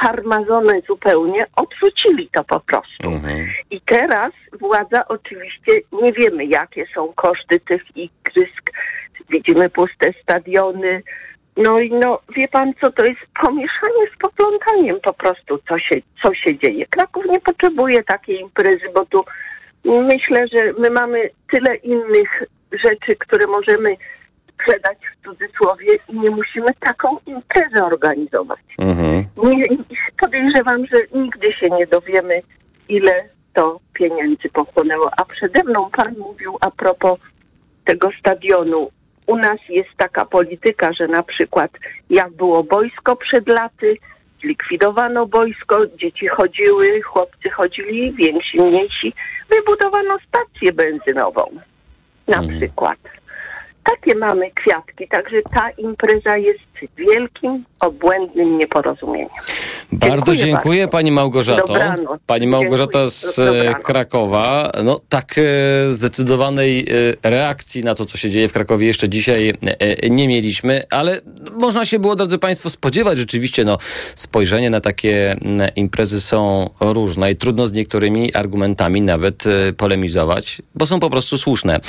farmazony 0.02 0.82
zupełnie 0.88 1.46
odrzucili 1.56 2.30
to 2.34 2.44
po 2.44 2.60
prostu. 2.60 3.10
Mhm. 3.10 3.48
I 3.72 3.82
teraz 3.82 4.32
władza 4.60 5.08
oczywiście 5.08 5.74
nie 6.02 6.14
wiemy, 6.14 6.46
jakie 6.46 6.86
są 6.96 7.14
koszty 7.14 7.60
tych 7.60 7.98
igrzysk. 7.98 8.72
Widzimy 9.30 9.70
puste 9.70 10.14
stadiony. 10.24 11.02
No 11.58 11.80
i 11.80 11.92
no, 11.92 12.20
wie 12.36 12.48
pan 12.48 12.74
co, 12.82 12.92
to 12.92 13.06
jest 13.06 13.22
pomieszanie 13.42 14.08
z 14.16 14.18
poplątaniem 14.20 15.00
po 15.04 15.14
prostu, 15.14 15.60
co 15.70 15.80
się, 15.80 15.96
co 16.24 16.34
się 16.34 16.58
dzieje. 16.58 16.86
Kraków 16.86 17.26
nie 17.26 17.40
potrzebuje 17.40 18.04
takiej 18.04 18.40
imprezy, 18.40 18.86
bo 18.96 19.06
tu 19.06 19.26
myślę, 19.86 20.48
że 20.48 20.74
my 20.80 20.90
mamy 20.90 21.30
tyle 21.52 21.76
innych 21.76 22.44
rzeczy, 22.72 23.16
które 23.20 23.48
możemy 23.48 23.98
sprzedać 24.56 24.98
w 24.98 25.26
cudzysłowie 25.26 25.94
i 26.10 26.20
nie 26.20 26.30
musimy 26.30 26.68
taką 26.80 27.18
imprezę 27.26 27.86
organizować. 27.86 28.60
Mhm. 28.78 29.26
Nie, 29.44 29.66
podejrzewam, 30.20 30.86
że 30.86 31.20
nigdy 31.20 31.54
się 31.54 31.70
nie 31.70 31.88
dowiemy, 31.88 32.42
ile 32.90 33.30
to 33.54 33.80
pieniędzy 33.94 34.50
pochłonęło. 34.54 35.12
A 35.18 35.26
przede 35.26 35.64
mną 35.64 35.90
pan 35.92 36.16
mówił 36.18 36.58
a 36.62 36.72
propos 36.72 37.20
tego 37.86 38.10
stadionu. 38.20 38.90
U 39.28 39.38
nas 39.38 39.60
jest 39.70 39.90
taka 39.98 40.26
polityka, 40.26 40.94
że 40.94 41.08
na 41.08 41.24
przykład 41.24 41.72
jak 42.10 42.32
było 42.32 42.64
boisko 42.64 43.16
przed 43.16 43.48
laty, 43.48 43.98
zlikwidowano 44.42 45.26
boisko, 45.26 45.88
dzieci 45.88 46.28
chodziły, 46.28 47.02
chłopcy 47.02 47.50
chodzili, 47.50 48.14
więksi, 48.14 48.62
mniejsi. 48.62 49.14
Wybudowano 49.50 50.18
stację 50.28 50.74
benzynową 50.74 51.44
na 52.28 52.42
przykład. 52.48 53.00
Takie 53.86 54.16
mamy 54.16 54.52
kwiatki, 54.52 55.08
także 55.08 55.42
ta 55.54 55.70
impreza 55.70 56.38
jest 56.38 56.60
wielkim, 56.98 57.64
obłędnym 57.80 58.58
nieporozumieniem. 58.58 59.30
Bardzo 59.92 60.36
Dziękuję. 60.36 60.88
Pani 60.88 61.12
Małgorzato. 61.12 61.74
Dobranoc. 61.74 62.20
Pani 62.28 62.48
Małgorzata 62.48 62.92
Dziękuję. 62.92 63.10
z 63.10 63.36
Dobranoc. 63.36 63.78
e, 63.78 63.84
Krakowa. 63.84 64.72
No 64.84 65.02
tak 65.10 65.36
e, 65.38 65.94
zdecydowanej 65.94 66.80
e, 67.24 67.30
reakcji 67.30 67.84
na 67.84 67.96
to, 67.96 68.06
co 68.06 68.18
się 68.18 68.30
dzieje 68.30 68.48
w 68.48 68.54
Krakowie 68.54 68.88
jeszcze 68.88 69.10
dzisiaj 69.10 69.54
nie 70.10 70.28
mieliśmy, 70.28 70.84
ale 70.90 71.22
można 71.58 71.86
się 71.86 72.00
było, 72.00 72.16
drodzy 72.16 72.38
Państwo, 72.38 72.70
spodziewać 72.70 73.18
rzeczywiście, 73.18 73.64
no 73.64 73.78
spojrzenie 74.16 74.70
na 74.70 74.82
takie 74.82 75.36
imprezy 75.76 76.22
są 76.22 76.70
różne 76.80 77.32
i 77.32 77.36
trudno 77.36 77.68
z 77.68 77.72
niektórymi 77.74 78.34
argumentami 78.34 79.02
nawet 79.02 79.44
polemizować, 79.78 80.62
bo 80.76 80.86
są 80.86 81.00
po 81.00 81.10
prostu 81.10 81.38
słuszne. 81.38 81.80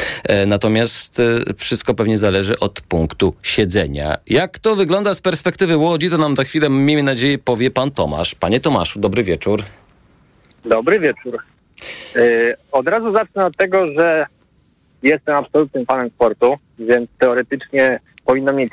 Natomiast 0.47 1.23
wszystko 1.57 1.95
pewnie 1.95 2.19
zależy 2.19 2.59
od 2.59 2.81
punktu 2.81 3.35
siedzenia. 3.43 4.17
Jak 4.27 4.59
to 4.59 4.77
wygląda 4.77 5.15
z 5.15 5.21
perspektywy 5.21 5.77
Łodzi, 5.77 6.11
to 6.11 6.19
nam 6.19 6.37
za 6.37 6.45
chwilę, 6.45 6.71
miejmy 6.71 7.03
nadzieję, 7.03 7.39
powie 7.39 7.71
pan 7.71 7.86
Tomasz. 7.91 8.35
Panie 8.35 8.61
Tomaszu, 8.61 9.01
dobry 9.01 9.23
wieczór. 9.23 9.63
Dobry 10.65 11.01
wieczór. 11.01 11.39
Yy, 12.15 12.57
od 12.73 12.89
razu 12.89 13.13
zacznę 13.13 13.47
od 13.47 13.57
tego, 13.57 13.93
że 13.93 14.27
jestem 15.03 15.35
absolutnym 15.35 15.87
fanem 15.87 16.11
sportu, 16.11 16.55
więc 16.79 17.11
teoretycznie 17.19 18.01
powinno 18.27 18.53
mnie 18.53 18.67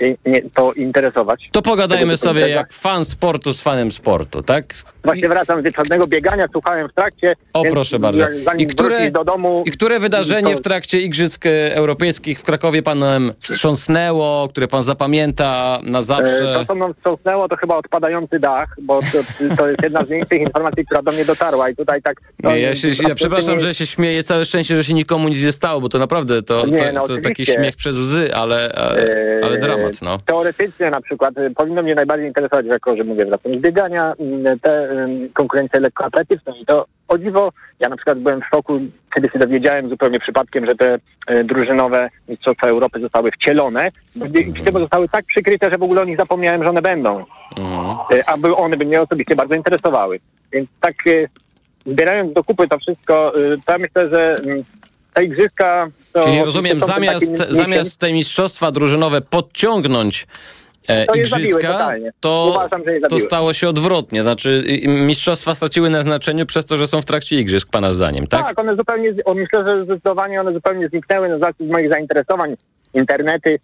to 0.54 0.74
interesować. 0.74 1.50
To 1.52 1.62
pogadajmy 1.62 2.18
sobie 2.18 2.50
jak 2.50 2.74
fan 2.74 3.06
sportu 3.06 3.54
z 3.54 3.62
fanem 3.62 3.92
sportu, 3.92 4.44
tak? 4.44 4.66
Właśnie 5.04 5.30
wracam 5.30 5.62
z 5.62 5.63
wieczornego 5.63 6.08
biegania, 6.08 6.46
słuchałem 6.52 6.89
w 6.89 6.94
trakcie. 6.94 7.36
O, 7.54 7.63
proszę 7.63 8.00
bardzo. 8.00 8.24
I 8.58 8.68
które, 8.68 9.12
do 9.12 9.24
domu... 9.24 9.63
I 9.66 9.72
które 9.72 10.00
wydarzenie 10.00 10.56
w 10.56 10.62
trakcie 10.62 11.02
Igrzysk 11.02 11.46
e, 11.46 11.76
Europejskich 11.76 12.39
w 12.39 12.44
Krakowie 12.44 12.84
panem 12.84 13.34
wstrząsnęło, 13.39 14.48
które 14.50 14.68
pan 14.68 14.84
zapamięta 14.84 15.80
na 15.84 16.02
E, 16.04 16.06
zawsze? 16.06 16.54
To, 16.54 16.66
co 16.66 16.76
mną 16.76 16.94
wstrząsnęło, 16.94 17.50
to 17.50 17.56
chyba 17.56 17.78
odpadający 17.78 18.39
dach, 18.39 18.76
bo 18.82 19.00
to, 19.00 19.56
to 19.58 19.68
jest 19.68 19.84
jedna 19.84 20.06
z 20.06 20.10
większych 20.10 20.42
informacji, 20.42 20.86
która 20.86 21.02
do 21.02 21.12
mnie 21.12 21.26
dotarła 21.26 21.70
i 21.70 21.76
tutaj 21.76 22.02
tak... 22.02 22.18
Nie, 22.44 22.60
ja, 22.60 22.74
się, 22.74 22.88
ja 23.08 23.16
przepraszam, 23.16 23.60
że 23.60 23.74
się 23.74 23.86
śmieję. 23.86 24.24
Całe 24.24 24.46
szczęście, 24.46 24.76
że 24.76 24.84
się 24.84 24.94
nikomu 24.94 25.30
nic 25.30 25.44
nie 25.44 25.52
stało, 25.52 25.82
bo 25.82 25.89
to 25.89 26.00
naprawdę 26.00 26.42
to, 26.42 26.62
to, 26.62 26.68
no 26.94 27.04
to 27.04 27.18
taki 27.18 27.46
śmiech 27.46 27.76
przez 27.76 27.98
łzy, 27.98 28.36
ale, 28.36 28.72
ale, 28.76 29.06
ale 29.45 29.58
dramat, 29.58 30.01
no. 30.01 30.19
Teoretycznie 30.25 30.89
na 30.89 31.01
przykład 31.01 31.38
y, 31.38 31.51
powinno 31.51 31.84
mnie 31.84 31.95
najbardziej 31.95 32.27
interesować, 32.27 32.65
jako 32.65 32.95
że 32.97 33.03
mówię, 33.03 33.25
wracam 33.25 33.60
z 33.60 33.62
biegania, 33.62 34.13
y, 34.56 34.60
te 34.60 34.91
y, 34.91 35.29
konkurencje 35.34 35.79
lekkoatletyczne 35.79 36.53
i 36.62 36.65
to 36.65 36.86
o 37.08 37.17
dziwo, 37.17 37.51
ja 37.79 37.89
na 37.89 37.95
przykład 37.95 38.19
byłem 38.19 38.41
w 38.41 38.45
szoku, 38.45 38.79
kiedy 39.15 39.29
się 39.29 39.39
dowiedziałem 39.39 39.89
zupełnie 39.89 40.19
przypadkiem, 40.19 40.65
że 40.65 40.75
te 40.75 40.97
drużynowe 41.43 42.10
Mistrzostwa 42.29 42.67
Europy 42.67 42.99
zostały 42.99 43.32
wcielone 43.32 43.88
i 44.15 44.62
z 44.62 44.63
tego 44.63 44.79
zostały 44.79 45.10
tak 45.10 45.25
przykryte, 45.25 45.71
że 45.71 45.77
w 45.77 45.84
ogóle 45.84 46.01
o 46.01 46.06
nich 46.06 46.17
zapomniałem, 46.17 46.63
że 46.63 46.69
one 46.69 46.82
będą. 46.82 47.19
Y, 48.13 48.25
A 48.27 48.38
by 48.38 48.56
one 48.56 48.77
by 48.77 48.86
mnie 48.86 49.01
osobiście 49.01 49.36
bardzo 49.36 49.56
interesowały. 49.56 50.19
Więc 50.51 50.69
tak 50.82 50.95
zbierając 51.86 52.34
do 52.34 52.43
kupy 52.43 52.67
to 52.67 52.77
wszystko, 52.77 53.34
to 53.65 53.71
ja 53.71 53.77
myślę, 53.77 54.08
że 54.08 54.36
y, 54.36 54.63
te 55.13 55.23
igrzyska... 55.23 55.88
To 56.13 56.23
Czyli 56.23 56.43
rozumiem, 56.43 56.80
zamiast, 56.80 57.38
takim 57.38 57.56
zamiast 57.56 57.99
te 57.99 58.13
mistrzostwa 58.13 58.71
drużynowe 58.71 59.21
podciągnąć 59.21 60.28
e, 60.88 61.06
To 61.06 61.13
zabiły 61.13 61.21
igrzyska, 61.21 61.91
to, 62.19 62.47
Uważam, 62.56 62.82
to 63.10 63.19
stało 63.19 63.54
się 63.54 63.69
odwrotnie. 63.69 64.21
Znaczy 64.21 64.63
mistrzostwa 64.88 65.56
straciły 65.56 65.89
na 65.89 66.04
znaczeniu 66.04 66.45
przez 66.45 66.65
to, 66.65 66.78
że 66.78 66.88
są 66.88 67.02
w 67.02 67.06
trakcie 67.06 67.39
igrzysk, 67.39 67.69
pana 67.71 67.93
zdaniem, 67.93 68.28
tak? 68.28 68.45
Tak, 68.45 68.60
one 68.60 68.76
zupełnie, 68.76 69.13
myślę, 69.36 69.63
że 69.63 69.86
zdecydowanie 69.86 70.41
one 70.41 70.54
zupełnie 70.54 70.89
zniknęły 70.89 71.30
no, 71.30 71.38
z 71.38 71.41
racji 71.41 71.65
moich 71.65 71.89
zainteresowań. 71.89 72.56
Internety 72.93 73.60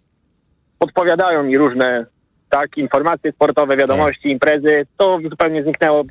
podpowiadają 0.78 1.42
mi 1.42 1.58
różne 1.58 2.06
tak, 2.50 2.78
informacje 2.78 3.32
sportowe, 3.32 3.76
wiadomości, 3.76 4.22
Tak. 4.22 4.32
imprezy. 4.32 4.86
To 4.96 5.18
zupełnie 5.30 5.62
zniknęło 5.62 6.04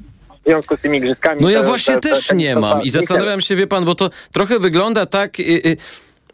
związku 0.50 0.78
z 0.78 0.82
tymi 0.82 0.98
igrzyskami. 0.98 1.42
No 1.42 1.50
ja 1.50 1.60
Te- 1.60 1.66
właśnie 1.66 1.96
te- 1.96 2.02
te- 2.02 2.10
też 2.10 2.28
te 2.28 2.36
nie 2.36 2.56
mam 2.56 2.82
i 2.82 2.90
zastanawiam 2.90 3.42
się, 3.42 3.56
wie 3.56 3.68
pan, 3.68 3.86
bo 3.86 3.96
to 3.96 4.10
trochę 4.32 4.60
wygląda 4.60 5.06
tak... 5.06 5.40
Y, 5.40 5.44
y, 5.44 5.78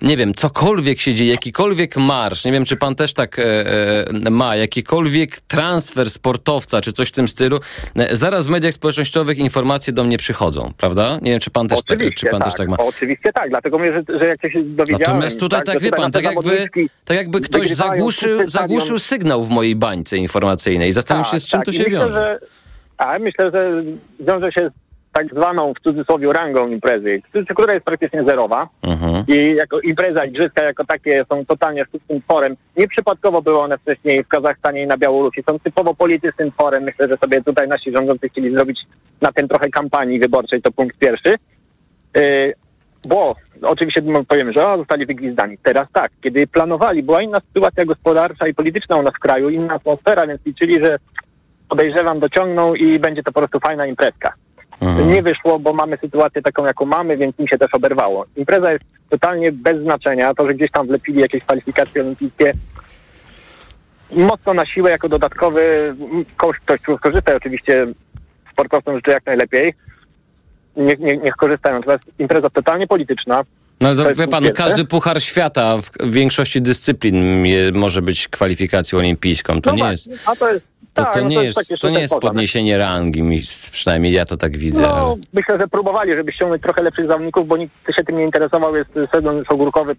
nie 0.02 0.18
wiem, 0.18 0.34
cokolwiek 0.34 1.00
się 1.00 1.14
dzieje, 1.14 1.32
jakikolwiek 1.32 1.98
marsz, 1.98 2.46
nie 2.46 2.52
wiem, 2.52 2.66
czy 2.66 2.78
pan 2.78 2.96
też 2.96 3.14
tak 3.14 3.40
e, 3.40 3.44
e, 3.44 4.30
ma, 4.30 4.56
jakikolwiek 4.56 5.40
transfer 5.40 6.10
sportowca, 6.10 6.82
czy 6.82 6.94
coś 6.94 7.08
w 7.08 7.12
tym 7.12 7.28
stylu, 7.28 7.60
e, 7.96 8.16
zaraz 8.16 8.48
w 8.48 8.50
mediach 8.50 8.74
społecznościowych 8.74 9.38
informacje 9.38 9.94
do 9.94 10.04
mnie 10.04 10.18
przychodzą, 10.18 10.74
prawda? 10.78 11.20
Nie 11.22 11.32
wiem, 11.32 11.40
czy 11.40 11.52
pan 11.52 11.68
też, 11.68 11.80
tak, 11.80 11.98
Oczywiście, 11.98 12.28
czy 12.28 12.32
pan 12.32 12.40
tak, 12.40 12.48
też 12.48 12.58
tak 12.58 12.68
ma. 12.68 12.78
Oczywiście 12.78 13.34
tak, 13.34 13.50
dlatego 13.50 13.78
mówię, 13.78 13.94
że, 13.94 14.20
że 14.20 14.28
jak 14.28 14.52
się 14.52 14.64
dowiedziałem... 14.64 15.02
Natomiast 15.02 15.40
tutaj, 15.40 15.64
tak, 15.64 15.74
że 15.74 15.80
wie 15.80 15.92
pan, 15.92 16.12
tak 16.12 16.24
te 16.24 16.34
jakby, 16.34 16.68
tak 17.06 17.18
jakby 17.18 17.42
ktoś 17.42 17.68
zagłuszył, 17.68 18.48
zagłuszył 18.48 19.00
sygnał 19.00 19.44
w 19.44 19.50
mojej 19.50 19.76
bańce 19.76 20.18
informacyjnej. 20.18 20.92
Zastanawiam 20.92 21.32
się, 21.32 21.40
z 21.40 21.46
czym 21.46 21.60
tak. 21.60 21.66
to 21.66 21.72
się 21.72 21.84
myślę, 21.84 22.00
wiąże. 22.00 22.40
Że, 22.42 22.65
A 22.98 23.20
myślę, 23.20 23.52
że 23.52 23.84
wiąże 24.20 24.52
się 24.52 24.70
z 24.70 24.86
tak 25.14 25.34
zwaną 25.34 25.74
w 25.74 25.80
cudzysłowie 25.80 26.34
rangą 26.34 26.68
imprezy, 26.68 27.22
która 27.50 27.74
jest 27.74 27.86
praktycznie 27.86 28.24
zerowa. 28.24 28.70
Mhm. 28.84 29.24
I 29.28 29.56
jako 29.56 29.80
impreza, 29.80 30.26
igrzyska 30.26 30.64
jako 30.64 30.86
takie 30.86 31.24
są 31.30 31.46
totalnie 31.46 31.86
sztucznym 31.86 32.22
tworem. 32.22 32.56
Nieprzypadkowo 32.78 33.42
były 33.42 33.60
one 33.60 33.78
wcześniej 33.78 34.24
w 34.24 34.28
Kazachstanie 34.28 34.84
i 34.84 34.88
na 34.88 34.98
Białorusi. 34.98 35.44
Są 35.50 35.60
typowo 35.60 35.94
politycznym 35.94 36.52
tworem. 36.52 36.84
Myślę, 36.84 37.08
że 37.08 37.18
sobie 37.18 37.44
tutaj 37.44 37.68
nasi 37.68 37.92
rządzący 37.92 38.30
chcieli 38.30 38.56
zrobić 38.56 38.80
na 39.22 39.32
tym 39.32 39.48
trochę 39.48 39.70
kampanii 39.70 40.20
wyborczej, 40.20 40.62
to 40.62 40.72
punkt 40.72 40.98
pierwszy. 40.98 41.36
Yy, 42.16 42.54
bo 43.06 43.36
oczywiście 43.62 44.02
powiem, 44.28 44.54
że 44.54 44.68
o, 44.68 44.78
zostali 44.78 45.06
wygwizdani. 45.06 45.58
Teraz 45.64 45.88
tak, 45.94 46.12
kiedy 46.22 46.48
planowali, 46.48 47.04
była 47.04 47.22
inna 47.22 47.42
sytuacja 47.48 47.86
gospodarcza 47.86 48.48
i 48.48 48.54
polityczna 48.54 48.96
u 48.96 49.02
nas 49.02 49.14
w 49.14 49.20
kraju, 49.20 49.50
inna 49.50 49.74
atmosfera, 49.74 50.28
więc 50.28 50.46
liczyli, 50.46 50.86
że 50.86 50.98
podejrzewam 51.70 52.20
dociągną 52.20 52.76
i 52.76 53.00
będzie 53.00 53.24
to 53.24 53.32
po 53.32 53.40
prostu 53.40 53.60
fajna 53.60 53.86
imprezka. 53.86 54.34
Mhm. 54.82 55.10
Nie 55.10 55.24
wyszło, 55.24 55.60
bo 55.60 55.74
mamy 55.74 55.98
sytuację 55.98 56.42
taką, 56.42 56.66
jaką 56.66 56.86
mamy, 56.86 57.18
więc 57.18 57.40
im 57.40 57.48
się 57.48 57.58
też 57.58 57.74
oberwało. 57.74 58.26
Impreza 58.36 58.72
jest 58.72 58.86
totalnie 59.10 59.52
bez 59.52 59.82
znaczenia. 59.82 60.34
To, 60.34 60.50
że 60.50 60.56
gdzieś 60.56 60.72
tam 60.72 60.88
wlepili 60.88 61.22
jakieś 61.22 61.44
kwalifikacje 61.44 62.02
olimpijskie, 62.02 62.52
mocno 64.12 64.54
na 64.54 64.66
siłę 64.66 64.92
jako 64.92 65.10
dodatkowy 65.10 65.96
koszt, 66.38 66.60
ktoś 66.60 66.82
tu 66.82 66.98
skorzysta 66.98 67.36
oczywiście 67.36 67.88
sportowcom 68.52 68.96
życzę 68.96 69.12
jak 69.12 69.26
najlepiej. 69.26 69.74
Niech, 70.76 71.00
niech, 71.00 71.22
niech 71.24 71.36
korzystają. 71.36 71.76
Natomiast 71.80 72.04
impreza 72.20 72.50
totalnie 72.50 72.88
polityczna. 72.88 73.44
No 73.82 73.88
ale 73.88 73.98
To 73.98 74.16
wie 74.16 74.28
pan, 74.28 74.52
każdy 74.52 74.86
puchar 74.86 75.22
świata 75.22 75.78
w, 75.78 76.12
większości 76.12 76.62
dyscyplin 76.62 77.46
może 77.74 78.02
być 78.02 78.28
kwalifikacją 78.28 79.00
olimpijską. 79.00 79.62
To 79.62 79.70
No 79.70 79.76
nie 79.76 79.84
właśnie, 79.84 80.14
jest, 80.14 80.30
A 80.30 80.36
to 80.36 80.54
jest, 80.54 80.68
to, 80.96 81.04
tak, 81.04 81.14
to 81.14 81.22
no 81.22 81.28
nie 81.28 81.36
takie 81.36 81.46
jest, 81.46 81.58
to 81.58 81.64
sztuczne 81.64 81.92
nie 81.92 82.00
jest 82.00 82.14
no. 82.14 82.20
podniesienie 82.20 82.78
rangi, 82.78 83.42
przynajmniej 83.72 84.14
ja 84.14 84.26
to 84.26 84.38
tak 84.38 84.58
widzę. 84.58 84.82
No, 84.82 84.96
ale... 84.96 85.16
myślę, 85.34 85.60
że 85.60 85.68
próbowali, 85.68 86.14
żeby 86.14 86.32
ściągnąć 86.32 86.62
trochę 86.64 86.84
lepszych 86.84 87.08
zawodników, 87.08 87.48
bo 87.48 87.58
nikt 87.58 87.74
się 87.98 88.04
tym 88.04 88.18
nie 88.18 88.24
interesował. 88.24 88.76
Jest 88.76 88.90
sezon 89.12 89.44
ogórkowy. 89.50 89.96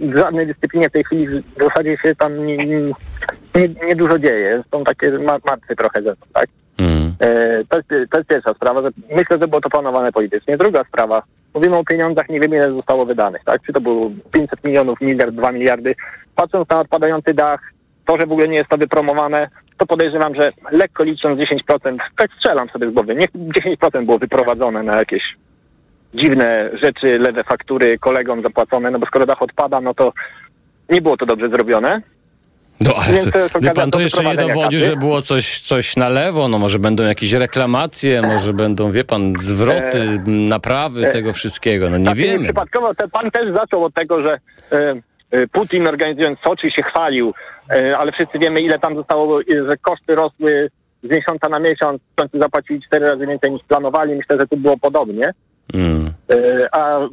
W 0.00 0.16
żadnej 0.16 0.46
dyscyplinie 0.46 0.88
w 0.88 0.92
tej 0.92 1.04
chwili 1.04 1.26
w 1.26 1.42
zasadzie 1.60 1.96
się 2.02 2.14
tam 2.14 2.46
nie, 2.46 2.56
nie, 2.56 3.68
nie, 3.86 3.96
dużo 3.96 4.18
dzieje. 4.18 4.62
Są 4.70 4.84
takie 4.84 5.10
ma- 5.10 5.38
martwe 5.46 5.76
trochę 5.76 6.02
ze 6.02 6.14
tak? 6.32 6.46
Mm. 6.78 7.14
E, 7.20 7.64
to, 7.68 7.76
jest, 7.76 8.10
to 8.10 8.18
jest 8.18 8.28
pierwsza 8.28 8.54
sprawa. 8.54 8.82
Myślę, 9.10 9.38
że 9.40 9.48
było 9.48 9.60
to 9.60 9.70
planowane 9.70 10.12
politycznie. 10.12 10.56
Druga 10.56 10.84
sprawa. 10.84 11.22
Mówimy 11.54 11.76
o 11.76 11.84
pieniądzach, 11.84 12.28
nie 12.28 12.40
wiemy 12.40 12.56
ile 12.56 12.72
zostało 12.72 13.06
wydanych, 13.06 13.44
tak? 13.44 13.62
Czy 13.66 13.72
to 13.72 13.80
było 13.80 14.10
500 14.32 14.64
milionów, 14.64 15.00
miliard, 15.00 15.34
2 15.34 15.52
miliardy. 15.52 15.94
Patrząc 16.34 16.68
na 16.68 16.80
odpadający 16.80 17.34
dach, 17.34 17.60
to, 18.06 18.16
że 18.20 18.26
w 18.26 18.32
ogóle 18.32 18.48
nie 18.48 18.56
jest 18.56 18.70
to 18.70 18.76
wypromowane, 18.76 19.48
to 19.80 19.86
podejrzewam, 19.86 20.34
że 20.34 20.52
lekko 20.70 21.04
licząc 21.04 21.40
10%, 21.40 21.98
tak 22.16 22.30
strzelam 22.36 22.68
sobie 22.68 22.90
z 22.90 22.94
głowy, 22.94 23.14
niech 23.14 23.30
10% 23.32 24.04
było 24.04 24.18
wyprowadzone 24.18 24.82
na 24.82 24.96
jakieś 24.96 25.22
dziwne 26.14 26.70
rzeczy, 26.82 27.18
lewe 27.18 27.44
faktury 27.44 27.98
kolegom 27.98 28.42
zapłacone, 28.42 28.90
no 28.90 28.98
bo 28.98 29.06
skoro 29.06 29.26
dach 29.26 29.42
odpada, 29.42 29.80
no 29.80 29.94
to 29.94 30.12
nie 30.88 31.02
było 31.02 31.16
to 31.16 31.26
dobrze 31.26 31.48
zrobione. 31.48 32.02
No 32.80 32.94
ale 32.94 33.12
Więc 33.12 33.30
to, 33.52 33.60
wie 33.60 33.70
pan, 33.70 33.90
to 33.90 34.00
jeszcze 34.00 34.24
nie 34.24 34.34
dowodzi, 34.36 34.76
kasy. 34.76 34.90
że 34.90 34.96
było 34.96 35.22
coś, 35.22 35.60
coś 35.60 35.96
na 35.96 36.08
lewo, 36.08 36.48
no 36.48 36.58
może 36.58 36.78
będą 36.78 37.02
jakieś 37.04 37.32
reklamacje, 37.32 38.22
może 38.22 38.52
będą, 38.52 38.90
wie 38.90 39.04
pan, 39.04 39.34
zwroty, 39.38 40.20
naprawy 40.26 41.06
e, 41.06 41.10
tego 41.10 41.32
wszystkiego, 41.32 41.90
no 41.90 41.98
nie 41.98 42.04
Znaczy, 42.04 42.20
wiemy. 42.20 42.44
Przypadkowo 42.44 42.94
te, 42.94 43.08
pan 43.08 43.30
też 43.30 43.54
zaczął 43.54 43.84
od 43.84 43.94
tego, 43.94 44.22
że 44.22 44.38
e, 44.72 44.94
e, 45.30 45.46
Putin 45.46 45.86
organizując 45.86 46.38
Soczi 46.44 46.70
się 46.70 46.82
chwalił, 46.82 47.28
e, 47.28 47.32
ale 47.98 48.12
wszyscy 48.12 48.38
wiemy 48.38 48.60
ile 48.60 48.78
tam 48.78 48.96
zostało, 48.96 49.40
e, 49.40 49.44
że 49.70 49.76
koszty 49.76 50.14
rosły 50.14 50.70
z 51.02 51.10
miesiąca 51.10 51.48
na 51.48 51.58
miesiąc, 51.58 52.02
w 52.12 52.14
końcu 52.14 52.38
zapłacili 52.38 52.82
cztery 52.82 53.06
razy 53.06 53.26
więcej 53.26 53.50
niż 53.50 53.62
planowali. 53.64 54.14
Myślę, 54.14 54.36
że 54.40 54.46
tu 54.46 54.56
było 54.56 54.78
podobnie. 54.78 55.32
Mm. 55.74 56.12
E, 56.30 56.68
a 56.74 57.08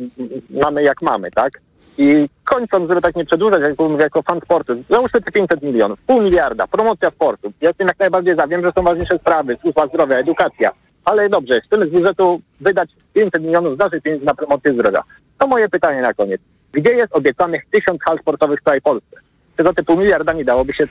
mamy 0.63 0.83
jak 0.83 1.01
mamy, 1.01 1.31
tak? 1.31 1.51
I 1.97 2.29
kończąc, 2.43 2.89
żeby 2.89 3.01
tak 3.01 3.15
nie 3.15 3.25
przedłużać, 3.25 3.61
jak 3.61 3.79
mówię, 3.79 4.03
jako 4.03 4.21
fan 4.21 4.41
sportu, 4.41 4.73
załóżmy 4.89 5.21
te 5.21 5.31
500 5.31 5.61
milionów, 5.61 5.99
pół 6.07 6.21
miliarda, 6.21 6.67
promocja 6.67 7.11
sportu. 7.11 7.51
Ja 7.61 7.69
jestem 7.69 7.87
jak 7.87 7.99
najbardziej 7.99 8.35
za, 8.35 8.47
wiem, 8.47 8.65
że 8.65 8.71
są 8.75 8.83
ważniejsze 8.83 9.17
sprawy, 9.17 9.57
służba 9.61 9.87
zdrowia, 9.87 10.17
edukacja. 10.17 10.71
Ale 11.05 11.29
dobrze, 11.29 11.61
chcemy 11.61 11.87
z 11.87 11.89
budżetu 11.89 12.41
wydać 12.61 12.89
500 13.13 13.43
milionów 13.43 13.75
z 13.75 13.79
naszych 13.79 14.01
pieniędzy 14.01 14.25
na 14.25 14.35
promocję 14.35 14.73
zdrowia. 14.73 15.03
To 15.37 15.47
moje 15.47 15.69
pytanie 15.69 16.01
na 16.01 16.13
koniec. 16.13 16.41
Gdzie 16.71 16.93
jest 16.93 17.15
obiecanych 17.15 17.63
tysiąc 17.71 18.03
hal 18.03 18.19
sportowych 18.19 18.59
w 18.59 18.63
całej 18.63 18.81
Polsce? 18.81 19.17
Za 19.63 19.73
te 19.73 19.83
pół 19.83 19.97
miliarda 19.97 20.33
nie 20.33 20.45
dałoby 20.45 20.73
się, 20.73 20.87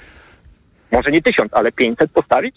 może 0.92 1.10
nie 1.10 1.22
tysiąc, 1.22 1.54
ale 1.54 1.72
500 1.72 2.10
postawić? 2.10 2.54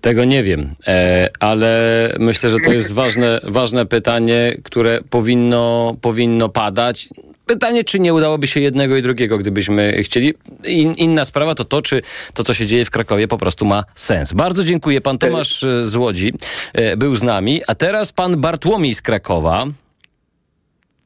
Tego 0.00 0.24
nie 0.24 0.42
wiem, 0.42 0.74
e, 0.86 1.28
ale 1.40 2.10
myślę, 2.18 2.50
że 2.50 2.58
to 2.58 2.72
jest 2.72 2.92
ważne, 2.92 3.40
ważne 3.42 3.86
pytanie, 3.86 4.56
które 4.64 4.98
powinno, 5.10 5.96
powinno 6.00 6.48
padać. 6.48 7.08
Pytanie, 7.46 7.84
czy 7.84 8.00
nie 8.00 8.14
udałoby 8.14 8.46
się 8.46 8.60
jednego 8.60 8.96
i 8.96 9.02
drugiego, 9.02 9.38
gdybyśmy 9.38 10.02
chcieli. 10.02 10.34
In, 10.64 10.92
inna 10.92 11.24
sprawa 11.24 11.54
to 11.54 11.64
to, 11.64 11.82
czy 11.82 12.02
to, 12.34 12.44
co 12.44 12.54
się 12.54 12.66
dzieje 12.66 12.84
w 12.84 12.90
Krakowie, 12.90 13.28
po 13.28 13.38
prostu 13.38 13.64
ma 13.64 13.84
sens. 13.94 14.32
Bardzo 14.32 14.64
dziękuję. 14.64 15.00
Pan 15.00 15.18
Tomasz 15.18 15.64
z 15.82 15.96
Łodzi 15.96 16.32
e, 16.72 16.96
był 16.96 17.16
z 17.16 17.22
nami, 17.22 17.62
a 17.66 17.74
teraz 17.74 18.12
pan 18.12 18.40
Bartłomiej 18.40 18.94
z 18.94 19.02
Krakowa. 19.02 19.66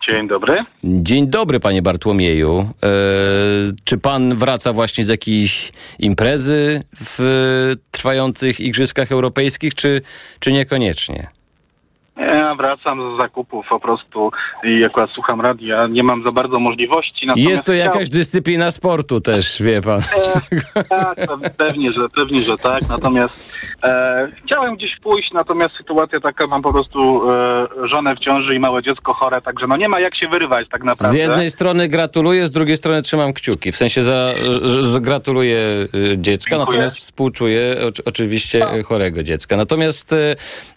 Dzień 0.08 0.28
dobry. 0.28 0.56
Dzień 0.84 1.28
dobry, 1.28 1.60
panie 1.60 1.82
Bartłomieju. 1.82 2.58
E, 2.60 2.88
czy 3.84 3.98
pan 3.98 4.34
wraca 4.34 4.72
właśnie 4.72 5.04
z 5.04 5.08
jakiejś 5.08 5.72
imprezy 5.98 6.82
w 7.00 7.74
trwających 7.90 8.60
Igrzyskach 8.60 9.12
Europejskich, 9.12 9.74
czy, 9.74 10.00
czy 10.40 10.52
niekoniecznie? 10.52 11.37
Ja 12.18 12.54
wracam 12.54 13.14
z 13.16 13.20
zakupów 13.22 13.66
po 13.70 13.80
prostu 13.80 14.30
i 14.64 14.84
akurat 14.84 15.10
słucham 15.10 15.40
radia, 15.40 15.86
nie 15.86 16.02
mam 16.02 16.24
za 16.26 16.32
bardzo 16.32 16.60
możliwości. 16.60 17.26
Jest 17.36 17.64
to 17.64 17.72
chciał- 17.72 17.84
jakaś 17.84 18.08
dyscyplina 18.08 18.70
sportu 18.70 19.20
też, 19.20 19.62
wie 19.62 19.80
pan. 19.80 20.00
Tak, 20.88 21.26
to 21.26 21.38
pewnie, 21.56 21.92
że 21.92 22.08
pewnie, 22.16 22.40
że 22.40 22.56
tak. 22.56 22.88
Natomiast 22.88 23.54
e, 23.84 24.28
chciałem 24.46 24.76
gdzieś 24.76 24.96
pójść, 25.02 25.30
natomiast 25.34 25.76
sytuacja 25.76 26.20
taka, 26.20 26.46
mam 26.46 26.62
po 26.62 26.72
prostu 26.72 27.30
e, 27.30 27.66
żonę 27.88 28.16
w 28.16 28.18
ciąży 28.18 28.54
i 28.56 28.58
małe 28.58 28.82
dziecko 28.82 29.12
chore, 29.14 29.40
także 29.42 29.66
no 29.66 29.76
nie 29.76 29.88
ma 29.88 30.00
jak 30.00 30.16
się 30.16 30.28
wyrywać 30.28 30.66
tak 30.70 30.80
Z 30.82 30.84
naprawdę. 30.84 31.18
jednej 31.18 31.50
strony 31.50 31.88
gratuluję, 31.88 32.46
z 32.46 32.52
drugiej 32.52 32.76
strony 32.76 33.02
trzymam 33.02 33.32
kciuki. 33.32 33.72
W 33.72 33.76
sensie, 33.76 34.02
za, 34.02 34.32
że, 34.62 35.00
gratuluję 35.00 35.58
y, 35.94 36.18
dziecka, 36.18 36.50
Dziękuję. 36.50 36.66
natomiast 36.66 36.96
współczuję 36.98 37.74
oczy- 37.88 38.02
oczywiście 38.04 38.74
y, 38.74 38.82
chorego 38.82 39.22
dziecka. 39.22 39.56
Natomiast 39.56 40.12
y, 40.12 40.36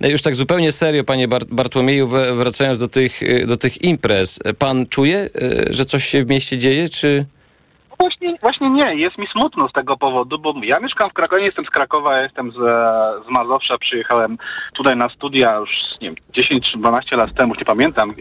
już 0.10 0.22
tak 0.22 0.36
zupełnie 0.36 0.72
serio, 0.72 1.04
panie 1.04 1.28
Bartłomieju, 1.52 2.08
wracając 2.36 2.80
do 2.80 2.88
tych, 2.88 3.24
y, 3.24 3.46
do 3.46 3.58
tych 3.58 3.84
imprez, 3.84 4.40
pan 4.60 4.86
czuje, 4.86 5.18
y, 5.18 5.74
że 5.74 5.86
coś 5.86 6.06
się 6.06 6.24
w 6.24 6.30
mieście 6.30 6.58
dzieje, 6.58 6.90
czy... 6.90 7.26
Właśnie, 8.00 8.38
właśnie 8.42 8.70
nie, 8.70 8.96
jest 8.96 9.18
mi 9.18 9.28
smutno 9.28 9.70
z 9.70 9.74
tego 9.74 9.98
powodu, 9.98 10.40
bo 10.40 10.54
ja 10.64 10.80
mieszkam 10.80 11.10
w 11.10 11.14
Krakowie, 11.14 11.44
jestem 11.44 11.66
z 11.66 11.70
Krakowa, 11.70 12.22
jestem 12.22 12.52
z, 12.52 12.56
z 13.26 13.30
Mazowsza, 13.30 13.78
przyjechałem 13.78 14.38
tutaj 14.74 14.96
na 14.98 15.10
studia 15.10 15.56
już, 15.56 15.70
nie 16.02 16.08
wiem, 16.08 16.16
10 16.36 16.72
czy 16.72 16.78
12 16.78 17.18
lat 17.18 17.34
temu, 17.34 17.54
już 17.54 17.60
nie 17.60 17.66
pamiętam, 17.66 18.14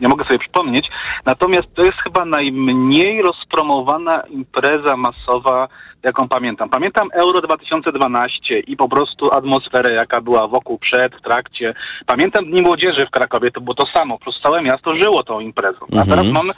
nie 0.00 0.08
mogę 0.08 0.24
sobie 0.24 0.38
przypomnieć. 0.38 0.88
Natomiast 1.26 1.74
to 1.74 1.84
jest 1.84 1.98
chyba 2.04 2.24
najmniej 2.24 3.22
rozpromowana 3.22 4.20
impreza 4.30 4.96
masowa, 4.96 5.68
jaką 6.02 6.28
pamiętam. 6.28 6.68
Pamiętam 6.68 7.08
Euro 7.12 7.40
2012 7.40 8.58
i 8.60 8.76
po 8.76 8.88
prostu 8.88 9.32
atmosferę, 9.32 9.94
jaka 9.94 10.20
była 10.20 10.48
wokół, 10.48 10.78
przed, 10.78 11.14
w 11.16 11.20
trakcie. 11.22 11.74
Pamiętam 12.06 12.44
Dni 12.44 12.62
Młodzieży 12.62 13.06
w 13.06 13.10
Krakowie, 13.10 13.50
to 13.50 13.60
było 13.60 13.74
to 13.74 13.86
samo, 13.94 14.18
plus 14.18 14.40
całe 14.42 14.62
miasto 14.62 14.96
żyło 14.96 15.22
tą 15.22 15.40
imprezą. 15.40 15.78
A 15.92 15.96
Mhm. 15.96 16.08
teraz 16.08 16.32
mamy 16.32 16.52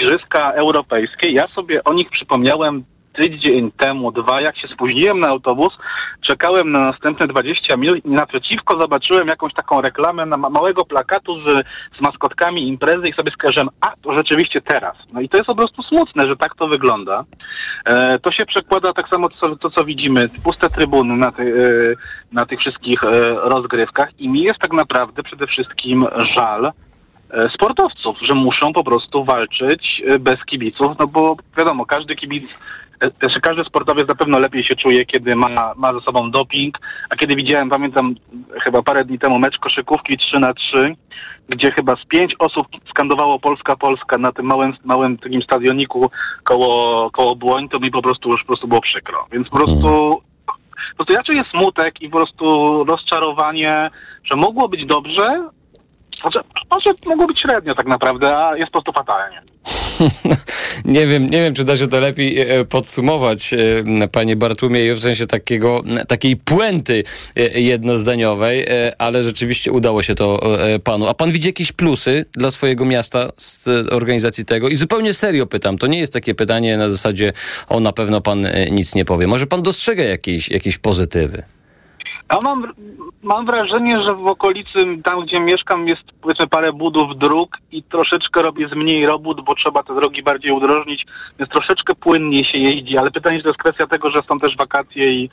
Igrzyska 0.00 0.52
Europejskie. 0.52 1.32
Ja 1.32 1.48
sobie 1.48 1.84
o 1.84 1.92
nich 1.92 2.10
przypomniałem 2.10 2.84
tydzień 3.20 3.72
temu, 3.72 4.12
dwa, 4.12 4.40
jak 4.40 4.58
się 4.58 4.68
spóźniłem 4.68 5.20
na 5.20 5.28
autobus, 5.28 5.78
czekałem 6.20 6.72
na 6.72 6.78
następne 6.78 7.26
20 7.26 7.76
minut 7.76 8.04
i 8.04 8.10
naprzeciwko 8.10 8.80
zobaczyłem 8.80 9.28
jakąś 9.28 9.54
taką 9.54 9.80
reklamę 9.80 10.26
na 10.26 10.36
ma- 10.36 10.50
małego 10.50 10.84
plakatu 10.84 11.40
z, 11.40 11.66
z 11.98 12.00
maskotkami 12.00 12.68
imprezy 12.68 13.08
i 13.08 13.12
sobie 13.12 13.32
skojarzyłem, 13.32 13.68
a 13.80 13.92
to 14.02 14.16
rzeczywiście 14.16 14.60
teraz. 14.60 14.96
No 15.12 15.20
i 15.20 15.28
to 15.28 15.36
jest 15.36 15.46
po 15.46 15.54
prostu 15.54 15.82
smutne, 15.82 16.28
że 16.28 16.36
tak 16.36 16.54
to 16.54 16.68
wygląda. 16.68 17.24
E, 17.84 18.18
to 18.18 18.32
się 18.32 18.46
przekłada 18.46 18.92
tak 18.92 19.08
samo 19.08 19.28
to, 19.28 19.56
to 19.56 19.70
co 19.70 19.84
widzimy, 19.84 20.26
puste 20.44 20.70
trybuny 20.70 21.16
na, 21.16 21.32
ty, 21.32 21.42
e, 21.42 22.34
na 22.34 22.46
tych 22.46 22.60
wszystkich 22.60 23.04
e, 23.04 23.08
rozgrywkach 23.30 24.08
i 24.18 24.28
mi 24.28 24.42
jest 24.42 24.60
tak 24.60 24.72
naprawdę 24.72 25.22
przede 25.22 25.46
wszystkim 25.46 26.06
żal, 26.36 26.66
e, 26.66 27.50
sportowców, 27.54 28.16
że 28.22 28.34
muszą 28.34 28.72
po 28.72 28.84
prostu 28.84 29.24
walczyć 29.24 30.02
e, 30.06 30.18
bez 30.18 30.44
kibiców, 30.44 30.92
no 30.98 31.06
bo 31.06 31.36
wiadomo, 31.58 31.86
każdy 31.86 32.16
kibic, 32.16 32.50
też 33.00 33.34
każdy 33.42 33.64
sportowiec 33.64 34.08
na 34.08 34.14
pewno 34.14 34.38
lepiej 34.38 34.64
się 34.64 34.74
czuje, 34.74 35.06
kiedy 35.06 35.36
ma, 35.36 35.72
ma 35.76 35.92
ze 35.92 36.00
sobą 36.00 36.30
doping, 36.30 36.78
a 37.10 37.16
kiedy 37.16 37.36
widziałem, 37.36 37.70
pamiętam 37.70 38.14
chyba 38.64 38.82
parę 38.82 39.04
dni 39.04 39.18
temu 39.18 39.38
mecz 39.38 39.58
koszykówki 39.58 40.16
3 40.16 40.38
na 40.38 40.54
3 40.54 40.96
gdzie 41.50 41.72
chyba 41.72 41.96
z 41.96 42.04
pięć 42.04 42.34
osób 42.38 42.66
skandowało 42.90 43.38
Polska, 43.38 43.76
Polska 43.76 44.18
na 44.18 44.32
tym 44.32 44.46
małym, 44.46 44.72
małym 44.84 45.18
takim 45.18 45.42
stadioniku 45.42 46.10
koło, 46.44 47.10
koło 47.10 47.36
Błoń, 47.36 47.68
to 47.68 47.78
mi 47.78 47.90
po 47.90 48.02
prostu 48.02 48.30
już 48.30 48.40
po 48.40 48.46
prostu 48.46 48.68
było 48.68 48.80
przykro. 48.80 49.26
Więc 49.32 49.48
po 49.48 49.56
prostu 49.56 50.20
Po 50.90 51.04
prostu 51.04 51.12
ja 51.12 51.22
czuję 51.22 51.42
smutek 51.50 52.02
i 52.02 52.08
po 52.08 52.16
prostu 52.16 52.84
rozczarowanie, 52.84 53.90
że 54.24 54.36
mogło 54.36 54.68
być 54.68 54.86
dobrze, 54.86 55.48
znaczy, 56.20 56.38
może 56.70 56.90
mogło 57.06 57.26
być 57.26 57.40
średnio 57.40 57.74
tak 57.74 57.86
naprawdę, 57.86 58.38
a 58.38 58.56
jest 58.56 58.72
po 58.72 58.82
prostu 58.82 58.92
fatalnie. 58.92 59.42
nie 60.84 61.06
wiem, 61.06 61.30
nie 61.30 61.38
wiem, 61.38 61.54
czy 61.54 61.64
da 61.64 61.76
się 61.76 61.88
to 61.88 62.00
lepiej 62.00 62.40
e, 62.40 62.64
podsumować, 62.64 63.54
e, 63.54 64.08
panie 64.08 64.36
Bartłomieju, 64.36 64.96
w 64.96 65.00
sensie 65.00 65.26
takiego, 65.26 65.82
takiej 66.08 66.36
puenty 66.36 67.04
e, 67.36 67.60
jednozdaniowej, 67.60 68.66
ale 68.98 69.22
rzeczywiście 69.22 69.72
udało 69.72 70.02
się 70.02 70.14
to 70.14 70.58
panu. 70.84 71.08
A 71.08 71.14
pan 71.14 71.32
widzi 71.32 71.48
jakieś 71.48 71.72
plusy 71.72 72.24
dla 72.32 72.50
swojego 72.50 72.84
miasta 72.84 73.32
z 73.36 73.68
organizacji 73.92 74.44
tego? 74.44 74.68
I 74.68 74.76
zupełnie 74.76 75.14
serio 75.14 75.46
pytam, 75.46 75.78
to 75.78 75.86
nie 75.86 75.98
jest 75.98 76.12
takie 76.12 76.34
pytanie 76.34 76.76
na 76.76 76.88
zasadzie, 76.88 77.32
o 77.68 77.80
na 77.80 77.92
pewno 77.92 78.20
pan 78.20 78.46
nic 78.70 78.94
nie 78.94 79.04
powie. 79.04 79.26
Może 79.26 79.46
pan 79.46 79.62
dostrzega 79.62 80.04
jakieś, 80.04 80.48
jakieś 80.50 80.78
pozytywy? 80.78 81.42
Ja 82.32 82.38
mam, 82.42 82.72
mam 83.22 83.46
wrażenie, 83.46 84.02
że 84.02 84.14
w 84.14 84.26
okolicy, 84.26 84.78
tam 85.04 85.20
gdzie 85.20 85.40
mieszkam, 85.40 85.88
jest 85.88 86.02
powiedzmy 86.20 86.46
parę 86.46 86.72
budów 86.72 87.18
dróg 87.18 87.56
i 87.72 87.82
troszeczkę 87.82 88.42
robię 88.42 88.68
z 88.68 88.76
mniej 88.76 89.06
robót, 89.06 89.40
bo 89.44 89.54
trzeba 89.54 89.82
te 89.82 89.94
drogi 89.94 90.22
bardziej 90.22 90.52
udrożnić, 90.52 91.06
więc 91.38 91.50
troszeczkę 91.50 91.94
płynniej 91.94 92.44
się 92.44 92.58
jeździ, 92.58 92.98
ale 92.98 93.10
pytanie, 93.10 93.36
czy 93.36 93.42
to 93.42 93.48
jest 93.48 93.60
kwestia 93.60 93.86
tego, 93.86 94.10
że 94.10 94.22
są 94.28 94.38
też 94.38 94.56
wakacje 94.56 95.12
i 95.12 95.30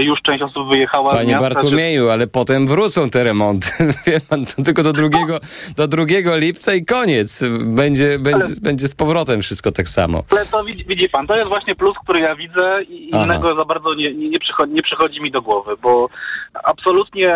już 0.00 0.22
część 0.22 0.42
osób 0.42 0.72
wyjechała 0.72 1.10
Panie 1.10 1.24
z 1.24 1.28
miasta. 1.28 1.48
Bartłomieju, 1.48 2.04
czy... 2.06 2.12
ale 2.12 2.26
potem 2.26 2.66
wrócą 2.66 3.10
te 3.10 3.24
remonty. 3.24 3.68
Wie 4.06 4.20
pan, 4.20 4.46
to 4.46 4.62
tylko 4.62 4.82
do 4.82 4.92
drugiego, 4.92 5.38
do 5.76 5.88
drugiego 5.88 6.36
lipca 6.36 6.74
i 6.74 6.84
koniec. 6.84 7.42
Będzie, 7.60 8.18
będzie, 8.18 8.46
ale... 8.46 8.60
będzie 8.62 8.88
z 8.88 8.94
powrotem 8.94 9.40
wszystko 9.40 9.72
tak 9.72 9.88
samo. 9.88 10.22
Ale 10.30 10.46
to 10.46 10.64
widzi, 10.64 10.84
widzi, 10.84 11.08
pan, 11.08 11.26
to 11.26 11.36
jest 11.36 11.48
właśnie 11.48 11.74
plus, 11.74 11.96
który 12.04 12.20
ja 12.20 12.36
widzę 12.36 12.82
i 12.88 13.10
Aha. 13.12 13.24
innego 13.24 13.54
za 13.54 13.64
bardzo 13.64 13.94
nie, 13.94 14.14
nie, 14.14 14.28
nie, 14.28 14.38
przychodzi, 14.38 14.72
nie 14.72 14.82
przychodzi 14.82 15.20
mi 15.20 15.30
do 15.30 15.42
głowy, 15.42 15.72
bo 15.82 16.08
absolutnie 16.64 17.34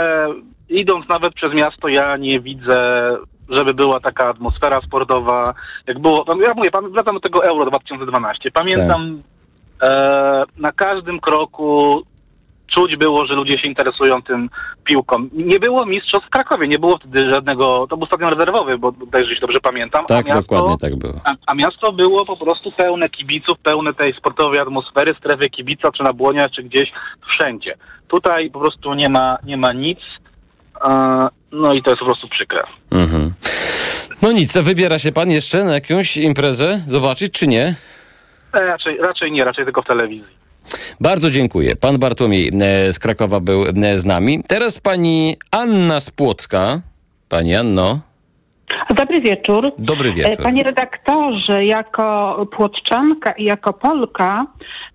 idąc 0.69 1.09
nawet 1.09 1.35
przez 1.35 1.53
miasto 1.55 1.89
ja 1.89 2.17
nie 2.17 2.41
widzę 2.41 3.17
żeby 3.49 3.75
była 3.75 4.01
taka 4.01 4.29
atmosfera 4.29 4.81
sportowa, 4.81 5.55
jak 5.87 5.99
było, 5.99 6.25
ja 6.29 6.55
mówię, 6.55 6.71
wracam 6.93 7.15
do 7.15 7.21
tego 7.21 7.45
Euro 7.45 7.67
2012. 7.67 8.51
Pamiętam 8.51 9.11
tak. 9.79 9.91
e, 9.91 10.45
na 10.57 10.73
każdym 10.73 11.21
kroku 11.21 12.03
czuć 12.75 12.97
było, 12.97 13.27
że 13.27 13.35
ludzie 13.35 13.59
się 13.59 13.69
interesują 13.69 14.23
tym 14.23 14.51
piłką. 14.85 15.29
Nie 15.33 15.59
było 15.61 15.87
mistrzostw 15.87 16.27
w 16.27 16.31
Krakowie, 16.31 16.69
nie 16.69 16.79
było 16.79 16.99
wtedy 16.99 17.33
żadnego, 17.33 17.87
to 17.91 17.97
był 17.97 18.07
stadion 18.07 18.31
rezerwowy, 18.33 18.79
bo 18.79 18.93
też 18.93 19.23
jeśli 19.23 19.41
dobrze 19.41 19.59
pamiętam. 19.63 20.03
Tak, 20.09 20.27
miasto, 20.27 20.43
dokładnie 20.43 20.77
tak 20.79 20.97
było. 20.97 21.21
A, 21.25 21.33
a, 21.47 21.55
miasto 21.55 21.93
było 21.93 22.25
po 22.25 22.37
prostu 22.37 22.73
pełne 22.73 23.09
kibiców, 23.09 23.59
pełne 23.59 23.95
tej 23.95 24.15
sportowej 24.15 24.61
atmosfery, 24.61 25.15
strefy 25.19 25.51
kibica, 25.51 25.93
czy 25.93 26.03
na 26.03 26.13
Błonia, 26.13 26.49
czy 26.49 26.63
gdzieś, 26.63 26.93
wszędzie. 27.29 27.77
Tutaj 28.09 28.51
po 28.51 28.61
prostu 28.61 28.95
nie 28.95 29.09
ma, 29.09 29.39
nie 29.45 29.57
ma 29.57 29.73
nic, 29.73 29.99
no 31.53 31.75
i 31.75 31.83
to 31.83 31.91
jest 31.91 32.01
po 32.01 32.07
prostu 32.07 32.29
przykre. 32.29 32.63
Mhm. 32.91 33.33
No 34.23 34.33
nic, 34.33 34.59
wybiera 34.59 34.99
się 34.99 35.13
pan 35.13 35.31
jeszcze 35.31 35.65
na 35.65 35.75
jakąś 35.75 36.17
imprezę 36.17 36.81
zobaczyć, 36.87 37.33
czy 37.33 37.47
nie? 37.47 37.75
E, 38.53 38.61
raczej, 38.61 38.99
raczej 38.99 39.33
nie, 39.33 39.45
raczej 39.45 39.65
tylko 39.65 39.83
w 39.83 39.87
telewizji. 39.87 40.44
Bardzo 41.01 41.31
dziękuję. 41.31 41.77
Pan 41.77 41.99
Bartłomiej 41.99 42.49
e, 42.61 42.93
z 42.93 42.99
Krakowa 42.99 43.41
był 43.41 43.65
e, 43.67 43.99
z 43.99 44.05
nami. 44.05 44.43
Teraz 44.47 44.81
pani 44.81 45.37
Anna 45.51 46.01
z 46.01 46.11
Płocka. 46.11 46.81
Pani 47.29 47.55
Anno. 47.55 48.01
Dobry 48.97 49.21
wieczór. 49.21 49.73
Dobry 49.79 50.13
wieczór. 50.13 50.41
E, 50.41 50.43
panie 50.43 50.63
redaktorze, 50.63 51.65
jako 51.65 52.47
płotczanka 52.57 53.33
i 53.33 53.45
jako 53.45 53.73
Polka, 53.73 54.47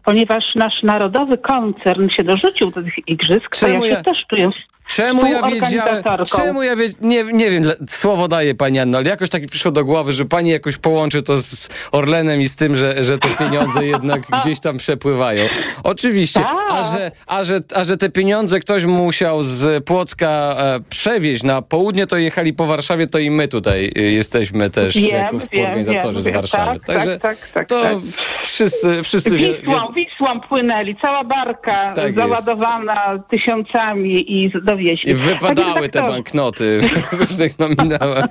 ponieważ 0.10 0.44
nasz 0.56 0.84
narodowy 0.84 1.38
koncern 1.38 2.10
się 2.10 2.24
dorzucił 2.24 2.72
do 2.72 2.84
tych 2.84 3.08
igrzysk, 3.08 3.50
Czemu 3.56 3.80
to 3.80 3.86
ja 3.86 3.92
się 3.92 3.98
ja... 3.98 4.04
też 4.04 4.26
czuję 4.30 4.52
Czemu 4.90 5.26
ja 5.26 5.50
wiedziałem, 5.50 6.04
czemu 6.36 6.64
ja 6.64 6.76
wie, 6.76 6.86
nie, 7.02 7.24
nie 7.24 7.52
wiem, 7.52 7.64
słowo 7.88 8.28
daję 8.28 8.56
pani 8.56 8.80
Anno, 8.80 8.98
ale 8.98 9.10
jakoś 9.10 9.30
tak 9.30 9.42
mi 9.42 9.48
przyszło 9.48 9.72
do 9.72 9.86
głowy, 9.86 10.12
że 10.12 10.26
pani 10.26 10.50
jakoś 10.50 10.78
połączy 10.78 11.24
to 11.24 11.42
z 11.42 11.70
Orlenem 11.92 12.42
i 12.42 12.46
z 12.46 12.56
tym, 12.56 12.76
że, 12.76 13.04
że 13.04 13.18
te 13.18 13.30
pieniądze 13.30 13.86
jednak 13.86 14.22
gdzieś 14.42 14.60
tam 14.60 14.78
przepływają. 14.78 15.46
Oczywiście, 15.84 16.40
a 16.40 16.84
tak. 16.84 16.94
że, 16.94 17.12
a, 17.28 17.44
że, 17.44 17.60
a 17.76 17.84
że 17.84 17.98
te 17.98 18.10
pieniądze 18.10 18.60
ktoś 18.60 18.86
musiał 18.86 19.44
z 19.44 19.86
Płocka 19.86 20.56
e, 20.58 20.80
przewieźć 20.90 21.44
na 21.44 21.62
południe, 21.62 22.08
to 22.08 22.18
jechali 22.18 22.54
po 22.54 22.66
Warszawie, 22.66 23.08
to 23.08 23.20
i 23.20 23.32
my 23.32 23.48
tutaj 23.48 23.92
e, 23.96 24.02
jesteśmy 24.02 24.70
też 24.70 24.96
wiem, 24.96 25.06
jako 25.06 25.40
współorganizatorzy 25.40 26.22
wiem, 26.24 26.34
z 26.34 26.36
Warszawy. 26.36 26.80
Tak, 26.80 26.86
Także 26.86 27.20
tak, 27.20 27.38
tak, 27.38 27.52
tak, 27.52 27.68
to 27.68 27.84
tak. 27.84 27.98
wszyscy, 28.42 29.04
wszyscy 29.04 29.38
Wisłą, 29.38 29.74
wie, 29.96 29.99
Wisłą 30.00 30.42
płynęli, 30.42 30.96
cała 31.02 31.24
barka 31.24 31.90
tak 31.90 32.16
załadowana 32.16 33.14
jest. 33.14 33.30
tysiącami 33.30 34.40
i 34.40 34.52
do 34.64 34.76
i 35.06 35.14
wypadały 35.14 35.90
te 35.90 36.02
banknoty 36.02 36.80
w 36.82 37.14
różnych 37.20 37.60
nominałach. 37.60 38.26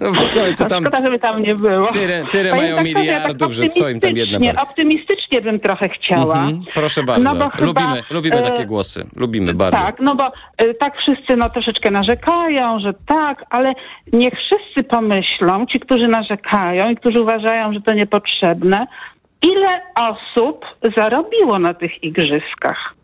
No 0.00 0.12
w 0.12 0.34
końcu 0.34 0.64
tam... 0.64 0.84
Szkoda, 0.84 1.04
żeby 1.04 1.18
tam 1.18 1.42
nie 1.42 1.54
było. 1.54 1.86
Tyle, 1.86 2.24
tyle 2.30 2.50
mają 2.50 2.76
tak 2.76 2.84
miliardów, 2.84 3.38
tak 3.38 3.50
że 3.50 3.66
co 3.66 3.88
im 3.88 4.00
tam 4.00 4.16
jedna 4.16 4.38
bank. 4.40 4.62
Optymistycznie 4.62 5.40
bym 5.40 5.60
trochę 5.60 5.88
chciała. 5.88 6.34
Mhm, 6.34 6.64
proszę 6.74 7.02
bardzo. 7.02 7.34
No 7.34 7.50
chyba, 7.50 7.66
lubimy, 7.66 8.02
lubimy 8.10 8.36
e, 8.36 8.42
takie 8.42 8.66
głosy. 8.66 9.06
Lubimy 9.16 9.54
bardzo. 9.54 9.78
Tak, 9.78 9.96
no 10.00 10.14
bo 10.14 10.32
e, 10.56 10.74
tak 10.74 10.96
wszyscy 10.98 11.36
no 11.36 11.48
troszeczkę 11.48 11.90
narzekają, 11.90 12.80
że 12.80 12.92
tak, 13.06 13.44
ale 13.50 13.72
niech 14.12 14.34
wszyscy 14.34 14.90
pomyślą, 14.90 15.66
ci, 15.66 15.80
którzy 15.80 16.08
narzekają 16.08 16.90
i 16.90 16.96
którzy 16.96 17.20
uważają, 17.20 17.72
że 17.72 17.80
to 17.80 17.92
niepotrzebne, 17.92 18.86
ile 19.42 19.80
osób 19.94 20.66
zarobiło 20.96 21.58
na 21.58 21.74
tych 21.74 22.04
igrzyskach. 22.04 22.94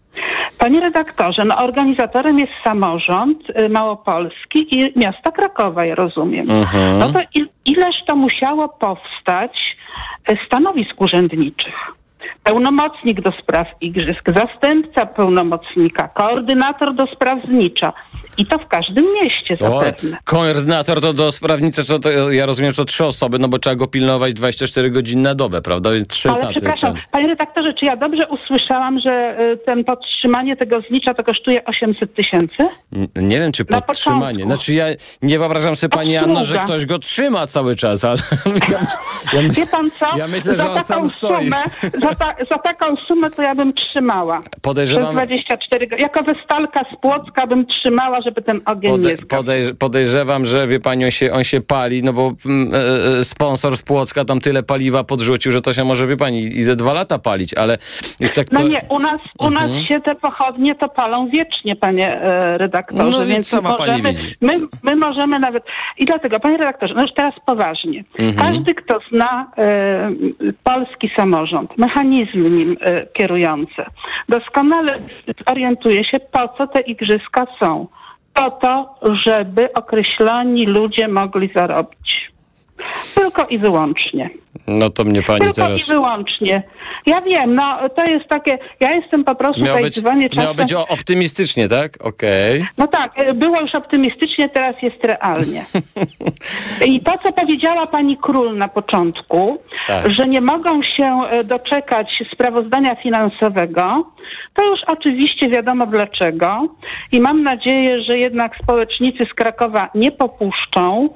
Panie 0.59 0.81
redaktorze, 0.81 1.45
no 1.45 1.57
organizatorem 1.57 2.39
jest 2.39 2.53
samorząd 2.65 3.39
y, 3.51 3.69
Małopolski 3.69 4.79
i 4.79 4.99
miasta 4.99 5.31
Krakowa, 5.31 5.85
ja 5.85 5.95
rozumiem. 5.95 6.51
Mhm. 6.51 6.99
No 6.99 7.13
to 7.13 7.19
ileż 7.65 7.95
to 8.07 8.17
musiało 8.17 8.69
powstać 8.69 9.77
y, 10.31 10.39
stanowisk 10.47 11.01
urzędniczych? 11.01 11.97
pełnomocnik 12.47 13.21
do 13.21 13.33
spraw 13.43 13.67
igrzysk, 13.81 14.25
zastępca 14.37 15.07
pełnomocnika, 15.07 16.09
koordynator 16.09 16.95
do 16.95 17.07
spraw 17.07 17.39
znicza. 17.45 17.93
I 18.39 18.47
to 18.47 18.59
w 18.59 18.69
każdym 18.69 19.05
mieście 19.23 19.57
zapewne. 19.57 20.17
O, 20.17 20.21
koordynator 20.25 21.01
to 21.01 21.13
do 21.13 21.33
sprawnicy, 21.33 21.87
to, 21.87 21.99
to, 21.99 22.33
ja 22.33 22.47
rozumiem, 22.47 22.71
że 22.71 22.77
to 22.77 22.85
trzy 22.85 23.05
osoby, 23.05 23.39
no 23.39 23.49
bo 23.49 23.59
trzeba 23.59 23.77
go 23.77 23.87
pilnować 23.87 24.35
24 24.35 24.91
godziny 24.91 25.23
na 25.23 25.35
dobę, 25.35 25.63
prawda? 25.63 25.91
Więc 25.93 26.09
trzy 26.09 26.31
Ale 26.31 26.49
przepraszam, 26.51 26.95
ten. 26.95 27.03
panie 27.11 27.29
redaktorze, 27.29 27.75
czy 27.81 27.87
ja 27.87 27.97
dobrze 27.97 28.29
usłyszałam, 28.29 29.01
że 29.07 29.41
y, 29.41 29.57
ten 29.57 29.85
podtrzymanie 29.85 30.57
tego 30.57 30.81
znicza 30.89 31.15
to 31.15 31.25
kosztuje 31.25 31.65
800 31.65 32.15
tysięcy? 32.15 32.69
Nie 33.17 33.39
wiem, 33.39 33.53
czy 33.53 33.65
podtrzymanie. 33.65 34.45
Znaczy 34.45 34.75
ja 34.75 34.87
nie 35.23 35.39
wyobrażam 35.39 35.77
sobie, 35.77 35.91
pani 35.91 36.17
Anno, 36.17 36.45
że 36.45 36.59
ktoś 36.59 36.87
go 36.87 36.99
trzyma 36.99 37.47
cały 37.47 37.77
czas, 37.77 38.05
ale 38.05 38.17
ja, 38.73 38.79
ja 39.33 39.43
myśl, 39.43 39.61
Wie 39.61 39.67
pan 39.67 39.91
co? 39.91 40.17
Ja 40.17 40.29
myślę, 40.29 40.57
że 40.57 40.71
on 40.71 40.81
sam 40.81 41.09
stoi. 41.09 41.45
Sumę, 41.45 41.65
za, 42.03 42.15
ta, 42.15 42.35
za 42.51 42.59
taką 42.59 42.97
sumę 42.97 43.31
to 43.31 43.43
ja 43.43 43.55
bym 43.55 43.73
trzymała. 43.73 44.43
Podejrzewam... 44.63 45.17
Przez 45.17 45.27
24 45.27 45.89
Jako 45.99 46.23
westalka 46.23 46.81
z 46.93 47.01
Płocka 47.01 47.47
bym 47.47 47.67
trzymała, 47.67 48.21
żeby 48.27 48.43
ten 48.43 48.61
ogień 48.65 48.93
Pode, 48.93 49.09
nie 49.09 49.17
podejrz 49.17 49.73
Podejrzewam, 49.79 50.45
że 50.45 50.67
wie 50.67 50.81
pani, 50.81 51.05
on 51.05 51.11
się, 51.11 51.33
on 51.33 51.45
się 51.45 51.61
pali, 51.61 52.03
no 52.03 52.13
bo 52.13 52.33
mm, 52.47 52.75
e, 52.75 53.19
e, 53.19 53.25
sponsor 53.25 53.77
z 53.77 53.83
Płocka 53.83 54.25
tam 54.25 54.41
tyle 54.41 54.63
paliwa 54.63 55.05
podrzucił, 55.05 55.53
że 55.53 55.61
to 55.61 55.73
się 55.73 55.85
może, 55.85 56.07
wie 56.07 56.17
pani, 56.17 56.39
i 56.39 56.63
ze 56.63 56.77
dwa 56.77 56.93
lata 56.93 57.19
palić, 57.19 57.55
ale 57.55 57.79
już 58.21 58.33
tak... 58.33 58.53
No 58.53 58.69
nie, 58.69 58.81
u 58.89 58.99
nas, 58.99 59.21
u 59.39 59.51
nas 59.51 59.65
mhm. 59.65 59.85
się 59.85 60.01
te 60.01 60.15
pochodnie 60.15 60.75
to 60.75 60.89
palą 60.89 61.29
wiecznie, 61.29 61.77
panie 61.77 62.21
e, 62.21 62.59
redaktorze. 62.59 63.19
No 63.19 63.27
więc 63.27 63.49
sama 63.49 63.77
możemy, 63.79 64.03
pani. 64.03 64.17
My, 64.41 64.53
my 64.83 64.97
możemy 64.97 65.39
nawet... 65.39 65.65
I 65.99 66.05
dlatego, 66.05 66.41
panie 66.41 66.57
redaktorze, 66.57 66.95
no 66.95 67.03
już 67.03 67.13
teraz 67.17 67.35
poważnie. 67.47 68.05
Mhm. 68.19 68.49
Każdy, 68.49 68.75
kto 68.75 68.99
zna 69.11 69.51
polski 70.65 71.11
samorząd, 71.17 71.79
mechanizmy 71.79 72.51
nim 72.51 72.77
kierujące, 73.13 73.87
doskonale 74.29 74.99
orientuje 75.47 76.05
się, 76.05 76.21
po 76.21 76.49
co 76.49 76.67
te 76.67 76.81
igrzyska 76.81 77.47
są 77.61 77.87
po 78.37 78.51
to, 78.51 78.95
żeby 79.27 79.73
określoni 79.73 80.67
ludzie 80.67 81.09
mogli 81.09 81.51
zarobić. 81.55 82.33
Tylko 83.15 83.45
i 83.45 83.59
wyłącznie. 83.59 84.31
No 84.67 84.91
to 84.91 85.05
mnie 85.05 85.23
pani 85.23 85.41
Tylko 85.41 85.55
teraz... 85.55 85.81
i 85.81 85.85
wyłącznie. 85.93 86.63
Ja 87.07 87.21
wiem, 87.21 87.55
no 87.55 87.89
to 87.97 88.05
jest 88.05 88.29
takie, 88.29 88.59
ja 88.81 88.95
jestem 88.95 89.25
po 89.25 89.35
prostu 89.35 89.63
miało 89.63 89.81
być, 89.81 89.95
czasem... 89.95 90.21
Miało 90.37 90.55
być 90.55 90.73
optymistycznie, 90.73 91.69
tak? 91.69 91.97
Okej. 92.01 92.57
Okay. 92.57 92.69
No 92.79 92.89
tak, 92.89 93.13
e, 93.17 93.35
było 93.35 93.61
już 93.61 93.75
optymistycznie, 93.75 94.49
teraz 94.49 94.83
jest 94.83 95.05
realnie. 95.05 95.65
I 96.87 97.01
to, 97.01 97.13
co 97.23 97.33
powiedziała 97.33 97.87
pani 97.87 98.17
Król 98.17 98.57
na 98.59 98.69
początku, 98.69 99.59
tak. 99.87 100.11
że 100.11 100.29
nie 100.29 100.41
mogą 100.41 100.83
się 100.83 101.19
e, 101.31 101.45
doczekać 101.45 102.23
sprawozdania 102.33 102.95
finansowego, 102.95 104.13
to 104.55 104.65
już 104.65 104.81
oczywiście 104.87 105.49
wiadomo 105.49 105.87
dlaczego. 105.87 106.69
I 107.13 107.21
mam 107.21 107.43
nadzieję, 107.43 108.03
że 108.03 108.19
jednak 108.19 108.53
społecznicy 108.63 109.25
z 109.31 109.35
Krakowa 109.35 109.89
nie 109.95 110.13
popuszczą 110.13 111.09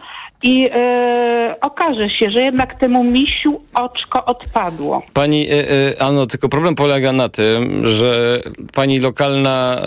i 0.42 0.68
e, 0.72 1.56
okaże 1.60 2.10
się, 2.10 2.30
że 2.30 2.42
jednak 2.42 2.74
temu 2.74 3.04
misiu 3.04 3.60
oczko 3.74 4.24
odpadło. 4.24 5.02
Pani 5.12 5.46
e, 5.50 5.70
e, 5.70 6.02
Anno, 6.02 6.26
tylko 6.26 6.48
problem 6.48 6.74
polega 6.74 7.12
na 7.12 7.28
tym, 7.28 7.86
że 7.86 8.40
pani 8.74 9.00
lokalna 9.00 9.82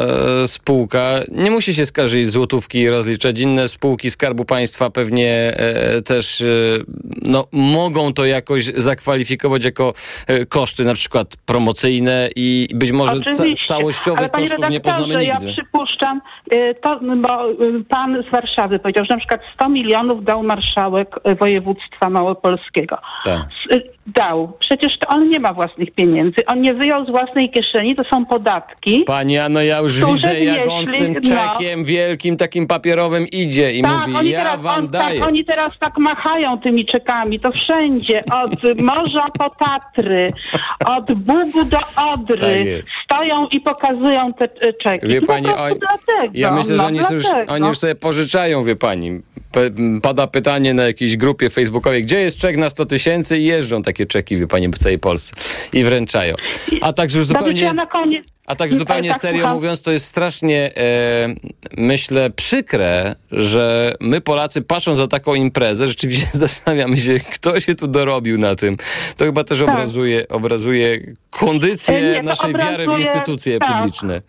spółka 0.48 1.20
nie 1.32 1.52
musi 1.52 1.74
się 1.74 1.86
skarżyć 1.86 2.30
złotówki 2.30 2.80
i 2.80 2.90
rozliczać. 2.90 3.40
Inne 3.40 3.68
spółki 3.68 4.12
Skarbu 4.12 4.46
Państwa 4.46 4.90
pewnie 4.90 5.54
też 6.06 6.44
no, 7.22 7.46
mogą 7.52 8.14
to 8.14 8.26
jakoś 8.26 8.66
zakwalifikować 8.66 9.64
jako 9.64 9.94
koszty 10.50 10.86
na 10.86 10.94
przykład 10.94 11.28
promocyjne 11.46 12.30
i 12.36 12.68
być 12.76 12.92
może 12.92 13.20
ca 13.20 13.44
całościowych 13.68 14.32
kosztów 14.32 14.70
nie 14.70 14.80
poznamy 14.80 15.16
nigdy. 15.18 15.26
ja 15.26 15.54
przypuszczam, 15.54 16.22
to, 16.82 17.00
bo 17.18 17.30
pan 17.90 18.24
z 18.30 18.32
Warszawy 18.32 18.80
powiedział, 18.80 19.06
że 19.06 19.14
na 19.14 19.20
przykład 19.20 19.42
100 19.54 19.70
milionów 19.70 20.24
dał 20.24 20.43
marszałek 20.44 21.16
y, 21.28 21.36
województwa 21.36 22.10
małopolskiego. 22.10 22.98
Tak. 23.26 23.42
Y, 23.72 23.94
Dał. 24.08 24.58
Przecież 24.60 24.92
to 25.00 25.08
on 25.10 25.30
nie 25.30 25.40
ma 25.40 25.54
własnych 25.54 25.92
pieniędzy. 25.92 26.36
On 26.48 26.62
nie 26.62 26.74
wyjął 26.74 27.06
z 27.06 27.10
własnej 27.10 27.50
kieszeni, 27.52 27.96
to 27.96 28.04
są 28.04 28.26
podatki. 28.26 29.04
Pani 29.08 29.38
Anno, 29.40 29.62
ja 29.62 29.80
już 29.80 29.98
Którzy 29.98 30.14
widzę, 30.14 30.40
jak 30.44 30.70
on 30.70 30.86
z 30.86 30.92
tym 30.92 31.14
no. 31.14 31.20
czekiem 31.22 31.84
wielkim, 31.84 32.38
takim 32.38 32.68
papierowym 32.68 33.26
idzie 33.32 33.74
i 33.74 33.82
tak, 33.82 33.92
mówi, 34.08 34.16
oni 34.16 34.30
ja 34.30 34.40
teraz, 34.44 34.62
wam 34.62 34.80
on, 34.80 34.88
daję. 34.88 35.20
tak, 35.20 35.28
oni 35.30 35.46
teraz 35.46 35.74
tak 35.80 35.98
machają 35.98 36.60
tymi 36.60 36.86
czekami, 36.86 37.40
to 37.40 37.52
wszędzie, 37.52 38.24
od 38.44 38.64
morza 38.80 39.26
po 39.40 39.50
Tatry, 39.50 40.34
od 40.86 41.14
Bugu 41.14 41.66
do 41.66 41.78
Odry, 42.14 42.82
Tak 42.84 43.04
stoją 43.04 43.48
i 43.48 43.60
pokazują 43.62 44.34
te 44.34 44.46
e, 44.46 44.74
czeki. 44.74 45.08
Wie 45.08 45.20
No 45.22 45.28
pani, 45.28 45.46
prostu 45.46 45.62
oni- 45.64 45.80
dlatego. 45.80 46.32
Ja 46.34 46.52
myślę, 46.52 46.76
no, 46.76 46.82
że 46.84 46.88
oni, 46.88 47.00
są 47.04 47.14
już, 47.16 47.26
oni 47.48 47.68
już 47.68 47.78
sobie 47.78 47.96
pożyczają, 47.96 48.64
wie 48.64 48.76
pani. 48.76 49.22
Pada 50.02 50.28
pytanie 50.28 50.74
na 50.74 50.84
jakiejś 50.84 51.18
grupie 51.18 51.50
facebookowej, 51.50 52.04
gdzie 52.04 52.20
jest 52.20 52.40
czek 52.40 52.58
na 52.58 52.70
100 52.70 52.86
tysięcy 52.86 53.40
i 53.40 53.46
jeżdżą 53.46 53.82
takie 53.82 54.06
czeki, 54.06 54.38
wie 54.38 54.48
pani, 54.48 54.70
po 54.70 54.78
całej 54.78 55.00
Polsce 55.00 55.34
i 55.74 55.84
wręczają. 55.84 56.36
A 56.82 56.94
także 56.94 57.18
już 57.18 57.28
zupełnie... 57.28 57.62
ja 57.62 57.74
na 57.74 57.86
koniec... 57.86 58.33
A 58.48 58.56
tak 58.56 58.74
zupełnie 58.74 59.10
tak, 59.10 59.18
serio 59.18 59.40
słucham. 59.40 59.56
mówiąc, 59.56 59.82
to 59.82 59.92
jest 59.92 60.06
strasznie, 60.06 60.72
e, 60.78 61.36
myślę, 61.78 62.30
przykre, 62.30 63.16
że 63.32 63.94
my 64.00 64.22
Polacy 64.22 64.62
patrząc 64.62 64.98
za 64.98 65.08
taką 65.08 65.36
imprezę, 65.36 65.88
rzeczywiście 65.88 66.28
zastanawiamy 66.46 66.98
się, 66.98 67.20
kto 67.34 67.60
się 67.60 67.76
tu 67.76 67.88
dorobił 67.88 68.38
na 68.38 68.56
tym. 68.56 68.78
To 69.18 69.26
chyba 69.26 69.44
też 69.44 69.60
Tak. 69.60 69.70
obrazuje, 69.70 70.28
obrazuje 70.28 71.00
kondycję 71.30 71.98
E, 71.98 72.02
nie, 72.14 72.22
naszej 72.24 72.54
wiary 72.54 72.86
w 72.86 72.90
obrazuje- 72.90 73.00
instytucje 73.00 73.60
tak. 73.60 73.78
publiczne. 73.78 74.22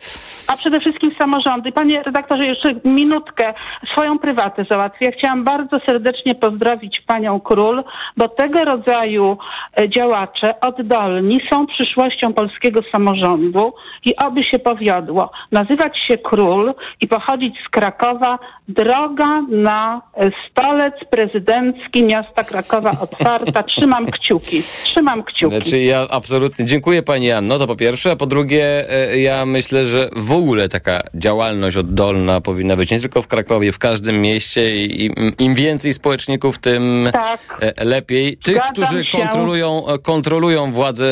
A 0.47 0.57
przede 0.57 0.81
wszystkim 0.81 1.15
samorządy. 1.19 1.73
Panie 1.73 2.03
redaktorze, 2.03 2.49
jeszcze 2.49 2.73
minutkę 2.85 3.55
swoją 3.93 4.19
prywatę 4.19 4.65
załatwię. 4.71 5.07
Ja 5.07 5.12
chciałam 5.19 5.45
bardzo 5.45 5.77
serdecznie 5.87 6.35
pozdrowić 6.35 7.01
panią 7.07 7.41
Król, 7.41 7.85
bo 8.17 8.29
tego 8.29 8.65
rodzaju 8.65 9.39
e, 9.81 9.89
działacze 9.89 10.61
oddolni 10.61 11.41
są 11.51 11.67
przyszłością 11.67 12.33
polskiego 12.33 12.81
samorządu 12.93 13.73
i 14.05 14.17
oby 14.17 14.45
się 14.45 14.59
powiodło. 14.59 15.31
Nazywać 15.53 15.99
się 16.09 16.19
Król 16.19 16.75
i 17.01 17.09
pochodzić 17.09 17.55
z 17.67 17.69
Krakowa, 17.69 18.39
droga 18.69 19.43
na 19.49 20.03
e, 20.17 20.31
stolec 20.51 20.95
prezydencki 21.11 22.05
miasta 22.05 22.45
Krakowa 22.45 22.91
otwarta. 23.01 23.63
Trzymam 23.63 24.07
kciuki. 24.11 24.63
Trzymam 24.63 25.23
kciuki. 25.23 25.57
Znaczy 25.57 25.79
ja 25.79 26.07
absolutnie 26.11 26.65
dziękuję 26.65 27.03
pani 27.03 27.31
Anno, 27.33 27.59
to 27.59 27.67
po 27.67 27.77
pierwsze, 27.77 28.11
a 28.11 28.17
po 28.17 28.27
drugie 28.27 28.91
e, 28.91 29.19
ja 29.21 29.47
myślę, 29.47 29.87
że 29.87 30.09
w 30.17 30.33
ogóle 30.33 30.69
taka 30.69 31.01
działalność 31.15 31.77
oddolna 31.77 32.41
powinna 32.41 32.77
być 32.77 32.91
nie 32.91 33.01
tylko 33.01 33.23
w 33.23 33.27
Krakowie, 33.27 33.73
w 33.73 33.79
każdym 33.79 34.21
mieście 34.21 34.77
i 34.77 35.05
im, 35.05 35.15
im 35.39 35.55
więcej 35.55 35.95
społeczników, 35.95 36.59
tym 36.59 37.09
Tak. 37.13 37.41
e, 37.61 37.85
lepiej. 37.85 38.37
Tych, 38.37 38.55
Zgadzam 38.57 38.73
którzy 38.73 39.05
się. 39.07 39.19
kontrolują, 39.19 39.83
kontrolują 40.03 40.73
władzę 40.73 41.05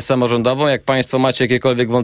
samorządową, 0.00 0.66
jak 0.66 0.84
państwo 0.84 1.18
macie 1.18 1.44
jakiekolwiek 1.44 1.90
wątpliwości, 1.90 1.97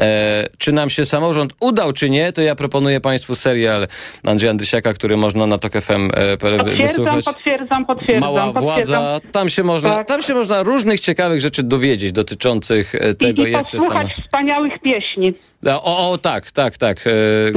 e, 0.00 0.46
czy 0.58 0.72
nam 0.72 0.90
się 0.90 1.04
samorząd 1.04 1.52
udał, 1.60 1.92
czy 1.92 2.10
nie, 2.10 2.32
to 2.32 2.42
ja 2.42 2.54
proponuję 2.54 3.00
państwu 3.00 3.34
serial 3.34 3.86
Andrzeja 4.24 4.50
Andysiaka, 4.50 4.94
który 4.94 5.16
można 5.16 5.46
na 5.46 5.58
TOK 5.58 5.72
FM 5.72 6.08
e, 6.14 6.36
Potwierdzam, 6.36 6.76
wysłuchać. 6.88 7.24
potwierdzam, 7.24 7.86
potwierdzam. 7.86 8.20
Mała 8.34 8.52
potwierdzam. 8.52 8.62
władza, 9.02 9.20
tam 9.32 9.48
się 9.48 9.62
można, 9.64 9.90
Tak. 9.96 10.08
tam 10.08 10.22
się 10.22 10.34
można 10.34 10.62
różnych 10.62 11.00
ciekawych 11.00 11.40
rzeczy 11.40 11.62
dowiedzieć 11.62 12.12
dotyczących 12.12 12.94
e, 12.94 13.14
tego, 13.14 13.42
I, 13.44 13.48
i 13.48 13.52
jak 13.52 13.70
te 13.70 13.80
same... 13.80 14.08
wspaniałych 14.24 14.72
pieśni. 14.84 15.34
O, 15.66 16.10
o, 16.12 16.18
tak, 16.18 16.50
tak, 16.50 16.76
tak. 16.76 16.98
E, 17.06 17.10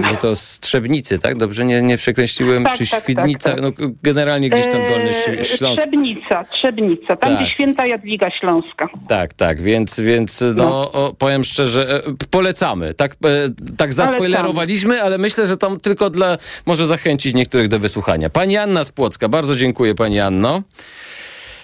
że 0.09 0.15
to 0.21 0.35
Strzebnicy, 0.35 1.17
tak? 1.19 1.37
Dobrze 1.37 1.65
nie, 1.65 1.81
nie 1.81 1.97
przekreśliłem? 1.97 2.63
Tak, 2.63 2.73
Czy 2.77 2.89
tak, 2.89 3.03
Świdnica? 3.03 3.49
tak, 3.55 3.61
tak. 3.61 3.79
No, 3.79 3.87
generalnie 4.03 4.49
gdzieś 4.49 4.67
tam 4.67 4.83
Dolny 4.83 5.05
Eee, 5.09 5.13
Śl- 5.13 5.43
Śląsk. 5.57 5.81
Trzebnica, 5.81 6.43
Trzebnica, 6.43 7.07
tam 7.15 7.17
Tak. 7.29 7.39
gdzie 7.39 7.53
święta 7.53 7.87
Jadwiga 7.87 8.27
Śląska. 8.39 8.89
Tak, 9.07 9.33
tak, 9.33 9.61
więc, 9.61 9.99
więc 9.99 10.43
no, 10.55 10.91
o, 10.91 11.13
powiem 11.17 11.43
szczerze, 11.43 11.95
e, 11.95 12.01
polecamy. 12.31 12.93
Tak, 12.93 13.11
e, 13.11 13.17
tak 13.77 13.93
zaspoilerowaliśmy, 13.93 15.03
ale 15.03 15.17
myślę, 15.17 15.47
że 15.47 15.57
tam 15.57 15.79
tylko 15.79 16.09
dla, 16.09 16.37
może 16.65 16.87
zachęcić 16.87 17.33
niektórych 17.33 17.67
do 17.67 17.79
wysłuchania. 17.79 18.29
Pani 18.29 18.57
Anna 18.57 18.83
z 18.83 18.91
Płocka, 18.91 19.29
bardzo 19.29 19.55
dziękuję 19.55 19.95
Pani 19.95 20.19
Anno. 20.19 20.61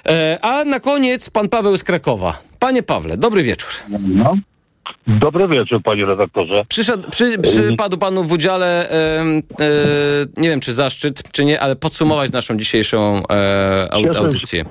E, 0.10 0.38
a 0.42 0.64
na 0.64 0.80
koniec 0.80 1.30
Pan 1.30 1.50
Paweł 1.50 1.78
z 1.78 1.84
Krakowa. 1.84 2.38
Panie 2.60 2.84
Pawle, 2.84 3.18
dobry 3.18 3.44
wieczór. 3.44 3.70
No. 4.08 4.36
Dobry 5.10 5.47
wieczór, 5.47 5.82
panie 5.84 6.05
redaktorze. 6.05 6.64
Przyszedł, 6.68 7.10
przy, 7.10 7.39
przypadł 7.39 7.97
panu 7.97 8.24
w 8.24 8.32
udziale, 8.32 8.89
e, 8.89 9.22
e, 9.22 9.22
nie 10.38 10.49
wiem 10.49 10.60
czy 10.60 10.74
zaszczyt, 10.74 11.32
czy 11.32 11.45
nie, 11.45 11.60
ale 11.60 11.76
podsumować 11.76 12.32
naszą 12.32 12.57
dzisiejszą 12.57 13.22
e, 13.32 13.89
audycję. 14.18 14.66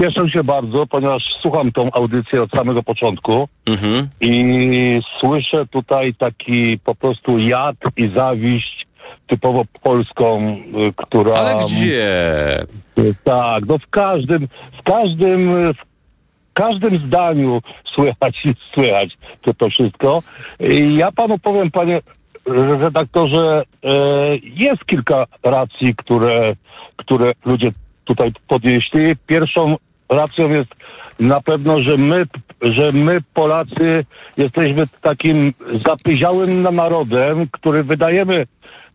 Cieszę 0.00 0.30
się 0.30 0.44
bardzo, 0.44 0.86
ponieważ 0.86 1.22
słucham 1.42 1.72
tą 1.72 1.92
audycję 1.92 2.42
od 2.42 2.50
samego 2.50 2.82
początku 2.82 3.48
Mhm. 3.66 4.08
i 4.20 5.00
słyszę 5.20 5.66
tutaj 5.66 6.14
taki 6.14 6.78
po 6.84 6.94
prostu 6.94 7.38
jad 7.38 7.76
i 7.96 8.10
zawiść 8.16 8.86
typowo 9.26 9.62
polską, 9.82 10.56
y, 10.88 10.92
która... 10.96 11.34
Ale 11.34 11.54
gdzie? 11.54 12.06
Tak, 13.24 13.66
no 13.66 13.78
w 13.78 13.86
każdym, 13.90 14.48
w 14.80 14.82
każdym, 14.82 15.72
w 15.72 15.95
każdym 16.56 17.06
zdaniu 17.06 17.62
słychać, 17.94 18.36
słychać 18.74 19.18
to, 19.42 19.54
to 19.54 19.70
wszystko. 19.70 20.22
I 20.60 20.96
ja 20.96 21.12
panu 21.12 21.38
powiem, 21.38 21.70
panie 21.70 22.00
redaktorze, 22.80 23.62
e, 23.84 23.90
jest 24.42 24.84
kilka 24.86 25.24
racji, 25.42 25.94
które, 25.96 26.56
które 26.96 27.32
ludzie 27.44 27.70
tutaj 28.04 28.32
podnieśli. 28.48 29.16
Pierwszą 29.26 29.76
racją 30.08 30.50
jest 30.50 30.70
na 31.20 31.40
pewno, 31.40 31.82
że 31.82 31.96
my, 31.96 32.26
że 32.62 32.92
my 32.92 33.18
Polacy 33.34 34.04
jesteśmy 34.36 34.84
takim 35.02 35.52
zapyziałym 35.86 36.62
narodem, 36.62 37.48
który 37.52 37.84
wydajemy 37.84 38.46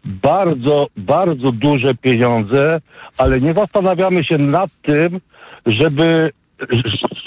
bardzo, 0.05 0.87
bardzo 0.97 1.51
duże 1.51 1.95
pieniądze, 1.95 2.81
ale 3.17 3.41
nie 3.41 3.53
zastanawiamy 3.53 4.23
się 4.23 4.37
nad 4.37 4.69
tym, 4.81 5.19
żeby, 5.65 6.31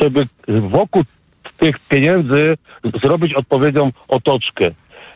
żeby 0.04 0.22
wokół 0.68 1.02
tych 1.56 1.78
pieniędzy 1.88 2.56
zrobić 3.04 3.34
odpowiednią 3.34 3.92
otoczkę. 4.08 4.70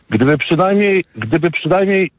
Gdyby 0.09 0.37
przynajmniej, 0.37 1.03
gdyby 1.15 1.51
przynajmniej 1.51 2.11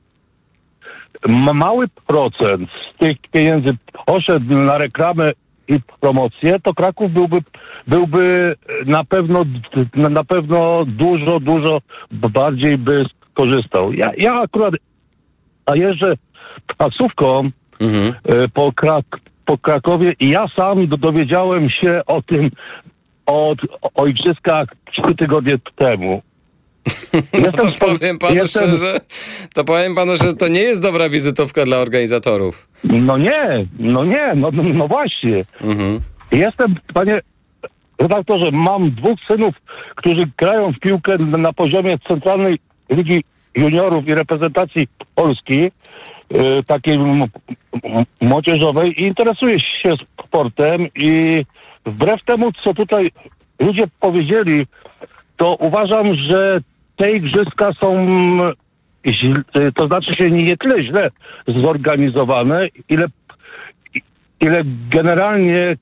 ma- 1.29 1.53
mały 1.53 1.87
procent 2.07 2.71
z 2.71 2.99
tych 2.99 3.17
pieniędzy 3.33 3.77
poszedł 4.07 4.55
na 4.57 4.73
reklamę 4.79 5.33
i 5.69 5.81
promocję, 6.01 6.61
to 6.63 6.75
Kraków 6.75 7.13
byłby, 7.13 7.39
byłby 7.87 8.55
na 8.87 9.05
pewno, 9.05 9.45
na 9.95 10.09
na 10.09 10.25
pewno 10.25 10.85
dużo, 10.87 11.41
dużo 11.41 11.81
bardziej 12.13 12.79
by 12.79 13.05
skorzystał. 13.31 13.93
Ja, 13.93 14.11
ja 14.19 14.35
akurat 14.35 14.75
a 15.67 15.77
jeżdżę 15.77 16.15
taksówką 16.77 17.51
Mhm. 17.81 18.15
e, 18.25 18.49
po, 18.49 18.73
Krak- 18.73 19.21
po 19.51 19.59
Krakowie 19.59 20.13
i 20.21 20.29
ja 20.29 20.47
sam 20.57 20.87
do- 20.87 20.97
dowiedziałem 20.97 21.71
się 21.71 22.03
o 22.07 22.23
tym 22.23 22.51
od, 23.27 23.59
o 23.95 24.07
igrzyskach 24.07 24.69
trzy 24.93 25.15
tygodnie 25.15 25.59
temu. 25.77 26.23
No 27.15 27.53
to 27.59 27.87
powiem 27.87 28.19
panu 28.19 28.35
jestem- 28.35 28.69
szczerze, 28.69 28.99
to 29.55 29.65
powiem 29.65 29.95
panu, 29.95 30.17
że 30.17 30.35
to 30.35 30.49
nie 30.49 30.61
jest 30.61 30.83
dobra 30.83 31.09
wizytówka 31.09 31.65
dla 31.65 31.77
organizatorów. 31.77 32.69
No 32.85 33.19
nie, 33.19 33.61
no 33.79 34.05
nie, 34.05 34.33
no, 34.37 34.51
no, 34.53 34.63
no 34.63 34.89
właśnie. 34.89 35.45
Mhm. 35.61 36.01
Jestem, 36.33 36.75
panie 36.95 37.21
redaktorze, 37.99 38.51
mam 38.53 38.91
dwóch 38.91 39.19
synów, 39.29 39.55
którzy 39.97 40.29
grają 40.39 40.73
w 40.73 40.79
piłkę 40.79 41.19
na, 41.19 41.53
poziomie 41.53 41.99
Centralnej 42.09 42.59
Ligi 42.91 43.25
Juniorów 43.55 44.09
i 44.09 44.15
reprezentacji 44.15 44.89
Polski, 45.15 45.71
takiej 46.67 46.95
m- 46.95 47.23
m- 47.85 48.05
młodzieżowej 48.21 49.03
i 49.03 49.07
interesuję 49.07 49.61
się 49.61 49.95
sportem 50.27 50.87
i 50.95 51.45
wbrew 51.87 52.25
temu, 52.25 52.53
co 52.65 52.75
tutaj 52.75 53.11
ludzie 53.61 53.85
powiedzieli, 54.01 54.67
to 55.37 55.55
uważam, 55.55 56.15
że 56.15 56.61
te 56.97 57.13
igrzyska 57.13 57.73
są 57.81 58.07
źle, 59.07 59.73
to 59.75 59.87
znaczy 59.87 60.15
się 60.15 60.31
nie 60.31 60.57
tyle 60.57 60.85
źle 60.85 61.11
zorganizowane, 61.49 62.69
ile, 62.89 63.07
ile 64.41 64.63
generalnie 64.91 65.77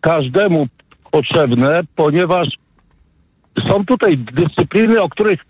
każdemu 0.00 0.66
potrzebne, 1.10 1.80
ponieważ 1.96 2.48
są 3.68 3.86
tutaj 3.86 4.16
dyscypliny, 4.16 5.02
o 5.02 5.08
których, 5.08 5.40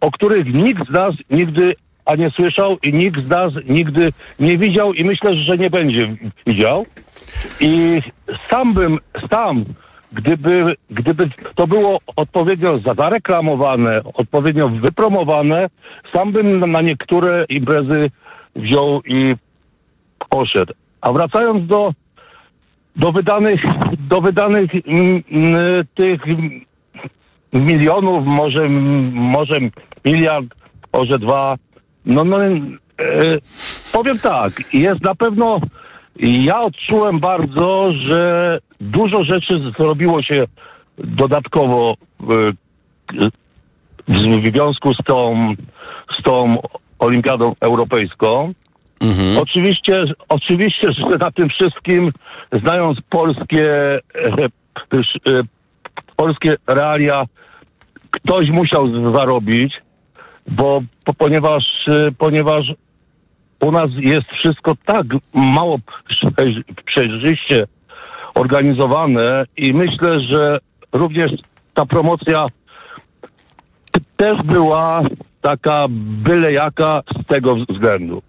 o 0.00 0.10
których 0.10 0.54
nikt 0.54 0.88
z 0.88 0.90
nas 0.90 1.14
nigdy 1.30 1.74
a 2.04 2.14
nie 2.16 2.30
słyszał 2.30 2.76
i 2.82 2.92
nikt 2.92 3.24
z 3.26 3.28
nas 3.28 3.52
nigdy 3.68 4.10
nie 4.40 4.58
widział 4.58 4.92
i 4.92 5.04
myślę, 5.04 5.34
że 5.34 5.58
nie 5.58 5.70
będzie 5.70 6.16
widział. 6.46 6.86
I 7.60 8.00
sam 8.50 8.74
bym, 8.74 8.98
sam, 9.30 9.64
gdyby, 10.12 10.74
gdyby 10.90 11.28
to 11.54 11.66
było 11.66 11.98
odpowiednio 12.16 12.78
za- 12.78 12.94
zareklamowane, 12.94 14.00
odpowiednio 14.14 14.68
wypromowane, 14.68 15.68
sam 16.14 16.32
bym 16.32 16.60
na- 16.70 16.80
niektóre 16.80 17.44
imprezy 17.48 18.10
wziął 18.56 19.02
i 19.02 19.34
poszedł. 20.28 20.72
A 21.00 21.12
wracając 21.12 21.66
do, 21.66 21.92
do 22.96 23.12
wydanych, 23.12 23.62
do 24.08 24.20
wydanych 24.20 24.70
mm, 24.86 25.22
mm, 25.30 25.84
tych 25.94 26.20
milionów, 27.52 28.26
może, 28.26 28.68
może 29.12 29.58
miliard, 30.04 30.46
może 30.92 31.18
dwa. 31.18 31.56
No, 32.06 32.24
no 32.24 32.42
e, 32.44 32.50
powiem 33.92 34.18
tak, 34.18 34.74
jest 34.74 35.02
na 35.02 35.14
pewno, 35.14 35.60
ja 36.16 36.60
odczułem 36.60 37.20
bardzo, 37.20 37.92
że 38.08 38.58
dużo 38.80 39.24
rzeczy 39.24 39.72
zrobiło 39.78 40.22
się 40.22 40.44
dodatkowo 40.98 41.94
e, 42.20 42.24
w 44.08 44.46
związku 44.46 44.94
z 44.94 45.04
tą, 45.04 45.54
z 46.20 46.22
tą 46.22 46.56
Olimpiadą 46.98 47.54
Europejską. 47.60 48.52
Oczywiście, 49.40 50.04
oczywiście, 50.28 50.88
że 50.92 51.18
na 51.18 51.30
tym 51.30 51.48
wszystkim, 51.48 52.12
znając 52.62 52.98
polskie, 53.10 53.70
e, 54.14 54.44
e, 54.92 55.42
polskie 56.16 56.54
realia, 56.66 57.24
ktoś 58.10 58.50
musiał 58.50 59.12
zarobić, 59.14 59.81
bo 60.48 60.82
po, 61.04 61.14
ponieważ, 61.14 61.64
e, 61.88 62.12
ponieważ 62.18 62.66
u 63.60 63.72
nas 63.72 63.90
jest 63.96 64.26
wszystko 64.38 64.74
tak 64.86 65.06
mało 65.34 65.78
prze- 66.08 66.62
przejrzyście 66.84 67.66
organizowane 68.34 69.44
i 69.56 69.74
myślę, 69.74 70.20
że 70.20 70.58
również 70.92 71.32
ta 71.74 71.86
promocja 71.86 72.46
też 74.16 74.42
była 74.42 75.02
taka 75.40 75.86
byle 75.88 76.52
jaka 76.52 77.02
z 77.22 77.26
tego 77.26 77.56
względu. 77.56 78.22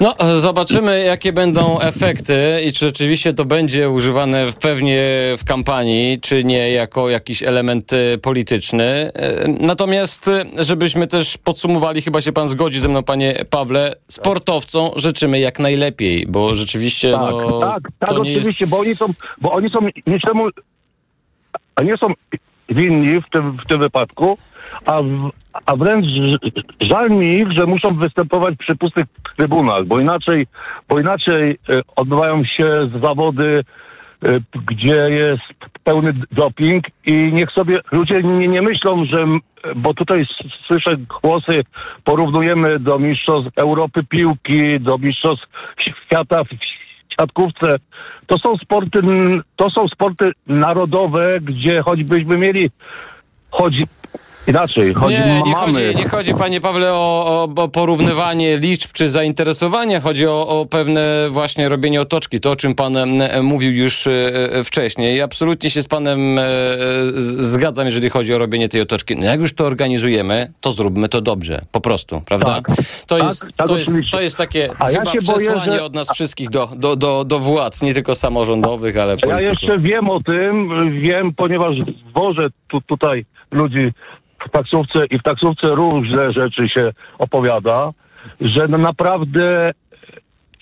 No, 0.00 0.14
zobaczymy, 0.40 1.02
jakie 1.04 1.32
będą 1.32 1.80
efekty 1.80 2.60
i 2.66 2.72
czy 2.72 2.86
rzeczywiście 2.86 3.32
to 3.32 3.44
będzie 3.44 3.90
używane 3.90 4.52
w, 4.52 4.56
pewnie 4.56 5.02
w 5.38 5.44
kampanii, 5.46 6.20
czy 6.20 6.44
nie 6.44 6.70
jako 6.72 7.10
jakiś 7.10 7.42
element 7.42 7.92
e, 7.92 8.18
polityczny. 8.18 8.84
E, 8.84 9.12
Natomiast, 9.60 10.28
e, 10.28 10.64
żebyśmy 10.64 11.06
też 11.06 11.38
podsumowali, 11.38 12.02
chyba 12.02 12.20
się 12.20 12.32
pan 12.32 12.48
zgodzi 12.48 12.80
ze 12.80 12.88
mną, 12.88 13.02
panie 13.02 13.34
Pawle, 13.50 13.94
sportowcom 14.08 14.90
życzymy 14.96 15.38
jak 15.40 15.58
najlepiej, 15.58 16.26
bo 16.26 16.54
rzeczywiście 16.54 17.12
Tak, 17.12 17.20
no, 17.20 17.60
tak, 17.60 17.82
tak, 17.98 18.08
to 18.08 18.18
nie 18.18 18.32
jest... 18.32 18.40
oczywiście, 18.40 18.66
bo 18.66 18.78
oni 18.78 18.96
są, 18.96 19.06
bo 19.40 19.52
oni 19.52 19.70
są 19.70 19.78
niczemu, 20.06 20.48
nie 21.84 21.96
są 21.96 22.06
winni 22.68 23.20
w 23.20 23.30
tym, 23.30 23.56
w 23.64 23.68
tym 23.68 23.80
wypadku, 23.80 24.38
a, 24.86 25.02
w, 25.02 25.30
a 25.66 25.76
wręcz 25.76 26.06
żal 26.80 27.10
mi 27.10 27.38
ich, 27.38 27.52
że 27.52 27.66
muszą 27.66 27.92
występować 27.92 28.54
przy 28.58 28.76
pustych 28.76 29.04
trybunach, 29.36 29.84
bo 29.84 30.00
inaczej, 30.00 30.46
bo 30.88 31.00
inaczej 31.00 31.50
e, 31.50 31.80
odbywają 31.96 32.44
się 32.44 32.90
zawody, 33.02 33.64
e, 34.24 34.40
gdzie 34.66 35.10
jest 35.10 35.42
pełny 35.84 36.14
doping 36.32 36.84
i 37.06 37.12
niech 37.32 37.50
sobie 37.50 37.80
ludzie 37.92 38.22
nie, 38.22 38.48
nie 38.48 38.62
myślą, 38.62 39.04
że, 39.04 39.26
bo 39.76 39.94
tutaj 39.94 40.24
słyszę 40.66 40.96
głosy, 41.22 41.62
porównujemy 42.04 42.78
do 42.78 42.98
mistrzostw 42.98 43.50
Europy 43.56 44.04
piłki, 44.08 44.80
do 44.80 44.98
mistrzostw 44.98 45.46
świata 45.80 46.44
w 46.44 46.48
siatkówce. 47.20 47.76
To 48.26 48.38
są 48.38 48.56
sporty, 48.56 49.00
to 49.56 49.70
są 49.70 49.88
sporty 49.88 50.32
narodowe, 50.46 51.40
gdzie 51.40 51.82
choćbyśmy 51.82 52.38
mieli, 52.38 52.70
chodzi 53.50 53.84
inaczej, 54.46 54.94
chodzi, 54.94 55.14
Nie, 55.14 55.42
nie 55.46 55.52
mamy... 55.52 55.72
chodzi, 55.72 55.96
nie 55.96 56.08
chodzi, 56.08 56.34
panie 56.34 56.60
Pawle, 56.60 56.92
o, 56.92 56.96
o, 57.56 57.62
o 57.62 57.68
porównywanie 57.68 58.58
liczb 58.58 58.90
czy 58.92 59.10
zainteresowania. 59.10 60.00
Chodzi 60.00 60.26
o, 60.26 60.48
o 60.60 60.66
pewne 60.66 61.26
właśnie 61.30 61.68
robienie 61.68 62.00
otoczki. 62.00 62.40
To, 62.40 62.50
o 62.50 62.56
czym 62.56 62.74
pan 62.74 62.96
e, 62.96 63.42
mówił 63.42 63.72
już 63.72 64.06
e, 64.06 64.10
e, 64.52 64.64
wcześniej. 64.64 65.22
Absolutnie 65.22 65.70
się 65.70 65.82
z 65.82 65.86
panem 65.86 66.38
zgadzam, 67.16 67.84
jeżeli 67.86 68.10
chodzi 68.10 68.34
o 68.34 68.38
robienie 68.38 68.68
tej 68.68 68.80
otoczki. 68.80 69.16
No 69.16 69.24
jak 69.24 69.40
już 69.40 69.54
to 69.54 69.66
organizujemy, 69.66 70.52
to 70.60 70.72
zróbmy 70.72 71.08
to 71.08 71.20
dobrze. 71.20 71.64
Po 71.72 71.80
prostu, 71.80 72.22
prawda? 72.26 72.60
to, 73.06 73.16
tak, 73.18 73.28
jest, 73.28 73.56
tak, 73.56 73.66
to, 73.68 73.78
jest, 73.78 73.90
to 74.12 74.20
jest 74.20 74.36
takie 74.36 74.68
A 74.78 74.90
ja 74.90 74.98
chyba 74.98 75.12
boję, 75.12 75.20
przesłanie 75.20 75.72
że- 75.72 75.84
od 75.84 75.94
nas 75.94 76.10
wszystkich 76.14 76.50
do, 76.50 76.68
do, 76.76 76.96
do, 76.96 77.24
do 77.24 77.38
władz, 77.38 77.82
nie 77.82 77.94
tylko 77.94 78.14
samorządowych, 78.14 78.98
ale 78.98 79.12
Ja 79.12 79.18
polityków. 79.18 79.62
jeszcze 79.62 79.78
wiem 79.78 80.10
o 80.10 80.20
tym, 80.22 80.68
wiem, 81.02 81.32
ponieważ 81.36 81.76
wożę 82.14 82.48
tu, 82.68 82.80
tutaj 82.80 83.24
ludzi 83.54 83.92
w 84.46 84.50
taksówce 84.50 85.06
i 85.06 85.18
w 85.18 85.22
taksówce 85.22 85.66
różne 85.66 86.32
rzeczy 86.32 86.68
się 86.68 86.92
opowiada, 87.18 87.90
że 88.40 88.68
no 88.68 88.78
naprawdę 88.78 89.72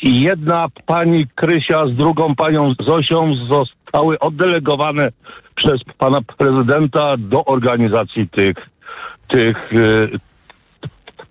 jedna 0.03 0.66
pani 0.86 1.26
Krysia 1.34 1.86
z 1.86 1.95
drugą 1.97 2.34
panią 2.34 2.74
Zosią 2.86 3.34
zostały 3.51 4.18
oddelegowane 4.18 5.09
przez 5.55 5.80
pana 5.99 6.18
prezydenta 6.38 7.16
do 7.18 7.45
organizacji 7.45 8.28
tych, 8.28 8.57
tych 9.28 9.57
e, 9.57 10.32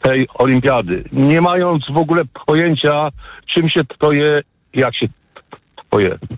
tej 0.01 0.27
olimpiady. 0.33 1.03
Nie 1.11 1.41
mając 1.41 1.83
w 1.91 1.97
ogóle 1.97 2.23
pojęcia, 2.45 3.09
czym 3.45 3.69
się 3.69 3.81
to 3.99 4.11
je, 4.11 4.41
jak 4.73 4.95
się. 4.95 5.07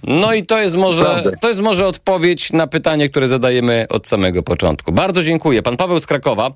No 0.04 0.34
i 0.34 0.46
to 0.46 0.62
jest 0.62 0.76
może, 0.76 1.24
to 1.42 1.48
jest 1.48 1.62
może 1.62 1.88
odpowiedź 1.88 2.54
na 2.54 2.68
pytanie, 2.68 3.10
które 3.10 3.28
zadajemy 3.28 3.86
od 3.90 4.08
samego 4.08 4.44
początku. 4.44 4.92
Bardzo 4.92 5.24
dziękuję. 5.24 5.62
Pan 5.62 5.78
Paweł 5.78 6.00
z 6.00 6.06
Krakowa 6.06 6.52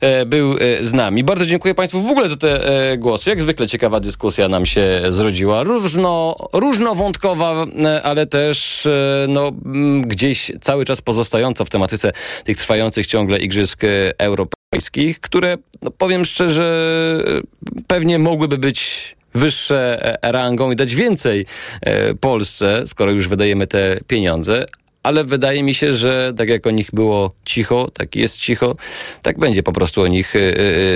e, 0.00 0.26
był 0.26 0.52
e, 0.52 0.84
z 0.84 0.92
nami. 0.92 1.24
Bardzo 1.24 1.46
dziękuję 1.46 1.74
Państwu 1.74 2.02
w 2.02 2.10
ogóle 2.10 2.28
za 2.28 2.36
te 2.36 2.68
e, 2.90 2.98
głosy. 2.98 3.30
Jak 3.30 3.42
zwykle 3.42 3.66
ciekawa 3.66 4.00
dyskusja 4.00 4.48
nam 4.48 4.66
się 4.66 5.02
zrodziła. 5.08 5.62
Różno, 5.62 6.36
różnowątkowa, 6.52 7.66
e, 7.84 8.02
ale 8.02 8.26
też 8.26 8.86
e, 8.86 9.26
no, 9.28 9.52
gdzieś 10.00 10.52
cały 10.60 10.84
czas 10.84 11.00
pozostająca 11.00 11.64
w 11.64 11.70
tematyce 11.70 12.12
tych 12.44 12.56
trwających 12.56 13.06
ciągle 13.06 13.38
Igrzysk 13.38 13.84
e, 13.84 13.88
Europejskich, 14.18 15.20
które, 15.20 15.56
no, 15.82 15.90
powiem 15.90 16.24
szczerze, 16.24 16.64
pewnie 17.86 18.18
mogłyby 18.18 18.58
być 18.58 19.16
wyższe 19.34 19.98
e, 20.22 20.32
rangą 20.32 20.70
i 20.70 20.76
dać 20.76 20.94
więcej 20.94 21.46
e, 21.80 22.14
Polsce, 22.14 22.82
skoro 22.86 23.12
już 23.12 23.28
wydajemy 23.28 23.66
te 23.66 24.00
pieniądze. 24.06 24.66
Ale 25.04 25.24
wydaje 25.24 25.62
mi 25.62 25.74
się, 25.74 25.94
że 25.94 26.32
tak 26.36 26.48
jak 26.48 26.66
o 26.66 26.70
nich 26.70 26.90
było 26.92 27.32
cicho, 27.44 27.90
tak 27.94 28.16
jest 28.16 28.40
cicho, 28.40 28.76
tak 29.22 29.38
będzie 29.38 29.62
po 29.62 29.72
prostu 29.72 30.02
o 30.02 30.06
nich 30.06 30.36
e, 30.36 30.40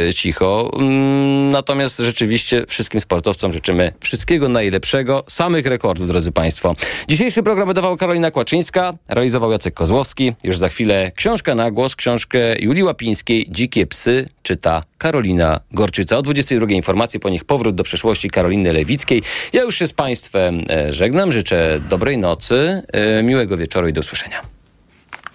e, 0.09 0.15
cicho. 0.15 0.71
Mm, 0.79 1.51
Natomiast 1.51 1.99
rzeczywiście 1.99 2.65
wszystkim 2.69 3.01
sportowcom 3.01 3.53
życzymy 3.53 3.93
wszystkiego 4.01 4.49
najlepszego, 4.49 5.25
samych 5.29 5.67
rekordów, 5.67 6.07
drodzy 6.07 6.33
Państwo. 6.33 6.75
Dzisiejszy 7.09 7.43
program 7.43 7.69
wydawała 7.69 7.97
Karolina 7.97 8.31
Kłaczyńska, 8.31 8.93
realizował 9.09 9.53
Jacek 9.53 9.75
Kozłowski. 9.75 10.33
Już 10.45 10.59
za 10.59 10.69
chwilę 10.69 11.13
książka 11.17 11.55
na 11.55 11.71
głos, 11.71 11.97
książkę 11.97 12.39
Julii 12.59 12.83
Łapińskiej, 12.83 13.47
Dzikie 13.51 13.87
psy, 13.87 14.29
czyta 14.43 14.83
Karolina 14.99 15.61
Gorczyca. 15.73 16.19
O 16.19 16.23
22 16.23 16.67
informacje, 16.67 17.21
po 17.21 17.29
nich 17.29 17.45
powrót 17.45 17.75
do 17.75 17.85
przeszłości 17.85 18.31
Karoliny 18.31 18.73
Lewickiej. 18.73 19.23
Ja 19.53 19.63
już 19.63 19.79
się 19.79 19.87
z 19.87 19.93
Państwem 19.93 20.61
e, 20.71 20.93
żegnam, 20.93 21.33
życzę 21.33 21.81
dobrej 21.91 22.19
nocy, 22.19 22.83
e, 22.93 23.23
miłego 23.23 23.57
wieczoru 23.57 23.89
i 23.89 23.93
do 23.93 23.97
usłyszenia. 24.01 24.42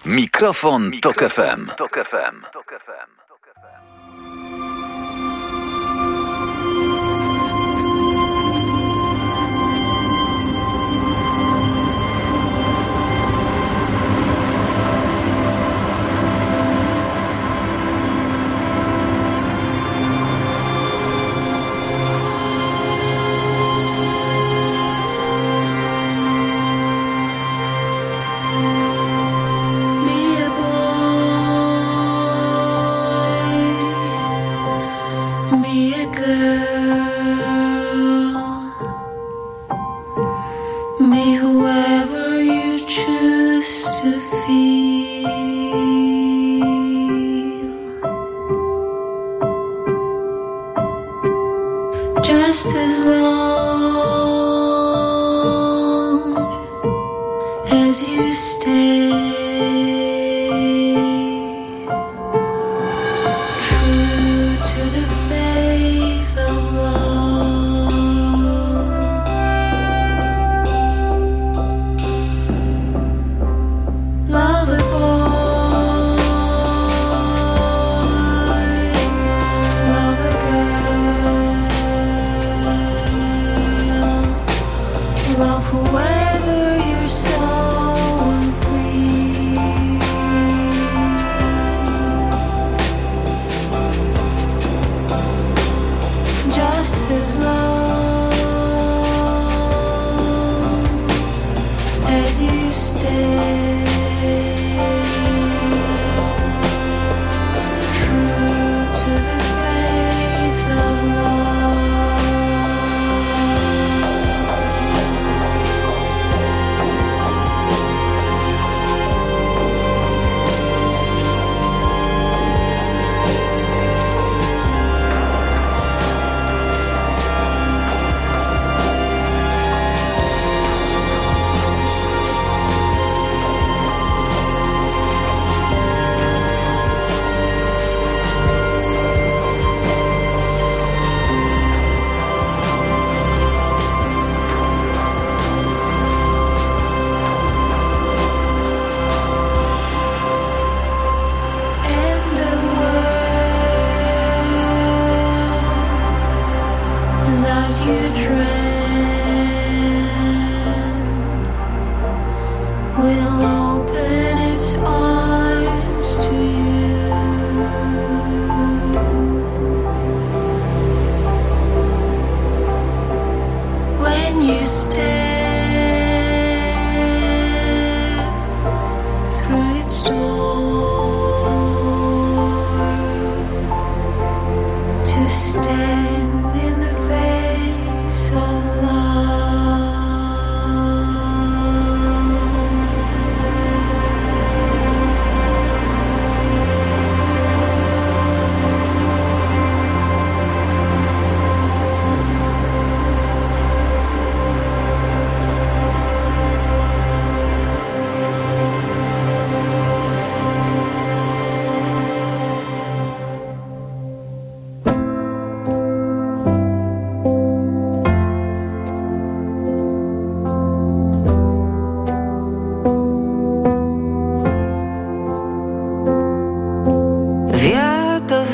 Mikrofon, 0.06 0.90
Tok 1.02 1.22
FM. 1.22 1.70
Tok 1.76 1.96
FM. 1.96 2.44
to 44.04 44.33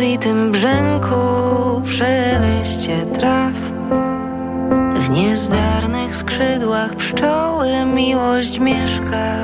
jadowitym 0.01 0.53
brzęku, 0.53 1.17
w 1.83 1.93
szeleście 1.93 3.07
traw. 3.07 3.55
W 4.95 5.11
niezdarnych 5.11 6.17
skrzydłach 6.17 6.95
pszczoły 6.97 7.69
miłość 7.95 8.59
mieszka. 8.59 9.37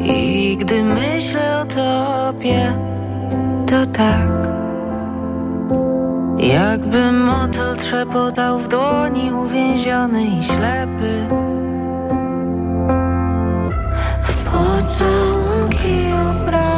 I 0.00 0.56
gdy 0.60 0.82
myślę 0.82 1.58
o 1.60 1.64
tobie, 1.64 2.74
to 3.66 3.86
tak 3.86 4.48
Jakby 6.38 7.12
motyl 7.12 7.76
trzepotał 7.76 8.58
w 8.58 8.68
dłoni 8.68 9.32
uwięziony 9.32 10.22
i 10.22 10.42
ślepy. 10.42 11.28
W 14.22 14.44
pocałunki 14.44 16.04
ubrana 16.30 16.77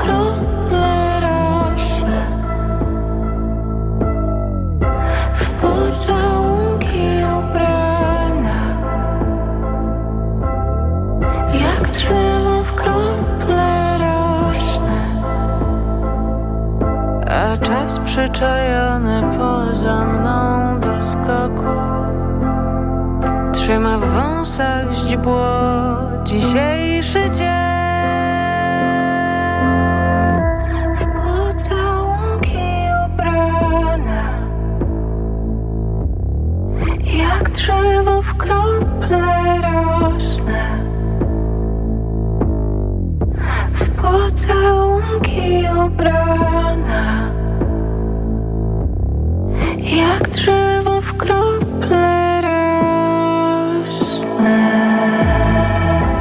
krople 0.00 1.20
rośnie 1.20 2.22
W 5.32 5.50
pocałunki 5.50 7.08
ubrana 7.38 8.60
Jak 11.54 11.90
drzewo 11.90 12.62
w 12.62 12.74
krople 12.74 13.98
rośnie 13.98 15.02
A 17.26 17.56
czas 17.56 17.98
przyczajony 17.98 19.22
poza 19.38 20.04
mną 20.04 20.80
do 20.80 21.02
skoku. 21.02 21.80
Trzyma 23.52 23.98
w 23.98 24.04
wąsach 24.04 24.92
źdźbło 24.92 25.46
dzisiejszy 26.24 27.30
dzień 27.30 27.59
W 44.50 44.52
pocałunki 44.52 44.66
ubrana 44.66 44.79